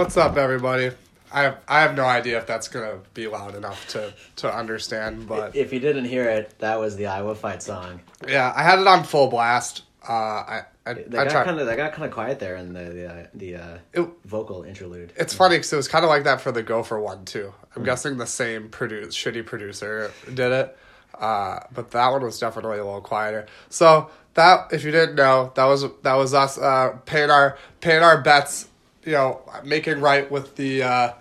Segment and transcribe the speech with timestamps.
[0.00, 0.92] What's up, everybody?
[1.30, 5.28] I have, I have no idea if that's gonna be loud enough to to understand,
[5.28, 8.00] but If you didn't hear it, that was the Iowa fight song.
[8.26, 9.82] yeah, I had it on full blast.
[10.08, 11.44] Uh, I I, They I got tried.
[11.44, 14.08] kind of they got kind of quiet there in the the uh, the uh, It-
[14.24, 15.12] vocal interlude.
[15.16, 17.52] It's funny because it was kind of like that for the Gopher one too.
[17.76, 20.78] I'm guessing the same produce shitty producer did it,
[21.20, 23.44] uh, but that one was definitely a little quieter.
[23.68, 28.02] So that, if you didn't know, that was that was us uh, paying our paying
[28.02, 28.68] our bets.
[29.04, 31.12] You know, making right with the uh,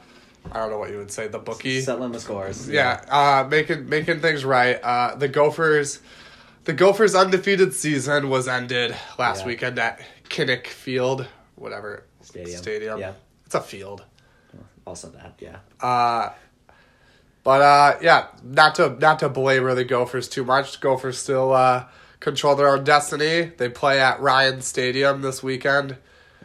[0.51, 1.81] I don't know what you would say the bookie.
[1.81, 2.69] Settling the scores.
[2.69, 4.79] yeah, uh, making making things right.
[4.83, 5.99] Uh, the Gophers,
[6.65, 9.47] the Gophers' undefeated season was ended last Yeah.
[9.47, 12.57] weekend at Kinnick Field, whatever Stadium.
[12.61, 12.99] Stadium.
[12.99, 13.13] Yeah.
[13.45, 14.03] It's a field.
[14.85, 15.35] Also that.
[15.39, 15.57] Yeah.
[15.79, 16.31] Uh,
[17.43, 20.81] but uh, yeah, not to not to belabor the Gophers too much.
[20.81, 21.85] Gophers still uh,
[22.19, 23.51] control their own destiny.
[23.57, 25.95] They play at Ryan Stadium this weekend.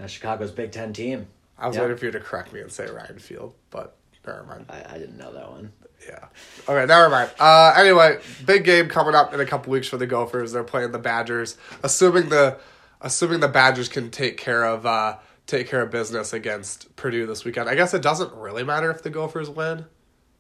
[0.01, 1.27] Uh, Chicago's Big Ten team.
[1.59, 1.83] I was Yeah.
[1.83, 4.67] waiting for you to correct me and say Ryan Field, but never mind.
[4.69, 5.73] I, I didn't know that one.
[6.07, 6.27] Yeah.
[6.69, 7.31] Okay, never mind.
[7.39, 10.53] Uh, anyway, big game coming up in a couple weeks for the Gophers.
[10.53, 11.57] They're playing the Badgers.
[11.83, 12.59] Assuming the
[13.01, 17.45] assuming the Badgers can take care of uh, take care of business against Purdue this
[17.45, 17.69] weekend.
[17.69, 19.87] I guess it doesn't really matter if the Gophers win,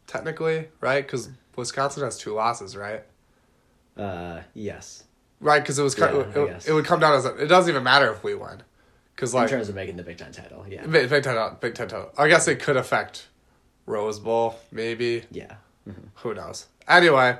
[0.06, 1.06] technically, right?
[1.06, 3.02] Because Wisconsin has two losses, right?
[3.96, 5.04] Uh, yes.
[5.40, 7.82] Right, because it was Yeah, it, it would come down as a, it doesn't even
[7.82, 8.62] matter if we win,
[9.14, 10.86] because like In terms of making the Big Ten title, yeah.
[10.86, 12.10] Big, Big Ten, Big Ten title.
[12.18, 13.28] I guess it could affect
[13.86, 15.24] Rose Bowl, maybe.
[15.30, 15.54] Yeah.
[16.16, 16.66] Who knows?
[16.88, 17.38] Anyway,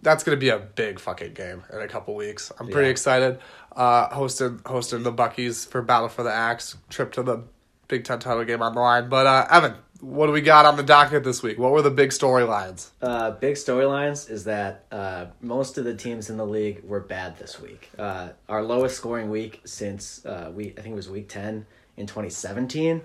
[0.00, 2.50] that's gonna be a big fucking game in a couple weeks.
[2.58, 2.92] I'm pretty Yeah.
[2.92, 3.38] excited.
[3.76, 7.42] Uh, hosting hosting the Buckies for Battle for the Axe trip to the
[7.88, 9.08] Big Ten title game on the line.
[9.08, 11.58] But uh, Evan, what do we got on the docket this week?
[11.58, 12.88] What were the big storylines?
[13.00, 17.38] Uh, big storylines is that uh, most of the teams in the league were bad
[17.38, 17.88] this week.
[17.98, 21.64] Uh, our lowest scoring week since uh, we I think it was week ten
[21.96, 23.00] in 2017,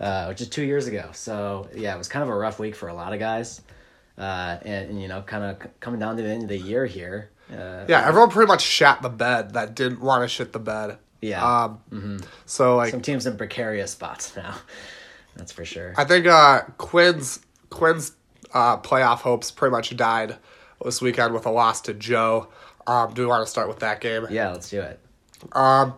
[0.00, 1.10] uh, which is two years ago.
[1.12, 3.60] So yeah, it was kind of a rough week for a lot of guys.
[4.16, 6.58] Uh, and, and you know, kind of c- coming down to the end of the
[6.58, 7.30] year here.
[7.52, 10.98] Uh, Yeah, everyone pretty much shat the bed that didn't want to shit the bed.
[11.20, 11.64] Yeah.
[11.64, 14.54] Um, So like, some teams in precarious spots now.
[15.38, 15.94] That's for sure.
[15.96, 17.40] I think uh, Quinn's
[17.70, 18.12] Quinn's
[18.52, 20.36] uh, playoff hopes pretty much died
[20.84, 22.48] this weekend with a loss to Joe.
[22.86, 24.26] Um, do we want to start with that game?
[24.30, 25.00] yeah, let's do it.
[25.52, 25.94] Um,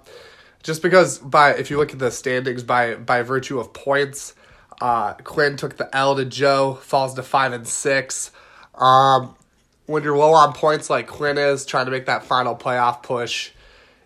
[0.63, 4.35] just because by if you look at the standings by by virtue of points,
[4.81, 8.31] uh, Quinn took the L to Joe, falls to five and six.
[8.75, 9.35] Um,
[9.87, 13.51] when you're low on points like Quinn is, trying to make that final playoff push.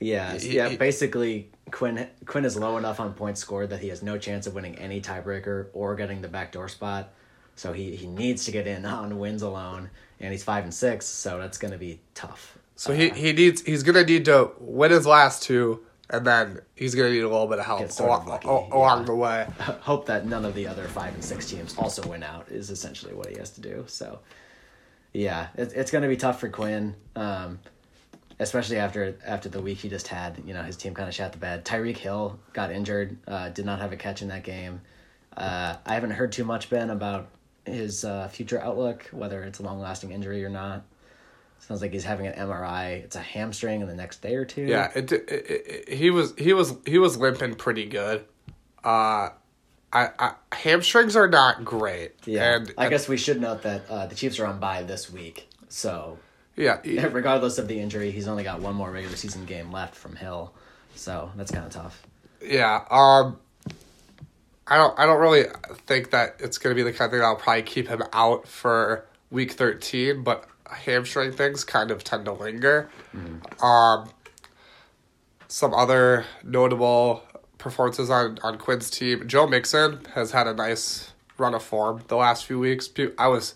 [0.01, 0.69] Yeah, Y- yeah.
[0.69, 4.47] y- Basically, Quinn Quinn is low enough on points scored that he has no chance
[4.47, 7.13] of winning any tiebreaker or getting the backdoor spot.
[7.57, 9.91] So he, he needs to get in on wins alone,
[10.21, 12.59] and he's five and six, so that's going to be tough.
[12.77, 16.97] So he, he needs he's gonna need to win his last two, and then he's
[16.97, 18.29] gonna need a little bit of help of along,
[18.73, 19.05] along yeah.
[19.05, 19.47] the way.
[19.61, 23.15] Hope that none of the other five and six teams also win out is essentially
[23.15, 23.85] what he has to do.
[23.87, 24.19] So,
[25.13, 27.61] yeah, it, it's going to be tough for Quinn, um,
[28.39, 30.43] especially after after the week he just had.
[30.45, 31.65] You know, his team kind of shot the bed.
[31.65, 34.81] Tyreek Hill got injured, uh, did not have a catch in that game.
[35.37, 37.29] Uh, I haven't heard too much Ben about
[37.65, 40.85] his uh, future outlook, whether it's a long lasting injury or not.
[41.59, 43.03] Sounds like he's having an MRI.
[43.05, 44.63] It's a hamstring in the next day or two.
[44.63, 48.25] Yeah, it, it, it, he was he was he was limping pretty good.
[48.85, 49.31] Uh,
[49.91, 52.13] I, I hamstrings are not great.
[52.27, 55.11] Yeah, and I guess we should note that uh, the Chiefs are on bye this
[55.11, 56.19] week, so
[56.57, 56.79] yeah.
[56.85, 60.17] he- regardless of the injury, he's only got one more regular season game left from
[60.17, 60.53] Hill,
[60.95, 62.03] so that's kind of tough.
[62.43, 62.85] Yeah.
[62.91, 63.39] Um
[64.67, 65.45] I don't I don't really
[65.87, 69.07] think that it's gonna be the kind of thing that'll probably keep him out for
[69.31, 72.89] week thirteen, but hamstring things kind of tend to linger.
[73.63, 74.11] Um
[75.49, 77.23] some other notable
[77.59, 79.29] performances on, on Quinn's team.
[79.29, 82.89] Joe Mixon has had a nice run of form the last few weeks.
[83.19, 83.55] I was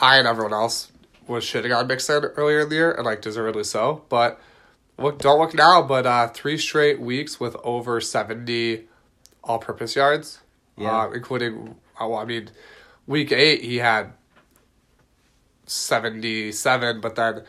[0.00, 0.92] I and everyone else
[1.28, 4.02] was shitting on Mixon earlier in the year, and like deservedly so.
[4.08, 4.40] But
[4.98, 5.82] look, don't look now.
[5.82, 8.88] But uh, three straight weeks with over seventy
[9.44, 10.40] all-purpose yards,
[10.76, 11.02] Yeah.
[11.04, 11.76] uh, including.
[12.00, 12.50] uh, Well, I mean,
[13.06, 14.12] week eight he had
[15.66, 17.44] seventy-seven, but then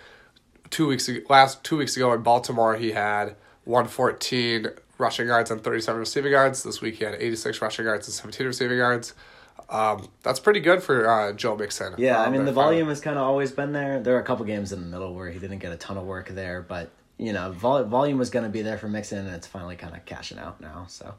[0.69, 4.67] two weeks ago, last two weeks ago in Baltimore he had one fourteen
[4.97, 6.63] rushing yards and thirty-seven receiving yards.
[6.63, 9.13] This week he had eighty-six rushing yards and seventeen receiving yards.
[9.69, 11.95] Um, that's pretty good for uh, Joe Mixon.
[11.97, 13.99] Yeah, I Um, mean the volume has kind of always been there.
[13.99, 16.05] There are a couple games in the middle where he didn't get a ton of
[16.05, 19.35] work there, but you know, vol- volume was going to be there for Mixon, and
[19.35, 20.85] it's finally kind of cashing out now.
[20.87, 21.15] So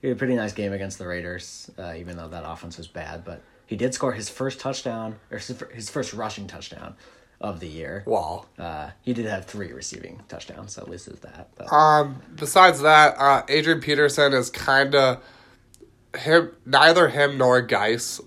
[0.00, 2.86] he had a pretty nice game against the Raiders, uh, even though that offense was
[2.88, 3.24] bad.
[3.24, 6.96] But he did score his first touchdown or his first rushing touchdown
[7.40, 8.04] of the year.
[8.06, 8.46] Wow.
[8.58, 11.48] Uh, he did have three receiving touchdowns, so at least it's that.
[11.56, 15.22] But Um, besides that, uh, Adrian Peterson is kind of
[16.16, 18.20] him neither him nor Guice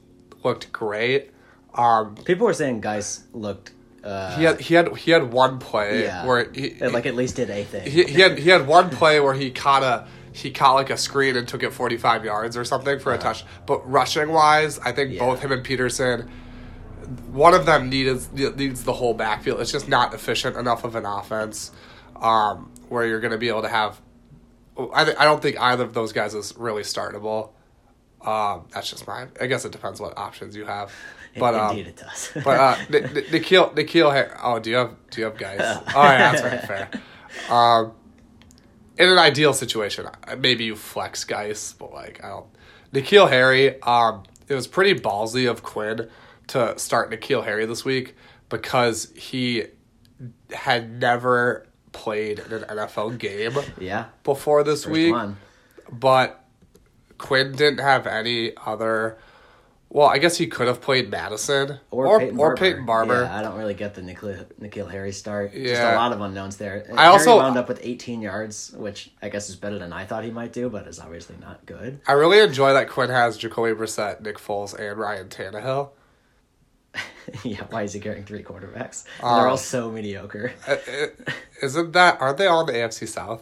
[0.43, 1.31] looked great.
[1.73, 3.71] Um, People were saying Guice looked.
[4.03, 7.35] Uh, he had he had he had one play yeah, where he, like at least
[7.35, 7.89] did a thing.
[7.91, 10.97] he, he had he had one play where he caught a he caught like a
[10.97, 13.43] screen and took it 45 yards or something for a touch.
[13.65, 15.25] But rushing wise, I think Uh-huh.
[15.25, 15.31] Yeah.
[15.33, 16.29] both him and Peterson
[17.31, 19.59] one of them needs needs the whole backfield.
[19.61, 21.71] It's just not efficient enough of an offense
[22.17, 24.01] um, where you're going to be able to have.
[24.93, 27.49] I th- I don't think either of those guys is really startable.
[28.27, 29.29] Um, that's just mine.
[29.39, 30.91] I guess it depends what options you have.
[31.39, 32.31] But um, Indeed, it does.
[32.43, 34.11] but uh, N'Keal N'Keal.
[34.11, 35.59] Har- Oh, do you have do you have guys?
[35.61, 36.89] Oh yeah, that's very fair.
[37.55, 37.91] Um,
[38.97, 40.07] in an ideal situation,
[40.39, 42.47] maybe you flex guys, but like I don't.
[42.91, 43.79] N'Keal Harry.
[43.83, 46.09] Um, it was pretty ballsy of Quinn
[46.47, 48.15] to start N'Keal Harry this week
[48.49, 49.65] because he
[50.51, 55.37] had never played in an NFL game yeah, before this first week one.
[55.91, 56.43] but
[57.17, 59.17] Quinn didn't have any other.
[59.89, 62.55] Well, I guess he could have played Madison Or, or Peyton or Barber.
[62.57, 63.21] Peyton Barber.
[63.23, 65.53] Yeah, I don't really get the N'Keal, N'Keal Harry start.
[65.53, 65.95] Just Yeah.
[65.95, 66.85] a lot of unknowns there.
[66.93, 70.03] I Harry also- wound up with 18 yards, which I guess is better than I
[70.05, 72.01] thought he might do, but is obviously not good.
[72.05, 75.91] I really enjoy that Quinn has Jacoby Brissett, Nick Foles, and Ryan Tannehill.
[77.43, 79.05] yeah, why is he carrying three quarterbacks?
[79.23, 80.51] Uh, they're all so mediocre.
[81.61, 82.19] Isn't that?
[82.19, 83.41] Aren't they all in the AFC South?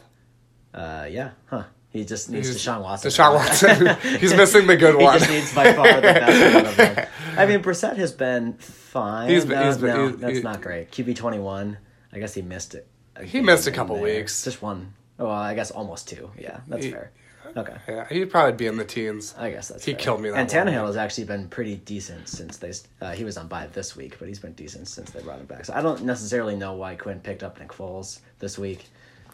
[0.76, 1.64] Uh, yeah, huh?
[1.96, 3.10] He just needs He's- Deshaun Watson.
[3.10, 3.34] Deshaun
[4.04, 4.20] Watson.
[4.20, 5.14] He's missing the good one.
[5.14, 7.08] he just needs by far the best one of them.
[7.38, 9.30] I mean, Brissett has been fine.
[9.30, 10.92] He's been- No, he's been- no, he- that's not great.
[10.92, 11.78] QB twenty one.
[12.12, 12.86] I guess he missed it.
[13.24, 14.04] He missed a couple there.
[14.04, 14.44] weeks.
[14.44, 14.94] Just one.
[15.18, 16.32] Well, I guess almost two.
[16.38, 17.12] Yeah, that's He- fair.
[17.56, 17.76] Okay.
[17.88, 19.34] Yeah, he'd probably be in the teens.
[19.38, 20.00] I guess that's He fair.
[20.02, 22.74] killed me that And Tannehill has actually been pretty decent since they.
[23.02, 25.46] Uh, he was on bye this week, but he's been decent since they brought him
[25.46, 25.64] back.
[25.64, 28.90] So I don't necessarily know why Quinn picked up Nick Foles this week.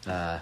[0.06, 0.38] Uh,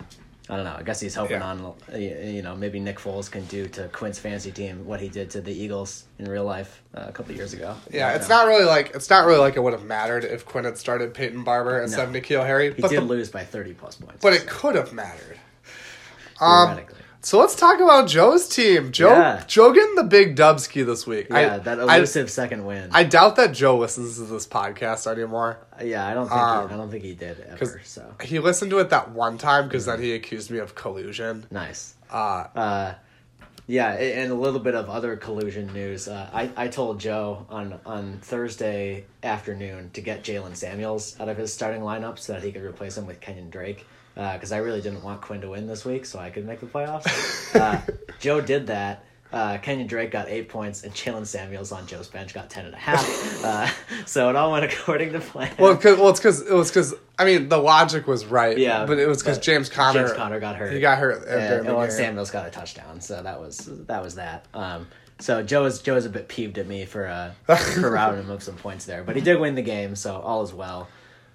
[0.51, 0.75] I don't know.
[0.77, 1.45] I guess he's hoping Yeah.
[1.47, 5.31] on you know maybe Nick Foles can do to Quinn's fantasy team what he did
[5.31, 7.77] to the Eagles in real life uh, a couple years ago.
[7.91, 10.45] Yeah, it's Uh, not really like it's not really like it would have mattered if
[10.45, 12.19] Quinn had started Peyton Barber instead No.
[12.19, 12.75] of N'Keal Harry.
[12.75, 14.19] He But did the, lose by thirty plus points.
[14.21, 15.39] but it could have mattered.
[16.41, 17.00] Um, theoretically.
[17.23, 18.93] So let's talk about Joe's team.
[18.93, 19.45] Joe Yeah.
[19.47, 21.27] Joe getting the big Dubski this week.
[21.29, 22.89] yeah, I, that I, elusive second win.
[22.93, 25.59] I doubt that Joe listens to this podcast anymore.
[25.83, 27.81] yeah, I don't think Um, he, I don't think he did ever.
[27.85, 31.45] So He listened to it that one time because then he accused me of collusion.
[31.51, 31.95] nice.
[32.11, 32.95] Uh, Uh,
[33.67, 36.09] yeah, and a little bit of other collusion news.
[36.09, 41.37] Uh, I, I told Joe on, on Thursday afternoon to get Jaylen Samuels out of
[41.37, 43.87] his starting lineup so that he could replace him with Kenyan Drake.
[44.15, 46.67] Because I really didn't want Quinn to win this week so I could make the
[46.67, 47.55] playoffs.
[47.61, 47.81] uh,
[48.19, 49.05] Joe did that.
[49.33, 52.75] Uh, Kenyan Drake got eight points, and Jaylen Samuels on Joe's bench got ten and
[52.75, 53.07] a half.
[53.45, 53.71] Uh,
[54.05, 55.55] so it all went according to plan.
[55.59, 58.59] well, cause, well, it's because it was because I mean the logic was right.
[58.59, 60.01] Yeah, but it was because James Conner.
[60.01, 60.73] James Conner got hurt.
[60.73, 61.27] He got hurt.
[61.27, 61.93] and, and.
[61.93, 64.45] Samuels got a touchdown, so that was that was that.
[64.53, 64.89] Um,
[65.21, 68.31] so Joe is Joe is a bit peeved at me for uh, for routing him
[68.31, 70.89] of some points there, but he did win the game, so all is well.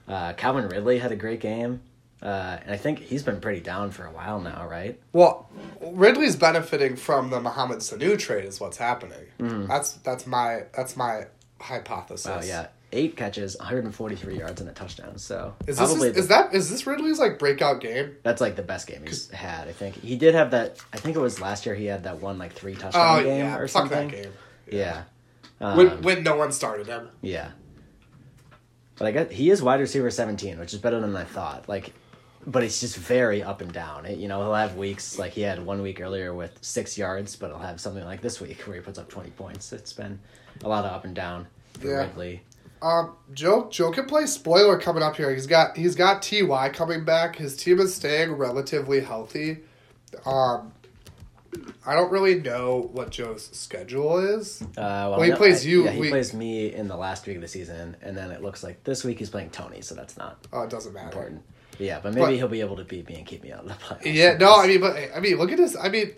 [0.08, 1.82] Uh, Calvin Ridley had a great game,
[2.22, 5.00] uh, and I think he's been pretty down for a while now, right?
[5.14, 5.50] Well,
[5.82, 8.46] Ridley's benefiting from the Mohamed Sanu trade.
[8.46, 9.26] Is what's happening.
[9.68, 11.26] That's that's my that's my
[11.60, 12.28] hypothesis.
[12.28, 15.18] Oh yeah, eight catches, 143 yards, and a touchdown.
[15.18, 18.16] So Is this probably is, is that is this Ridley's like breakout game?
[18.24, 19.68] that's like the best game he's had.
[19.68, 20.80] I think he did have that.
[20.94, 21.76] I think it was last year.
[21.76, 24.08] He had that one like three touchdown Oh game yeah, or fuck something.
[24.10, 24.34] that game.
[24.72, 25.04] Yeah.
[25.62, 27.10] Um, When when no one started him.
[27.22, 27.50] Yeah.
[28.98, 31.68] But I guess he is wide receiver 17, which is better than I thought.
[31.68, 31.92] Like,
[32.48, 34.06] but it's just very up and down.
[34.06, 37.36] It, you know, he'll have weeks like he had one week earlier with six yards,
[37.36, 39.74] but he'll have something like this week where he puts up 20 points.
[39.74, 40.20] It's been
[40.64, 41.48] a lot of up and down
[41.80, 41.94] for Yeah.
[42.08, 42.42] Ridley.
[42.82, 45.34] Um, Joe Joe can play spoiler coming up here.
[45.34, 47.36] He's got he's got Ty coming back.
[47.38, 49.60] His team is staying relatively healthy.
[50.26, 50.72] Um,
[51.86, 54.62] I don't really know what Joe's schedule is.
[54.62, 56.98] Uh, well, Well, he no, plays I- you Yeah, he week- plays me in the
[56.98, 59.82] last week of the season, and then it looks like this week he's playing Tony,
[59.82, 61.06] so that's not Oh, it doesn't matter.
[61.08, 61.44] important.
[61.80, 63.68] Yeah, but maybe But- he'll be able to beat me and keep me out of
[63.70, 64.14] the playoffs.
[64.14, 65.76] Yeah, no, I mean, but I mean, look at this.
[65.76, 66.12] I mean,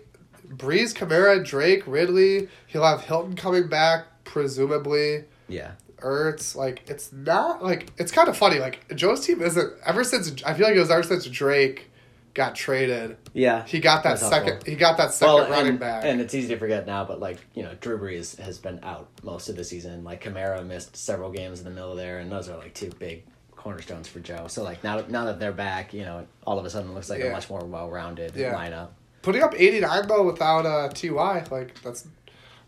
[0.48, 2.48] Brees, Kamara, Drake, Ridley.
[2.66, 5.24] He'll have Hilton coming back, presumably.
[5.48, 5.72] yeah.
[5.98, 8.60] Ertz, like it's not like it's kind of funny.
[8.60, 11.90] Like Joe's team isn't ever since I feel like it was ever since Drake
[12.34, 13.16] got traded.
[13.32, 13.64] Yeah.
[13.66, 14.48] He got that second.
[14.48, 14.70] helpful.
[14.70, 16.04] He got that second Well, running and, back.
[16.04, 19.08] and it's easy to forget now, but like you know, Drew Brees has been out
[19.24, 20.04] most of the season.
[20.04, 23.24] Like Kamara missed several games in the middle there, and those are like two big
[23.58, 24.46] cornerstones for Joe.
[24.48, 27.10] So like now, now that they're back, you know, all of a sudden it looks
[27.10, 27.26] like Yeah.
[27.26, 28.54] a much more well-rounded Yeah.
[28.54, 28.88] lineup.
[29.20, 32.06] Putting up eighty nine though without uh, Ty, like that's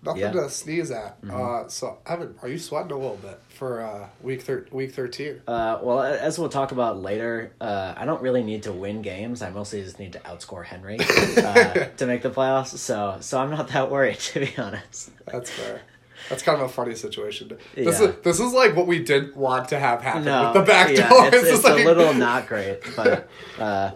[0.02, 0.28] nothing Yeah.
[0.30, 0.38] Mm-hmm.
[0.40, 1.16] to sneeze at.
[1.30, 5.40] Uh, so Evan, are you sweating a little bit for uh, week thir- week thirteen?
[5.46, 9.42] Uh, well, as we'll talk about later, uh, I don't really need to win games.
[9.42, 10.98] I mostly just need to outscore Henry
[11.36, 12.76] uh, to make the playoffs.
[12.78, 15.10] So, so I'm not that worried, to be honest.
[15.26, 15.82] That's fair.
[16.28, 17.48] That's kind of a funny situation.
[17.74, 18.08] This Yeah.
[18.08, 20.90] is this is like what we didn't want to have happen No, with the back
[20.96, 21.26] yeah, door.
[21.32, 23.92] it's, just it's like- a little not great, but uh,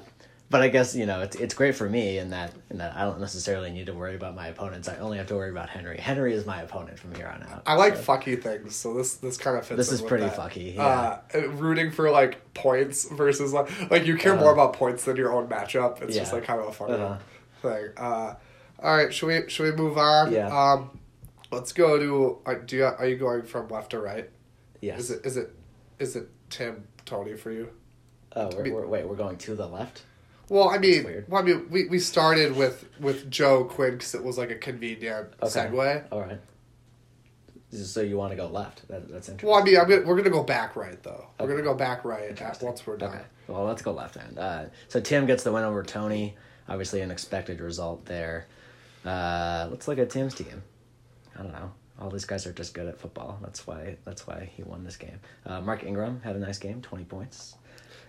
[0.50, 3.02] but I guess you know it's it's great for me in that in that I
[3.04, 4.88] don't necessarily need to worry about my opponents.
[4.88, 5.98] I only have to worry about Henry.
[5.98, 7.62] Henry is my opponent from here on out.
[7.66, 9.76] I like fucky things, so this this kind of fits.
[9.78, 10.36] This is pretty that.
[10.36, 15.16] fucky, Uh, rooting for like points versus like like you care more about points than
[15.16, 16.00] your own matchup.
[16.02, 16.36] It's just Uh-huh.
[16.36, 17.16] Like kind of a funny Uh-huh.
[17.62, 17.88] thing.
[17.96, 18.34] Uh,
[18.82, 20.30] all right, should we should we move on?
[20.30, 20.48] Yeah.
[20.48, 20.90] Um,
[21.54, 22.38] let's go to.
[22.46, 24.28] Uh, do you are you going from left to right?
[24.80, 25.00] yes.
[25.00, 25.50] Is it is it
[25.98, 27.70] is it Tim Tony for you?
[28.36, 30.02] oh, we're, we're, wait, we're going to the left.
[30.48, 34.22] Well, I mean, well, I mean, we, we started with with Joe Quinn because it
[34.22, 35.48] was like a convenient Okay.
[35.60, 36.04] segue.
[36.12, 36.38] All right.
[37.70, 38.86] So you want to go left?
[38.88, 39.48] That, that's interesting.
[39.50, 41.26] Well, I mean, I'm gonna, we're gonna go back right though.
[41.40, 43.14] We're gonna go back right at, once we're done.
[43.14, 43.24] Okay.
[43.48, 44.38] Well, let's go left hand.
[44.38, 46.34] Uh, so Tim gets the win over Tony.
[46.68, 48.46] Obviously, an expected result there.
[49.04, 50.62] Uh, let's look at Tim's team.
[51.38, 51.72] I don't know.
[52.00, 53.38] All these guys are just good at football.
[53.42, 53.96] That's why.
[54.04, 55.20] That's why he won this game.
[55.46, 57.54] Uh, Mark Ingram had a nice game, twenty points.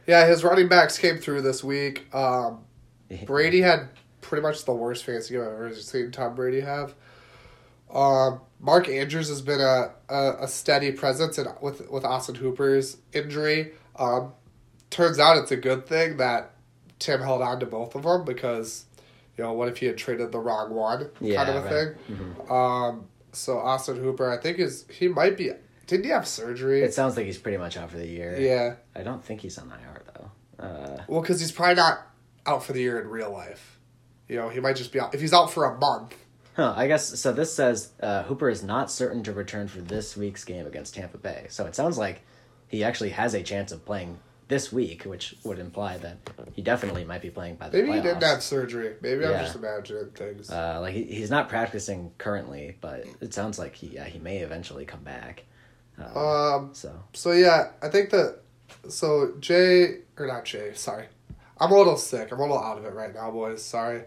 [0.08, 2.14] Yeah, his running backs came through this week.
[2.14, 2.64] Um,
[3.26, 3.90] Brady had
[4.22, 6.94] pretty much the worst fantasy game I've ever seen Tom Brady have.
[7.94, 12.98] Um, Mark Andrews has been a, a, a steady presence in, with with Austin Hooper's
[13.14, 13.74] injury.
[13.98, 14.34] Um,
[14.90, 16.52] turns out it's a good thing that
[17.00, 18.86] Tim held on to both of them because,
[19.38, 21.96] you know, what if he had traded the wrong one, Yeah, kind of a right.
[22.10, 22.34] Mm-hmm.
[22.34, 22.52] thing.
[22.52, 23.06] Um,
[23.36, 25.52] so Austin Hooper, I think is he might be.
[25.88, 26.82] Didn't he have surgery?
[26.82, 28.38] It sounds like he's pretty much out for the year.
[28.40, 28.76] yeah.
[29.00, 30.64] I don't think he's on IR though.
[30.64, 32.08] Uh, Well, because he's probably not
[32.46, 33.80] out for the year in real life.
[34.28, 35.14] You know, he might just be out.
[35.14, 36.16] If he's out for a month,
[36.56, 37.34] Huh, I guess so.
[37.34, 41.18] This says uh, Hooper is not certain to return for this week's game against Tampa
[41.18, 41.48] Bay.
[41.50, 42.22] So it sounds like
[42.70, 46.18] he actually has a chance of playing this week, which would imply that
[46.54, 47.96] he definitely might be playing by the maybe playoffs.
[47.96, 48.96] he didn't have surgery.
[49.02, 49.42] Maybe I'm Yeah.
[49.44, 50.50] just imagining things.
[50.52, 54.38] Uh, like he, he's not practicing currently, but it sounds like he yeah, he may
[54.40, 55.44] eventually come back.
[56.00, 56.70] Uh, um.
[56.74, 58.40] so So yeah, I think that.
[58.90, 60.74] So Jay or not Jay?
[60.74, 61.06] Sorry,
[61.60, 62.32] I'm a little sick.
[62.32, 63.64] I'm a little out of it right now, boys.
[63.64, 64.04] Sorry.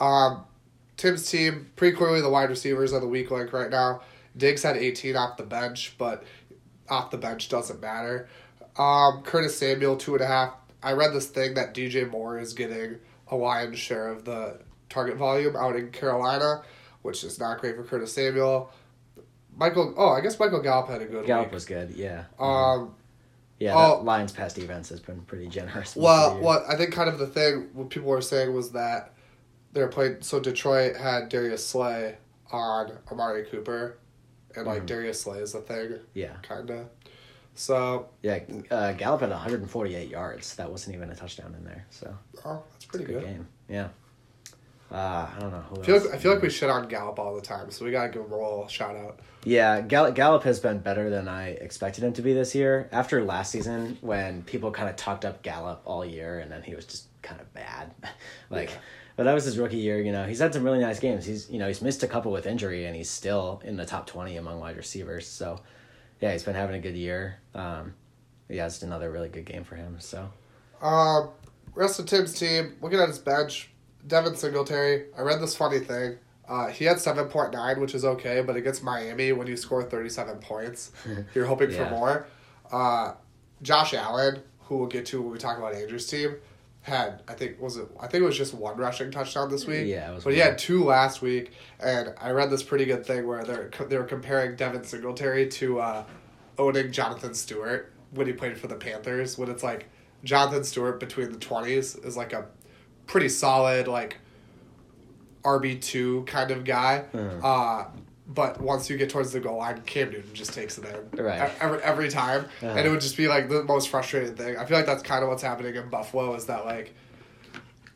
[0.00, 0.44] Um,
[0.96, 4.00] Tim's team pretty clearly the wide receivers are the weak link right now.
[4.36, 6.24] Diggs had 18 off the bench, but
[6.88, 8.28] off the bench doesn't matter.
[8.76, 10.54] Um, Curtis Samuel two and a half.
[10.82, 14.58] I read this thing that DJ Moore is getting a lion's share of the
[14.90, 16.62] target volume out in Carolina,
[17.02, 18.70] which is not great for Curtis Samuel.
[19.56, 21.54] Michael, oh, I guess Michael Gallup had a good Gallup week.
[21.54, 21.92] was good.
[21.92, 22.24] Yeah.
[22.40, 22.94] Um,
[23.60, 23.74] yeah.
[23.76, 23.98] oh.
[23.98, 25.94] that Lions past defense has been pretty generous.
[25.96, 29.14] well, what I think kind of the thing what people were saying was that
[29.72, 30.18] they're playing.
[30.22, 32.16] So Detroit had Darius Slay
[32.50, 33.98] on Amari Cooper,
[34.56, 34.86] and like Mhm.
[34.86, 36.34] Darius Slay is a thing, Yeah.
[36.42, 36.86] kind of.
[37.54, 38.40] So Yeah.
[38.70, 40.56] Uh, Gallup had 148 yards.
[40.56, 41.86] That wasn't even a touchdown in there.
[41.90, 43.24] So oh, that's pretty good good.
[43.24, 43.48] game.
[43.68, 43.88] Yeah.
[44.92, 47.18] Uh, I don't know who I feel like I feel like we shit on Gallup
[47.18, 49.18] all the time, so we gotta give little shout out.
[49.44, 52.88] Yeah, Gallup, Gallup has been better than I expected him to be this year.
[52.92, 56.74] After last season, when people kind of talked up Gallup all year, and then he
[56.76, 57.92] was just kind of bad,
[58.50, 58.70] like.
[58.70, 58.76] Yeah.
[59.16, 60.02] But that was his rookie year.
[60.02, 61.24] You know, he's had some really nice games.
[61.24, 64.08] He's you know he's missed a couple with injury, and he's still in the top
[64.08, 65.24] twenty among wide receivers.
[65.28, 65.60] So,
[66.24, 67.36] yeah, he's been having a good year.
[67.54, 67.92] Um,
[68.48, 69.96] yeah, it's another really good game for him.
[70.00, 70.30] So,
[70.80, 71.28] Um,
[71.74, 73.68] rest of Tim's team, looking at his bench,
[74.06, 75.06] Devin Singletary.
[75.18, 76.16] I read this funny thing.
[76.48, 79.82] Uh, he had seven point nine, which is okay, but against Miami, when you score
[79.82, 80.92] thirty seven points,
[81.34, 81.84] you're hoping Yeah.
[81.84, 82.26] for more.
[82.72, 83.12] Uh,
[83.60, 86.36] Josh Allen, who we'll get to when we talk about Andrew's team,
[86.84, 89.86] had I think was it I think it was just one rushing touchdown this week.
[89.86, 93.06] Yeah, it was but he had two last week, and I read this pretty good
[93.06, 96.04] thing where they're they were comparing Devin Singletary to uh,
[96.58, 99.38] owning Jonathan Stewart when he played for the Panthers.
[99.38, 99.86] When it's like
[100.24, 102.44] Jonathan Stewart between the twenties is like a
[103.06, 104.18] pretty solid like
[105.42, 107.04] RB two kind of guy.
[107.14, 107.40] Mhm.
[107.42, 107.86] Uh,
[108.26, 111.52] but once you get towards the goal line, Cam Newton just takes it in Right.
[111.60, 112.66] Every every time, Uh-huh.
[112.68, 114.56] and it would just be like the most frustrating thing.
[114.56, 116.94] I feel like that's kind of what's happening in Buffalo is that like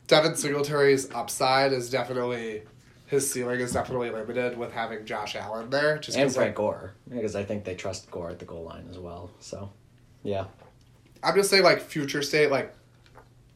[0.07, 2.63] Devin Singletary's upside is definitely
[3.07, 5.99] his ceiling is definitely limited with having Josh Allen there.
[5.99, 8.87] Just and Frank like, Gore, because I think they trust Gore at the goal line
[8.91, 9.31] as well.
[9.41, 9.71] So,
[10.23, 10.45] yeah,
[11.23, 12.75] I'm just saying like future state, like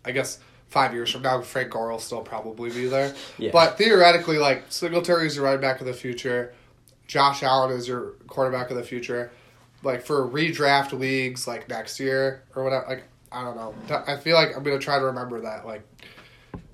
[0.06, 0.38] I guess
[0.68, 3.14] five years from now, Frank Gore will still probably be there.
[3.36, 3.50] Yeah.
[3.52, 6.54] But theoretically, like Singletary is your running back of the future,
[7.12, 9.30] Josh Allen is your quarterback of the future.
[9.82, 12.86] Like for redraft leagues, like next year or whatever.
[12.88, 13.74] Like I don't know.
[14.06, 15.66] I feel like I'm gonna try to remember that.
[15.66, 15.82] Like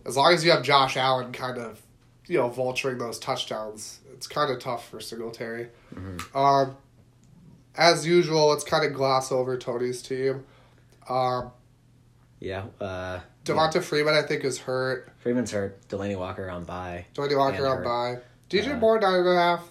[0.07, 1.83] as long as you have Josh Allen kind of
[2.29, 3.99] you know, vulturing those touchdowns.
[4.13, 5.69] It's kind of tough for Singletary.
[6.35, 6.77] Um,
[7.75, 10.45] as usual, let's kind of gloss over Tony's team.
[11.09, 11.51] Um,
[12.39, 12.65] Yeah.
[12.81, 15.11] Uh, Devonta Freeman, I think, is hurt.
[15.21, 15.89] Freeman's hurt.
[15.89, 17.07] Delanie Walker on bye.
[17.15, 17.85] Tony Walker And on hurt.
[17.85, 18.19] by.
[18.51, 19.67] DJ Uh, Moore nine and a half.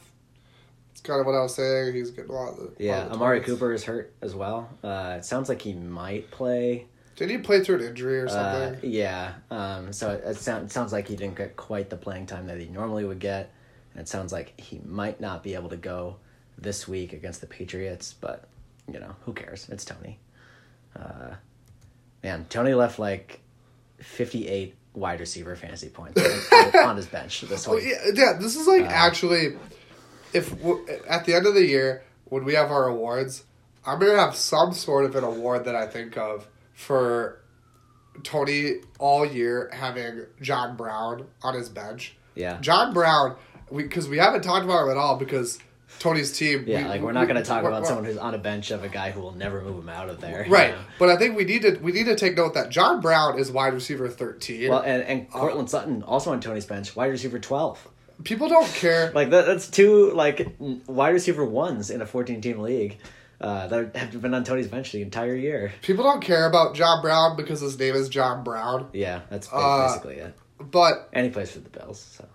[1.08, 1.94] Kind of what I was saying.
[1.96, 2.84] He's getting a lot of the.
[2.84, 3.54] Yeah, lot of the Amari targets.
[3.60, 4.70] Cooper is hurt as well.
[4.84, 6.86] Uh, it sounds like he might play.
[7.16, 8.30] Did he play through an injury or Uh,
[8.74, 8.92] something?
[8.92, 9.34] yeah.
[9.50, 12.46] Um, so it, it, sound, it sounds like he didn't get quite the playing time
[12.48, 13.52] that he normally would get,
[13.94, 16.18] and it sounds like he might not be able to go
[16.60, 18.14] this week against the Patriots.
[18.20, 18.48] But
[18.92, 19.68] you know, who cares?
[19.70, 20.20] It's Tony.
[20.96, 21.36] Uh,
[22.24, 23.40] man, Tony left like
[24.00, 26.22] fifty-eight wide receiver fantasy points
[26.76, 27.84] on, his bench this week.
[27.86, 29.56] yeah, yeah, this is like Uh, actually,
[30.34, 30.54] if
[31.08, 33.44] at the end of the year when we have our awards,
[33.86, 37.42] I'm gonna have some sort of an award that I think of for
[38.24, 42.16] Tony all year having John Brown on his bench.
[42.36, 42.58] Yeah.
[42.62, 43.36] John Brown,
[43.76, 45.60] because we haven't talked about him at all because
[46.00, 46.66] Tony's team.
[46.68, 48.90] Yeah, we- like we're not gonna talk about someone who's on a bench of a
[48.90, 50.46] guy who will never move him out of there.
[50.46, 50.82] you Right, know?
[51.00, 53.52] but I think we need to we need to take note that John Brown is
[53.52, 54.70] wide receiver thirteen.
[54.70, 57.88] Well, and and Uh, Courtland Sutton also on Tony's bench, wide receiver twelve.
[58.24, 59.12] People don't care.
[59.14, 60.56] Like that, that's two like
[60.88, 62.98] wide receiver ones in a fourteen team league
[63.40, 65.72] uh, that have been on Tony's bench the entire year.
[65.82, 68.90] People don't care about John Brown because his name is John Brown.
[68.94, 70.36] Yeah, that's Uh, basically it.
[70.60, 72.28] But And he plays for the Bills, so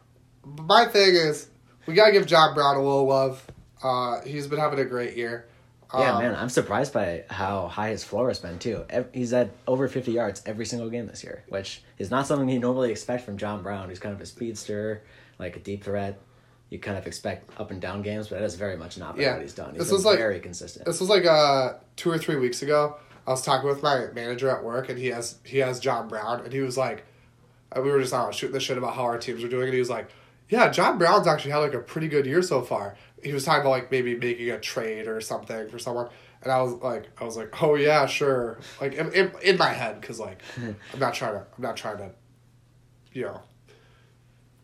[0.45, 1.49] my thing is,
[1.87, 3.45] we gotta give John Brown a little love.
[3.83, 5.47] Uh, he's been having a great year.
[5.93, 8.85] yeah, Um, man, I'm surprised by how high his floor has been too.
[9.13, 12.61] He's at over fifty yards every single game this year, which is not something you
[12.61, 15.03] normally expect from John Brown, who's kind of a speedster,
[15.43, 16.19] like a deep threat.
[16.71, 19.35] You kind of expect up and down games, but that is very much not Yeah.
[19.35, 19.73] what he's done.
[19.75, 20.87] He's This was like- very consistent.
[20.87, 22.97] This was like uh two or three weeks ago.
[23.27, 26.41] I was talking with my manager at work, and he has he has John Brown,
[26.45, 27.05] and he was like,
[27.77, 29.73] uh, we were just uh, shooting the shit about how our teams were doing, and
[29.75, 30.09] he was like,
[30.49, 32.97] yeah, John Brown's actually had like a pretty good year so far.
[33.23, 36.09] He was talking about like maybe making a trade or something for someone,
[36.43, 39.69] and I was like, I was like, oh yeah, sure, like in, in, in my
[39.69, 40.41] head, because like
[40.93, 42.11] I'm not trying to, I'm not trying to,
[43.13, 43.41] you know,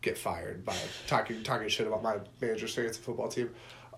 [0.01, 0.75] get fired by
[1.07, 3.49] talking talking shit about my manager saying it's a football team.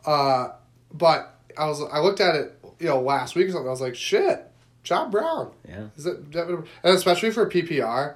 [0.06, 0.50] Uh,
[0.94, 3.68] but I was I looked at it, you know, last week or something.
[3.68, 4.46] I was like, shit,
[4.84, 5.52] John Brown.
[5.68, 5.88] Yeah.
[5.98, 8.16] Is it and especially for PPR,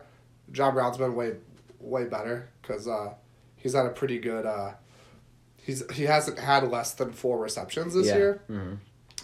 [0.52, 1.34] John Brown's been way
[1.80, 3.14] way better because uh,
[3.56, 4.46] he's had a pretty good.
[4.46, 4.72] Uh,
[5.62, 8.16] he's he hasn't had less than four receptions this Yeah.
[8.18, 8.78] year, Mhm.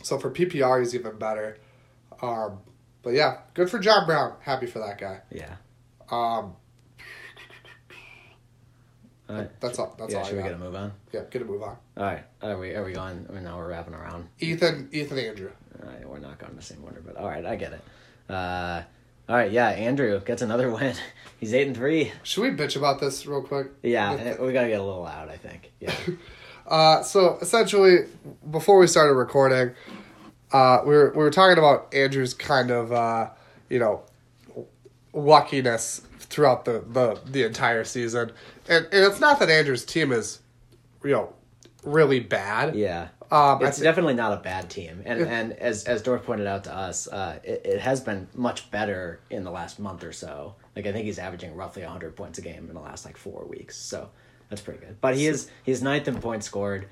[0.04, 1.58] so for PPR he's even better.
[2.22, 2.60] Um,
[3.04, 4.36] but yeah, good for John Brown.
[4.42, 5.22] Happy for that guy.
[5.32, 5.56] Yeah.
[6.12, 6.54] Um,
[9.32, 9.62] All right.
[9.62, 9.96] that's all.
[9.98, 10.92] That's yeah, all should we get a move on?
[11.14, 11.78] Yeah, get a move on.
[11.98, 12.24] All right.
[12.42, 13.26] Are we are we going?
[13.30, 14.28] I mean, now we're wrapping around.
[14.40, 15.52] Ethan, Ethan Andrew.
[15.82, 17.82] All right, we're not going in the same order, but all right, I get it.
[18.30, 18.84] Uh,
[19.30, 20.96] all right, yeah, Andrew gets another win.
[21.40, 22.12] He's eight and three.
[22.24, 23.68] Should we bitch about this real quick?
[23.82, 25.30] Yeah, we gotta get a little loud.
[25.30, 25.72] I think.
[25.80, 25.96] Yeah.
[26.68, 28.06] Uh, so essentially,
[28.50, 29.76] before we started recording,
[30.54, 33.30] uh, we were we were talking about Andrew's kind of uh,
[33.70, 34.04] you know
[35.14, 38.32] luckiness throughout the, the the entire season,
[38.68, 40.40] and, and it's not that Andrew's team is
[41.04, 41.34] you know
[41.84, 42.76] really bad.
[42.76, 43.10] Yeah.
[43.32, 46.66] Um, it's thi- definitely not a bad team, and and as as Dorf pointed out
[46.66, 50.56] to us, uh, it, it has been much better in the last month or so.
[50.76, 53.46] Like I think he's averaging roughly hundred points a game in the last like four
[53.46, 54.10] weeks, so
[54.50, 55.00] that's pretty good.
[55.00, 56.88] But he is he's ninth in points scored,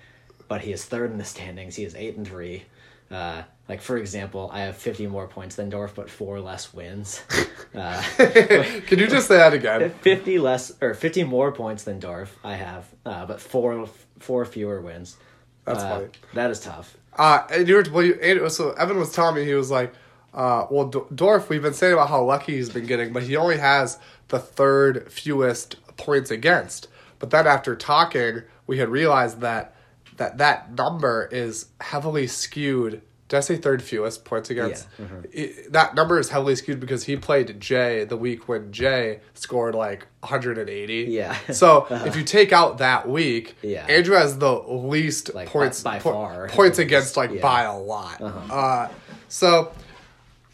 [0.47, 1.75] but he is third in the standings.
[1.75, 2.63] He is eight and three.
[3.11, 7.21] Uh, like for example, I have fifty more points than Dorf, but four less wins.
[7.75, 9.91] Uh, Can you just say that again?
[10.01, 14.81] 50 less or 50 more points than Dorf I have, uh, but four four fewer
[14.81, 15.17] wins.
[15.65, 16.07] That's Uh, funny.
[16.33, 16.97] That is tough.
[17.15, 19.93] Uh, and you were well, you, and so Evan was telling me he was like,
[20.33, 23.35] uh, well, D- Dorf, we've been saying about how lucky he's been getting, but he
[23.35, 26.87] only has the third fewest points against.
[27.19, 29.75] But then after talking, we had realized that
[30.19, 33.01] that that number is heavily skewed.
[33.27, 34.87] Did I say third fewest points against?
[34.97, 35.21] Yeah, mm-hmm.
[35.31, 39.75] It- that number is heavily skewed because he played Jay the week when Jay scored
[39.75, 40.93] like 180.
[41.11, 41.37] Yeah.
[41.51, 43.85] So if you take out that week, Yeah.
[43.85, 46.47] Andrew has the least Like, points by po- far.
[46.47, 47.45] points against like Yeah.
[47.45, 47.47] Uh-huh.
[47.47, 48.21] by a lot.
[48.21, 48.87] Uh,
[49.27, 49.71] so,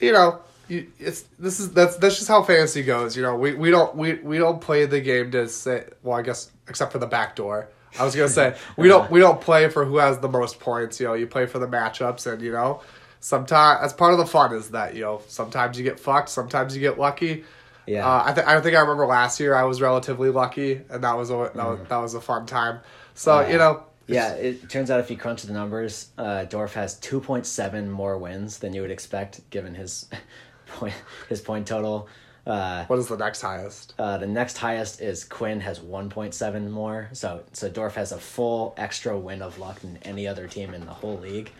[0.01, 3.15] you know, you, it's this is that's that's just how fantasy goes.
[3.15, 5.85] You know, we, we don't we, we don't play the game to say.
[6.03, 7.69] Well, I guess except for the back door.
[7.99, 10.99] I was gonna say we don't we don't play for who has the most points.
[10.99, 12.81] You know, you play for the matchups, and you know,
[13.19, 16.75] sometimes that's part of the fun is that you know sometimes you get fucked, sometimes
[16.75, 17.43] you get lucky.
[17.87, 18.07] Yeah.
[18.07, 21.15] Uh, I th- I think I remember last year I was relatively lucky, and that
[21.17, 22.79] was a that was, that was a fun time.
[23.13, 26.99] So you know, Yeah, it turns out if you crunch the numbers, uh, Dorf has
[26.99, 30.07] 2.7 more wins than you would expect given his
[30.67, 30.93] point
[31.29, 32.07] his point total.
[32.45, 33.93] Uh, What is the next highest?
[33.97, 37.09] uh, the next highest is Quinn has 1.7 more.
[37.13, 40.85] So so Dorf has a full extra win of luck than any other team in
[40.85, 41.51] the whole league.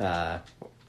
[0.00, 0.38] Uh,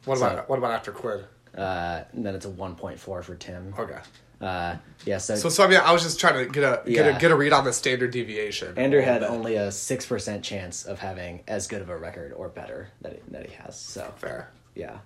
[0.06, 1.23] What So- about what about after Quinn?
[1.58, 3.73] uh, and then it's a 1.4 for Tim.
[3.77, 3.99] Okay.
[4.41, 4.75] Uh,
[5.06, 7.15] yeah, so, So, so I mean, I was just trying to get a get Yeah.
[7.15, 8.77] a get a read on the standard deviation.
[8.77, 9.29] Andrew had bit.
[9.29, 13.19] only a 6% chance of having as good of a record or better that he,
[13.32, 13.79] that he has.
[13.79, 14.49] So, fair.
[14.75, 14.97] yeah.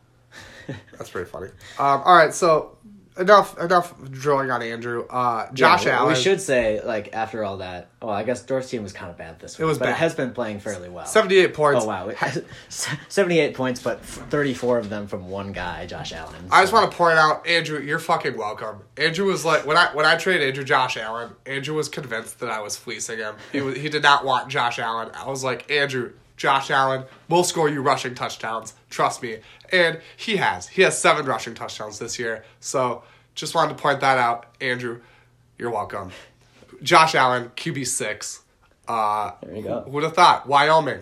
[0.98, 1.48] That's pretty funny.
[1.80, 2.77] Um, all right, so
[3.20, 5.06] enough enough drilling on Andrew.
[5.10, 6.14] Uh, Josh Yeah, Allen.
[6.14, 9.18] We should say, like, after all that, well, I guess Dorf's team was kind of
[9.18, 9.64] bad this week.
[9.64, 9.92] It was but bad.
[9.92, 11.06] it has been playing fairly well.
[11.06, 11.84] 78 points.
[11.84, 12.12] Oh, wow.
[12.70, 16.36] 78 points, but 34 of them from one guy, Josh Allen.
[16.52, 18.80] I just want to point out, Andrew, you're fucking welcome.
[18.98, 22.50] Andrew was like when I when I traded Andrew Josh Allen, Andrew was convinced that
[22.50, 23.36] I was fleecing him.
[23.52, 25.10] He was, he did not want Josh Allen.
[25.14, 28.74] I was like, Andrew, Josh Allen will score you rushing touchdowns.
[28.90, 29.40] Trust me.
[29.72, 30.68] And he has.
[30.68, 32.46] He has seven rushing touchdowns this year.
[32.60, 33.04] So
[33.36, 35.02] just wanted to point that out, Andrew.
[35.58, 36.12] You're welcome.
[36.84, 38.44] Josh Allen, QB six.
[38.88, 39.82] Uh, There you go.
[39.82, 40.48] Who would have thought?
[40.48, 41.02] Wyoming.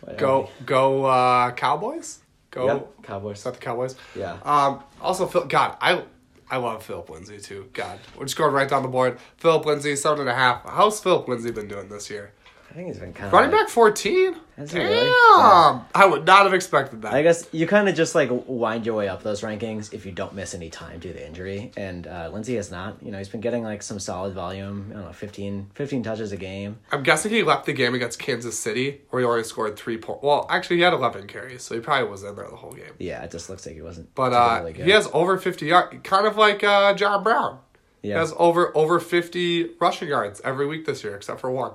[0.00, 0.18] Whatever.
[0.20, 2.20] Go go uh, Cowboys.
[2.50, 3.38] Go Yep, Cowboys.
[3.38, 3.96] is that the Cowboys?
[4.16, 4.38] Yeah.
[4.44, 4.80] Um.
[5.00, 5.44] Also, Phil.
[5.44, 6.02] God, I
[6.50, 7.68] I love Philip Lindsay too.
[7.72, 9.18] God, we're just going right down the board.
[9.36, 10.62] Philip Lindsay, seven and a half.
[10.68, 12.32] How's Philip Lindsay been doing this year?
[12.74, 13.32] I think he's been kind of.
[13.32, 14.34] Running back fourteen.
[14.56, 14.88] Has he Damn.
[14.88, 15.06] really?
[15.06, 15.82] Yeah.
[15.94, 17.14] I would not have expected that.
[17.14, 20.10] I guess you kind of just like wind your way up those rankings if you
[20.10, 21.70] don't miss any time due to injury.
[21.76, 23.00] And uh, Lindsay has not.
[23.00, 24.88] You know, he's been getting like some solid volume.
[24.90, 26.78] I don't know, 15, 15 touches a game.
[26.90, 30.24] I'm guessing he left the game against Kansas City, where he only scored three points.
[30.24, 32.92] Well, actually, he had eleven carries, so he probably was in there the whole game.
[32.98, 34.12] Yeah, it just looks like he wasn't.
[34.16, 34.84] But uh, good.
[34.84, 37.60] he has over fifty yards, kind of like uh, John Brown.
[38.02, 38.18] He Yeah.
[38.18, 41.72] has over over fifty rushing yards every week this year, except for one.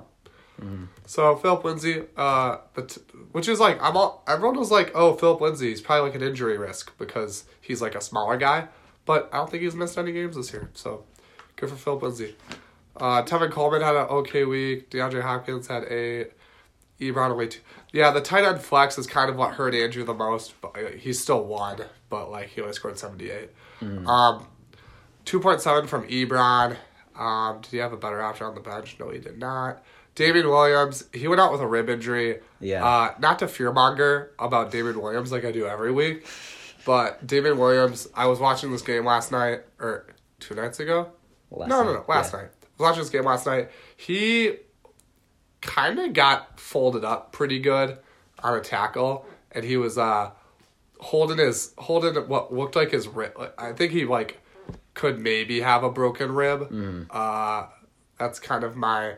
[0.60, 0.84] Mm-hmm.
[1.06, 2.98] So Philip Lindsay, uh, but
[3.32, 6.26] which is like I'm all everyone was like, oh, Philip Lindsay, he's probably like an
[6.26, 8.68] injury risk because he's like a smaller guy,
[9.06, 10.70] but I don't think he's missed any games this year.
[10.74, 11.04] So
[11.56, 12.36] good for Philip Lindsay.
[12.96, 14.90] Uh, Tevin Coleman had an okay week.
[14.90, 16.32] DeAndre Hopkins had eight.
[17.00, 17.60] Ebron away two.
[17.92, 20.90] Yeah, the tight end flex is kind of what hurt Andrew the most, but uh,
[20.90, 21.80] he still won.
[22.10, 23.50] But like he only scored seventy eight.
[24.06, 24.46] Um,
[25.24, 26.76] two point seven from Ebron.
[27.16, 28.96] Um, did he have a better option on the bench?
[29.00, 29.82] No, he did not.
[30.20, 32.40] Damien Williams, he went out with a rib injury.
[32.60, 32.84] Yeah.
[32.84, 36.26] Uh, not to fearmonger about Damien Williams like I do every week,
[36.84, 41.10] but Damien Williams, I was watching this game last night or two nights ago.
[41.50, 42.40] Last no, no, no, last yeah.
[42.40, 42.50] night.
[42.50, 43.70] I was watching this game last night.
[43.96, 44.56] He
[45.62, 47.96] kind of got folded up pretty good
[48.42, 50.32] on a tackle, and he was uh
[50.98, 53.32] holding his holding what looked like his rib.
[53.56, 54.38] I think he like
[54.92, 56.60] could maybe have a broken rib.
[56.60, 57.04] Mm-hmm.
[57.10, 57.68] Uh,
[58.18, 59.14] that's kind of my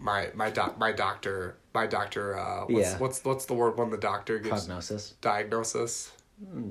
[0.00, 2.38] my my doc my doctor my doctor.
[2.38, 2.98] Uh, what's, Yeah.
[2.98, 5.14] what's what's the word when the doctor gives Prognosis.
[5.20, 6.12] diagnosis?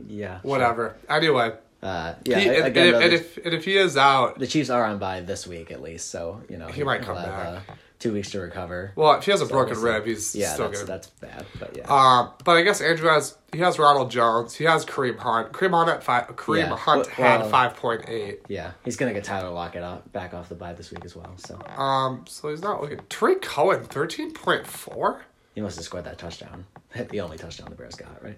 [0.08, 0.42] Yeah.
[0.42, 0.50] sure.
[0.52, 0.96] Whatever.
[1.10, 2.40] Anyway, Uh, yeah.
[2.40, 4.86] he, and, again, and, though, and if and if he is out, the Chiefs are
[4.86, 7.70] on by this week at least, so you know He might he'll come have, back.
[7.70, 8.92] Uh, two weeks to recover.
[8.96, 11.46] well, if he has a So broken rib, he's yeah, still that's gonna that's bad,
[11.60, 11.86] but yeah.
[11.88, 15.54] Um, but I guess Andrew has he has Ronald Jones, he has Kareem Hunt.
[15.54, 16.28] Kareem Hunt at five.
[16.36, 16.76] Kareem Yeah.
[16.76, 18.42] Hunt Well- had well- five point eight.
[18.50, 21.34] yeah, he's gonna get Tyler Lockett off, back off the bye this week as well.
[21.38, 23.00] So Um, so he's not looking.
[23.10, 25.22] Tarik Cohen thirteen point four.
[25.56, 26.66] he must have scored that touchdown.
[27.10, 28.38] the only touchdown the Bears got, right?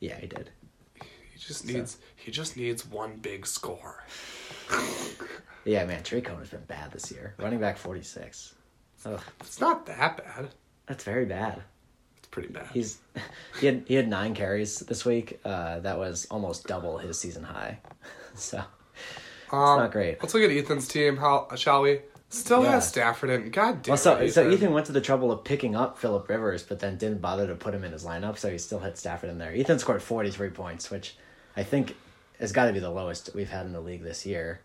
[0.00, 0.50] Yeah, he did.
[1.02, 4.04] He just needs he just needs one big score.
[5.64, 7.34] Yeah, man, Trey Cohen has been bad this year.
[7.38, 8.54] Running back forty six.
[9.04, 10.48] Ugh, It's not that bad.
[10.86, 11.62] that's very bad.
[12.18, 12.66] It's pretty bad.
[12.72, 12.98] He's
[13.60, 15.40] he had he had nine carries this week.
[15.44, 17.78] Uh, that was almost double his season high.
[18.34, 18.58] so
[19.50, 20.20] um, not great.
[20.20, 21.16] Let's look at Ethan's team.
[21.16, 22.00] How shall we?
[22.30, 22.72] Still Yeah.
[22.72, 23.50] has Stafford in.
[23.50, 23.92] God damn.
[23.92, 26.78] well, so it, so Ethan went to the trouble of picking up Philip Rivers, but
[26.78, 28.36] then didn't bother to put him in his lineup.
[28.36, 29.54] So he still had Stafford in there.
[29.54, 31.16] Ethan scored forty three points, which
[31.56, 31.96] I think
[32.38, 34.60] has got to be the lowest we've had in the league this year.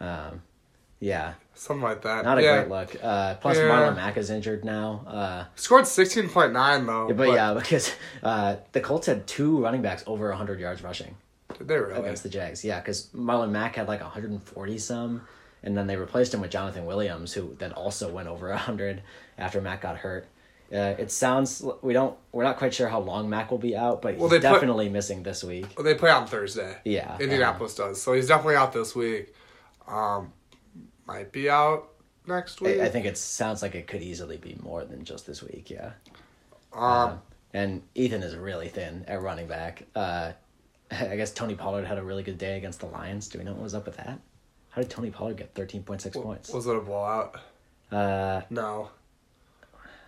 [0.00, 0.42] Um,
[1.02, 2.24] yeah, something like that.
[2.24, 2.58] not a yeah.
[2.58, 2.96] great look.
[3.02, 3.64] Uh, plus Yeah.
[3.64, 5.04] Marlon Mack is injured now.
[5.06, 7.12] Uh, Scored sixteen point nine though.
[7.12, 11.16] but, yeah, because uh, the Colts had two running backs over hundred yards rushing.
[11.58, 11.98] did they really?
[11.98, 12.64] against the Jags.
[12.64, 15.22] Yeah, because Marlon Mack had like 140 some,
[15.64, 19.02] and then they replaced him with Jonathan Williams, who then also went over 100
[19.38, 20.28] after Mack got hurt.
[20.72, 24.00] Uh, it sounds we don't we're not quite sure how long Mack will be out,
[24.00, 25.66] but Well, he's definitely missing this week.
[25.76, 26.78] Well, they play on Thursday.
[26.84, 28.00] Yeah, Indianapolis does.
[28.00, 29.34] So he's definitely out this week.
[29.86, 30.32] Um,
[31.12, 31.88] might be out
[32.26, 32.80] next week.
[32.80, 35.70] I, I think it sounds like it could easily be more than just this week.
[35.70, 35.92] Yeah,
[36.72, 37.20] Um,
[37.52, 39.84] and Ethan is really thin at running back.
[39.94, 40.32] Uh,
[40.90, 43.28] I guess Tony Pollard had a really good day against the Lions.
[43.28, 44.18] Do we know what was up with that?
[44.70, 46.50] How did Tony Pollard get 13.6 points?
[46.50, 47.38] was it a blowout?
[47.90, 48.90] Uh, No.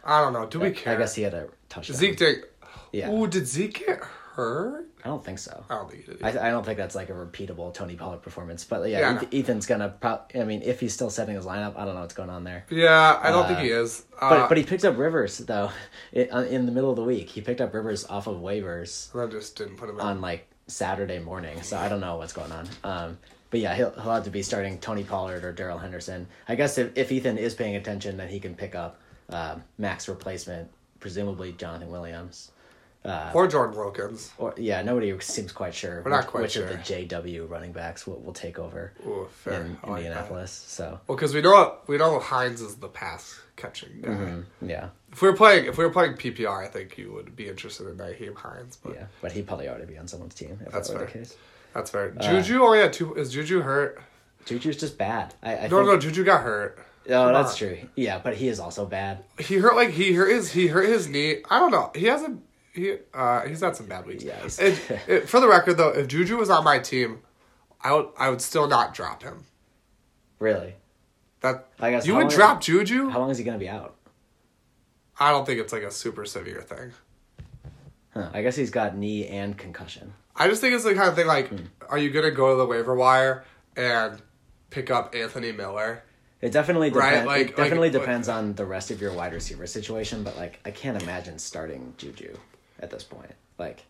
[0.06, 0.46] I don't know.
[0.46, 0.94] Do we care?
[0.94, 1.96] I guess he had a touchdown.
[1.96, 2.44] Zeke did.
[2.92, 3.10] Yeah.
[3.10, 4.86] Ooh, did Zeke get hurt?
[5.04, 5.64] I don't think so.
[5.68, 6.22] I don't think he did.
[6.22, 8.64] I, I don't think that's like a repeatable Tony Pollard performance.
[8.64, 9.90] But yeah, Yeah, Ethan's gonna.
[10.00, 12.44] Pro- I mean, if he's still setting his lineup, I don't know what's going on
[12.44, 12.64] there.
[12.70, 14.04] yeah, I don't think Uh, he is.
[14.18, 15.70] Uh, But but he picked up Rivers though,
[16.12, 17.28] in, in the middle of the week.
[17.28, 20.00] He picked up Rivers off of waivers I just didn't put him in.
[20.00, 21.60] on like Saturday morning.
[21.62, 22.68] So I don't know what's going on.
[22.82, 23.18] Um,
[23.50, 26.26] but yeah, he'll he'll have to be starting Tony Pollard or Darrell Henderson.
[26.48, 30.08] I guess if, if Ethan is paying attention, then he can pick up uh, Mack's
[30.08, 32.50] replacement, presumably Jonathan Williams.
[33.34, 34.32] Or Jordan Wilkins.
[34.38, 36.66] Or yeah, nobody seems quite sure We're not which, quite which sure.
[36.66, 39.60] of the JW running backs will, will take over Ooh, fair.
[39.62, 39.88] in like that.
[39.98, 40.50] Indianapolis.
[40.52, 44.08] So Well, because we know we know Hines is the pass catching guy.
[44.08, 44.68] Mm-hmm.
[44.70, 47.46] yeah, If we were playing, if we were playing PPR, I think you would be
[47.48, 48.78] interested in Nyheim Hines.
[48.82, 51.06] But yeah, but he'd probably already be on someone's team if That's that fair.
[51.06, 51.36] the case.
[51.74, 52.14] that's fair.
[52.18, 53.14] Uh, Juju only had two.
[53.14, 54.00] Is Juju hurt?
[54.46, 55.34] Juju's just bad.
[55.42, 56.78] I, I No, think, no, Juju got hurt.
[57.06, 57.58] Oh, Come that's on.
[57.58, 57.78] true.
[57.96, 59.24] Yeah, but he is also bad.
[59.38, 61.42] He hurt like he hurt his he hurt his knee.
[61.50, 61.90] I don't know.
[61.94, 62.42] He hasn't.
[62.74, 64.24] He uh he's had some bad weeks.
[64.24, 67.20] He's- It- it- for the record though, if Juju was on my team,
[67.80, 69.44] I would I would still not drop him.
[70.40, 70.74] Really.
[71.40, 73.10] That I guess you would drop Juju.
[73.10, 73.94] How long is he gonna be out?
[75.20, 76.92] I don't think it's like a super severe thing.
[78.12, 78.30] Huh.
[78.32, 80.14] I guess he's got knee and concussion.
[80.36, 81.64] I just think it's the kind of thing like, Hmm.
[81.88, 83.44] are you gonna go to the waiver wire
[83.76, 84.20] and
[84.70, 86.02] pick up Anthony Miller?
[86.40, 87.26] It definitely Right, depends.
[87.26, 90.58] like- it definitely like- depends on the rest of your wide receiver situation, but like
[90.64, 92.36] I can't imagine starting Juju
[92.84, 93.32] at this point.
[93.58, 93.84] Like,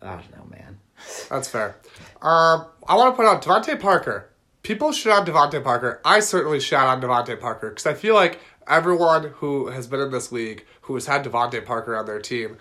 [0.00, 0.78] I don't know, man.
[1.28, 1.76] That's fair.
[2.22, 4.30] Um, I want to point out DeVante Parker.
[4.62, 6.00] People shit on DeVante Parker.
[6.04, 10.10] I certainly shout on DeVante Parker because I feel like everyone who has been in
[10.10, 12.56] this league who has had DeVante Parker on their team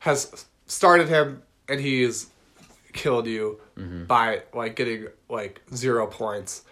[0.00, 2.26] has started him and he's
[2.92, 3.60] killed you
[4.06, 6.62] by like getting like zero points.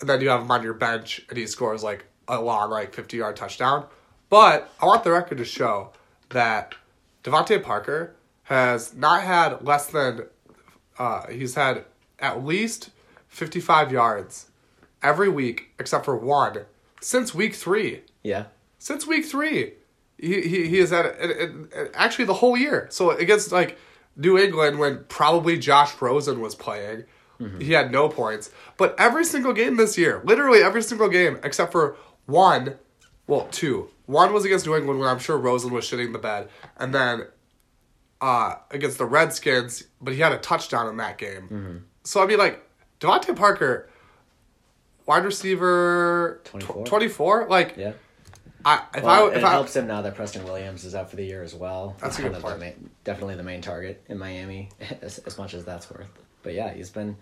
[0.00, 2.94] And then you have him on your bench and he scores like a long like
[2.94, 3.86] 50 yard touchdown.
[4.28, 5.92] But I want the record to show
[6.30, 6.74] that
[7.24, 10.26] DeVante Parker has not had less than
[10.98, 11.84] uh, he's had
[12.18, 12.90] at least
[13.28, 14.46] 55 yards
[15.02, 16.64] every week except for one
[17.00, 18.02] since week three.
[18.22, 18.46] Yeah.
[18.78, 19.74] Since week three,
[20.18, 22.88] he he, he has had it, it, it- actually the whole year.
[22.90, 23.78] So against like
[24.16, 27.04] New England, when probably Josh Rosen was playing,
[27.58, 28.50] he had no points.
[28.76, 32.76] But every single game this year, literally every single game except for one,
[33.26, 33.88] well two.
[34.12, 37.26] One was against New England when I'm sure Rosen was shitting the bed, and then
[38.20, 41.84] uh, against the Redskins, but he had a touchdown in that game.
[42.04, 42.62] So I mean, like
[43.00, 43.88] DeVante Parker,
[45.06, 46.84] wide receiver, 24.
[46.86, 47.46] twenty four.
[47.48, 47.92] Like Yeah.
[48.64, 51.10] I, if Well, I it if I helps him now that Preston Williams is out
[51.10, 51.96] for the year as well.
[52.00, 52.54] That's He's a good point.
[52.54, 54.68] the main, definitely the main target in Miami,
[55.02, 56.06] as, as much as that's worth.
[56.44, 57.16] But yeah, he's been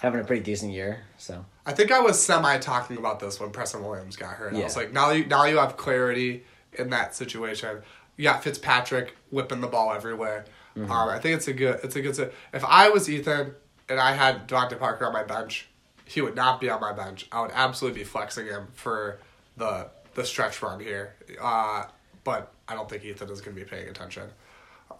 [0.00, 1.04] having a pretty decent year.
[1.16, 4.54] So I think I was semi talking about this when Preston Williams got hurt.
[4.54, 4.60] Yeah.
[4.60, 7.82] I was like, now you now you have clarity in that situation.
[8.16, 10.46] You got Fitzpatrick whipping the ball everywhere.
[10.76, 10.90] Mm-hmm.
[10.90, 12.32] Um, I think it's a good it's a good.
[12.52, 13.54] If I was Ethan
[13.88, 15.68] and I had DeVante Parker on my bench,
[16.04, 17.26] he would not be on my bench.
[17.32, 19.20] I would absolutely be flexing him for
[19.56, 21.14] the the stretch run here.
[21.40, 21.84] Uh,
[22.24, 24.24] but I don't think Ethan is going to be paying attention.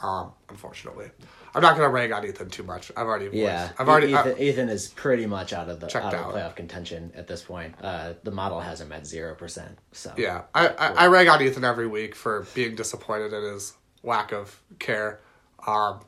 [0.00, 1.10] Um, unfortunately,
[1.58, 2.90] I'm not going to rag on Ethan too much.
[2.96, 5.86] I've already voiced- yeah, I've already I- Ethan, Ethan is pretty much out of the
[5.88, 7.74] Checked out of playoff contention at this point.
[7.82, 9.78] Uh, the model has him at zero percent.
[9.92, 13.74] So Yeah, I, I, I rag on Ethan every week for being disappointed in his
[14.02, 15.20] lack of care.
[15.66, 16.00] Um,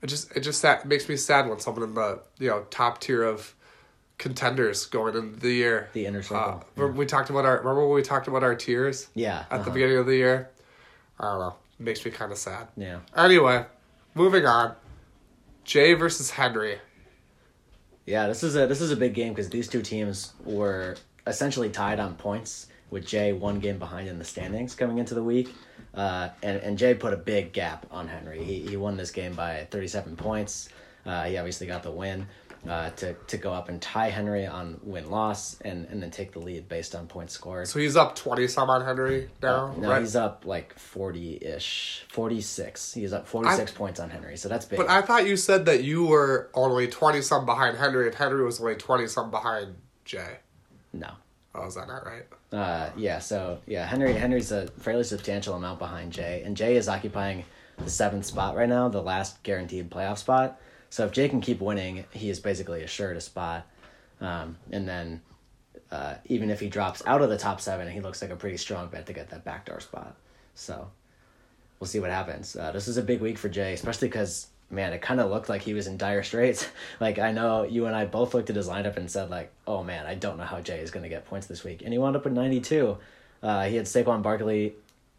[0.00, 2.64] it just it just sad, it makes me sad when someone in the you know
[2.70, 3.54] top tier of
[4.18, 5.88] contenders going into the year.
[5.92, 6.88] The inner Uh, circle.
[6.92, 9.70] we talked about our remember when we talked about our tiers yeah, at the uh-huh.
[9.70, 10.50] beginning of the year.
[11.18, 11.54] I don't know.
[11.78, 12.68] It makes me kind of sad.
[12.76, 13.00] yeah.
[13.16, 13.64] Anyway,
[14.14, 14.74] moving on.
[15.64, 16.78] Jay versus Henry.
[18.04, 20.96] Yeah, this is a this is a big game because these two teams were
[21.26, 25.22] essentially tied on points with Jay one game behind in the standings coming into the
[25.22, 25.54] week,
[25.94, 28.42] uh, and and Jay put a big gap on Henry.
[28.42, 30.68] He he won this game by thirty seven points.
[31.06, 32.26] Uh, he obviously got the win
[32.68, 36.32] uh, to to go up and tie Henry on win loss and and then take
[36.32, 37.66] the lead based on points scored.
[37.66, 39.74] So he's up twenty some on Henry now.
[39.76, 40.00] now right?
[40.00, 42.94] he's up like forty ish, forty six.
[42.94, 44.78] He's up forty six points on Henry, so that's big.
[44.78, 48.44] But I thought you said that you were only twenty some behind Henry, and Henry
[48.44, 50.38] was only twenty some behind Jay.
[50.92, 51.10] no.
[51.54, 52.22] Oh, is that not right?
[52.50, 56.88] Uh, yeah, so yeah, Henry Henry's a fairly substantial amount behind Jay, and Jay is
[56.88, 57.44] occupying
[57.76, 60.58] the seventh spot right now, the last guaranteed playoff spot.
[60.92, 63.66] So if Jay can keep winning, he is basically assured a spot.
[64.20, 65.22] Um, and then
[65.90, 68.58] uh, even if he drops out of the top seven, he looks like a pretty
[68.58, 70.14] strong bet to get that backdoor spot.
[70.54, 70.90] So
[71.80, 72.56] we'll see what happens.
[72.56, 75.48] Uh, this is a big week for Jay, especially because man, it kind of looked
[75.48, 76.68] like he was in dire straits.
[77.00, 79.82] like I know you and I both looked at his lineup and said like, oh
[79.82, 81.98] man, I don't know how Jay is going to get points this week, and he
[81.98, 82.98] wound up with ninety two.
[83.42, 84.74] Uh, he had Saquon Barkley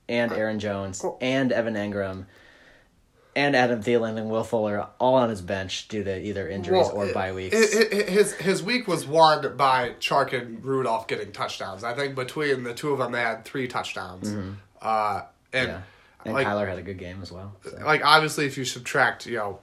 [0.08, 2.26] and Aaron Jones and Evan Engram.
[3.36, 7.12] And Adam Thielen and Will Fuller all on his bench due to either injuries or
[7.14, 7.56] bye weeks.
[7.56, 11.84] i- i- His his week was won by Chark and Rudolph getting touchdowns.
[11.84, 14.30] I think between the two of them, they had three touchdowns.
[14.82, 15.78] Uh, and Mm-hmm.
[15.78, 15.82] yeah,
[16.26, 17.56] and like Kyler had a good game as well.
[17.64, 17.76] so.
[17.84, 19.60] like obviously, if you subtract you know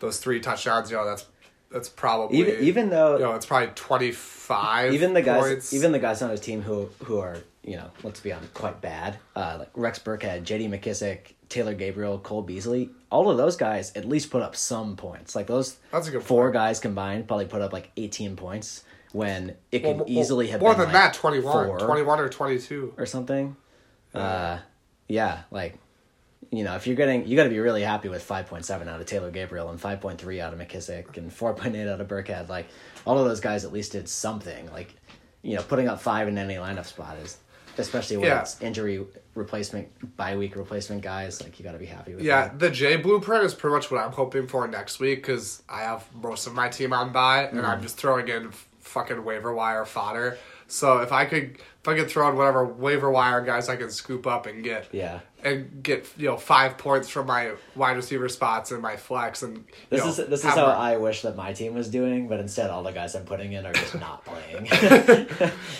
[0.00, 1.24] those three touchdowns, you know that's
[1.70, 4.92] that's probably Even even though you know it's probably twenty five.
[4.92, 5.72] even the guys points.
[5.74, 8.80] even the guys on his team who who are you know let's be honest quite
[8.80, 10.68] bad uh, like Rex Burkhead, J.D.
[10.68, 15.34] McKissic, Taylor Gabriel, Cole Beasley, all of those guys at least put up some points.
[15.36, 16.54] Like those That's a good four point.
[16.54, 20.60] guys combined probably put up like eighteen points when it Well, could well, easily have
[20.60, 22.92] more been than like that 21, four 21 or twenty two.
[22.96, 23.56] or something.
[24.14, 24.58] Uh,
[25.08, 25.78] yeah, like
[26.50, 28.88] you know, if you're getting, you got to be really happy with five point seven
[28.88, 31.88] out of Taylor Gabriel and five point three out of McKissic and four point eight
[31.88, 32.48] out of Burkhead.
[32.48, 32.66] Like
[33.04, 34.70] all of those guys at least did something.
[34.72, 34.94] Like
[35.42, 37.36] you know, putting up five in any lineup spot is,
[37.78, 38.40] especially when Yeah.
[38.40, 41.42] it's injury replacement, bye week replacement guys.
[41.42, 42.24] Like you got to be happy with.
[42.24, 42.58] Yeah, that.
[42.58, 46.04] the J blueprint is pretty much what I'm hoping for next week because I have
[46.14, 47.66] most of my team on bye, and Mm-hmm.
[47.66, 50.38] I'm just throwing in fucking waiver wire fodder.
[50.68, 53.90] So if I could, if I could throw in whatever waiver wire guys I can
[53.90, 55.20] scoop up and get, yeah.
[55.46, 59.64] And get you know five points from my wide receiver spots and my flex, and
[59.90, 62.40] This know, is this is how my- I wish that my team was doing, but
[62.40, 64.68] instead all the guys I'm putting in are just not playing.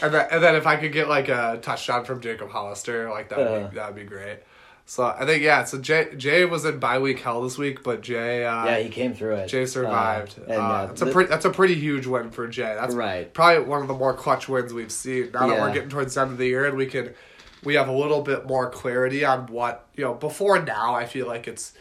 [0.03, 3.29] And then, and then if I could get like a touchdown from Jacob Hollister, like
[3.31, 3.69] that would Uh.
[3.69, 4.39] be, that would be great.
[4.89, 5.65] So I think yeah.
[5.65, 8.89] So Jay Jay was in bye week hell this week, but Jay uh, yeah, he
[8.89, 9.49] came through it.
[9.49, 10.39] Jay survived.
[10.39, 12.73] Uh, and, uh, uh, that's a pretty that's a pretty huge win for Jay.
[12.79, 13.35] That's Right.
[13.35, 15.31] Probably one of the more clutch wins we've seen.
[15.35, 17.15] Now that we're getting towards the end of the year and we can
[17.67, 20.15] we have a little bit more clarity on what you know.
[20.15, 21.75] Before now, I feel like it's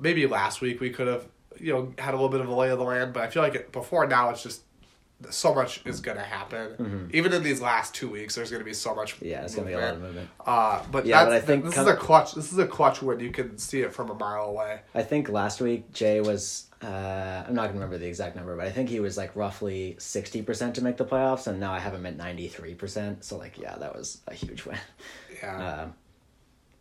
[0.00, 1.26] maybe last week we could have
[1.58, 3.42] you know had a little bit of a lay of the land, but I feel
[3.42, 4.62] like it, before now it's just
[5.30, 7.10] so much is going to happen.
[7.12, 9.16] Even in these last two weeks, there's going to be so much.
[9.16, 9.26] Mm-hmm.
[9.26, 10.28] Yeah, it's gonna be a lot of movement.
[10.46, 12.34] Uh, but Yeah, that's, but I think this com- is a clutch.
[12.34, 14.80] This is a clutch when You can see it from a mile away.
[14.94, 18.66] I think last week Jay was uh, I'm not gonna remember the exact number, but
[18.66, 21.78] I think he was like roughly sixty percent to make the playoffs, and now I
[21.78, 23.24] have him at ninety three percent.
[23.24, 24.78] So like, yeah, that was a huge win.
[25.42, 25.88] Yeah.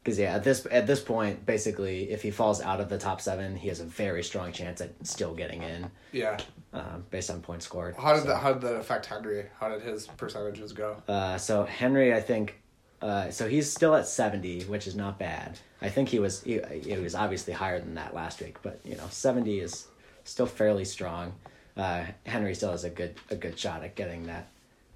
[0.04, 3.20] Because yeah, at this at this point, basically, if he falls out of the top
[3.20, 6.38] seven, he has a very strong chance at still getting in, yeah.
[6.72, 7.94] um, based on points scored.
[7.98, 8.38] How did So- that?
[8.38, 9.48] How did that affect Henry?
[9.60, 10.96] How did his percentages go?
[11.10, 12.56] Uh, so Henry, I think,
[13.02, 15.60] uh, so he's still at seventy, which is not bad.
[15.82, 18.96] I think he was he, he was obviously higher than that last week, but you
[18.96, 19.88] know, seventy is
[20.24, 21.34] still fairly strong.
[21.76, 24.48] Uh, Henry still has a good a good shot at getting that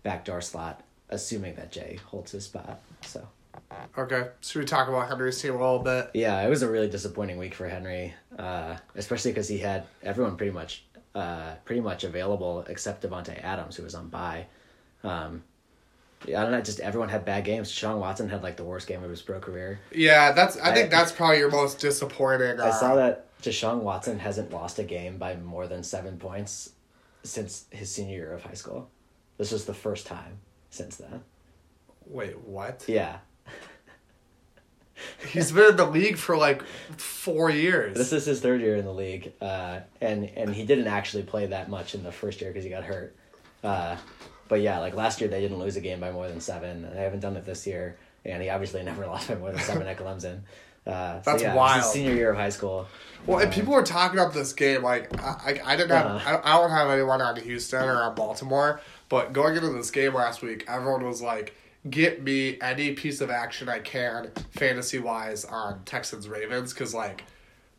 [0.04, 2.80] backdoor slot, assuming that Jay holds his spot.
[3.02, 3.28] So
[3.98, 6.12] Okay, should we talk about Henry's team a little bit?
[6.14, 10.38] yeah, it was a really disappointing week for Henry, uh, especially because he had everyone
[10.38, 14.46] pretty much uh, pretty much available except Davante Adams, who was on bye.
[15.04, 15.44] Um,
[16.28, 16.62] I don't know.
[16.62, 17.72] Just everyone had bad games.
[17.72, 19.80] Sean Watson had like the worst game of his pro career.
[19.94, 20.58] Yeah, that's.
[20.58, 22.60] I think that's probably your most disappointing.
[22.60, 26.72] Uh, I saw that Deshaun Watson hasn't lost a game by more than seven points
[27.24, 28.90] since his senior year of high school.
[29.38, 30.38] This was the first time
[30.70, 31.24] since then.
[32.06, 32.86] Wait, what?
[32.88, 33.18] Yeah,
[35.28, 36.64] He's been in the league for like
[36.98, 37.98] four years.
[37.98, 41.48] this is his third year in the league, uh, and and he didn't actually play
[41.48, 43.16] that much in the first year because he got hurt.
[43.64, 43.96] Uh,
[44.52, 46.82] but yeah, like last year they didn't lose a game by more than seven.
[46.94, 49.88] They haven't done it this year, and he obviously never lost by more than seven
[49.88, 50.42] at Clemson.
[50.86, 51.84] Uh, so That's yeah, wild.
[51.84, 52.86] his senior year of high school.
[53.26, 56.30] well, and people were talking about this game like I, I, I didn't have Uh-huh.
[56.30, 59.90] I, don't, I don't have anyone on Houston or on Baltimore, but going into this
[59.90, 61.56] game last week, everyone was like,
[61.90, 67.24] "Get me any piece of action I can, fantasy wise, on Texans Ravens," because like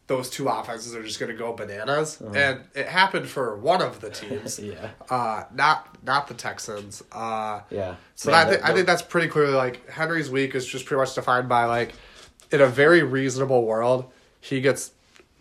[0.09, 4.11] those two offenses are just gonna go bananas, and it happened for one of the
[4.21, 4.59] teams.
[4.59, 7.03] Yeah, uh, not not the Texans.
[7.13, 7.97] Uh, yeah.
[8.15, 11.01] so Man, I think I think that's pretty clearly like Henry's week is just pretty
[11.01, 11.95] much defined by like
[12.51, 14.11] in a very reasonable world,
[14.41, 14.93] he gets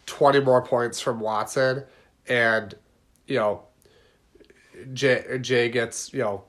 [0.06, 1.84] twenty more points from Watson,
[2.28, 2.76] and
[3.28, 3.64] you know,
[4.94, 6.44] Jay Jay gets you know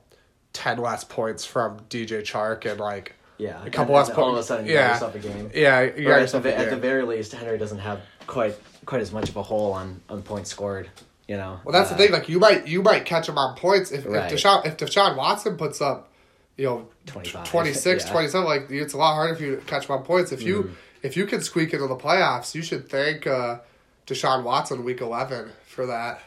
[0.53, 3.65] ten less points from DJ Chark and like yeah.
[3.65, 4.47] a couple and less then All of a points.
[4.47, 5.51] sudden, you got Yeah, yourself a game.
[5.53, 7.99] yeah, you got at, the, yourself a ve- at the very least, Henry doesn't have
[8.27, 10.89] quite quite as much of a hole on, on points scored.
[11.27, 11.59] You know.
[11.63, 12.11] Well, that's Uh, the thing.
[12.11, 14.31] Like you might you might catch him on points if Right.
[14.31, 16.09] if Deshaun if Deshaun Watson puts up,
[16.57, 18.11] you know, 25, 26, yeah.
[18.11, 20.31] 27, Like it's a lot harder if you catch him on points.
[20.33, 20.73] If you Mm-hmm.
[21.03, 23.59] if you can squeak into the playoffs, you should thank uh,
[24.05, 26.19] Deshaun Watson week eleven for that.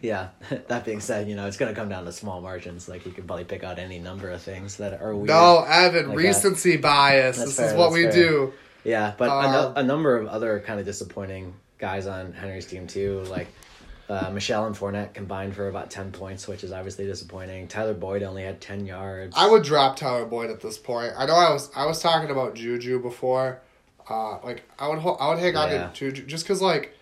[0.00, 0.28] Yeah.
[0.68, 2.88] That being said, you know it's going to come down to small margins.
[2.88, 5.28] Like you can probably pick out any number of things that are weird.
[5.28, 7.36] No, Evan, Like recency bias.
[7.38, 8.12] That's this fair, is what we fair.
[8.12, 8.52] do.
[8.84, 12.66] Yeah, but a, Um, no- a number of other kind of disappointing guys on Henry's
[12.66, 13.48] team too, like
[14.10, 17.66] uh, Michel and Fournette combined for about ten points, which is obviously disappointing.
[17.68, 19.34] Tyler Boyd only had ten yards.
[19.36, 21.14] I would drop Tyler Boyd at this point.
[21.16, 23.60] I know I was I was talking about Juju before.
[24.08, 25.86] Uh, like I would ho- I would hang on Yeah.
[25.88, 26.94] to Juju just because like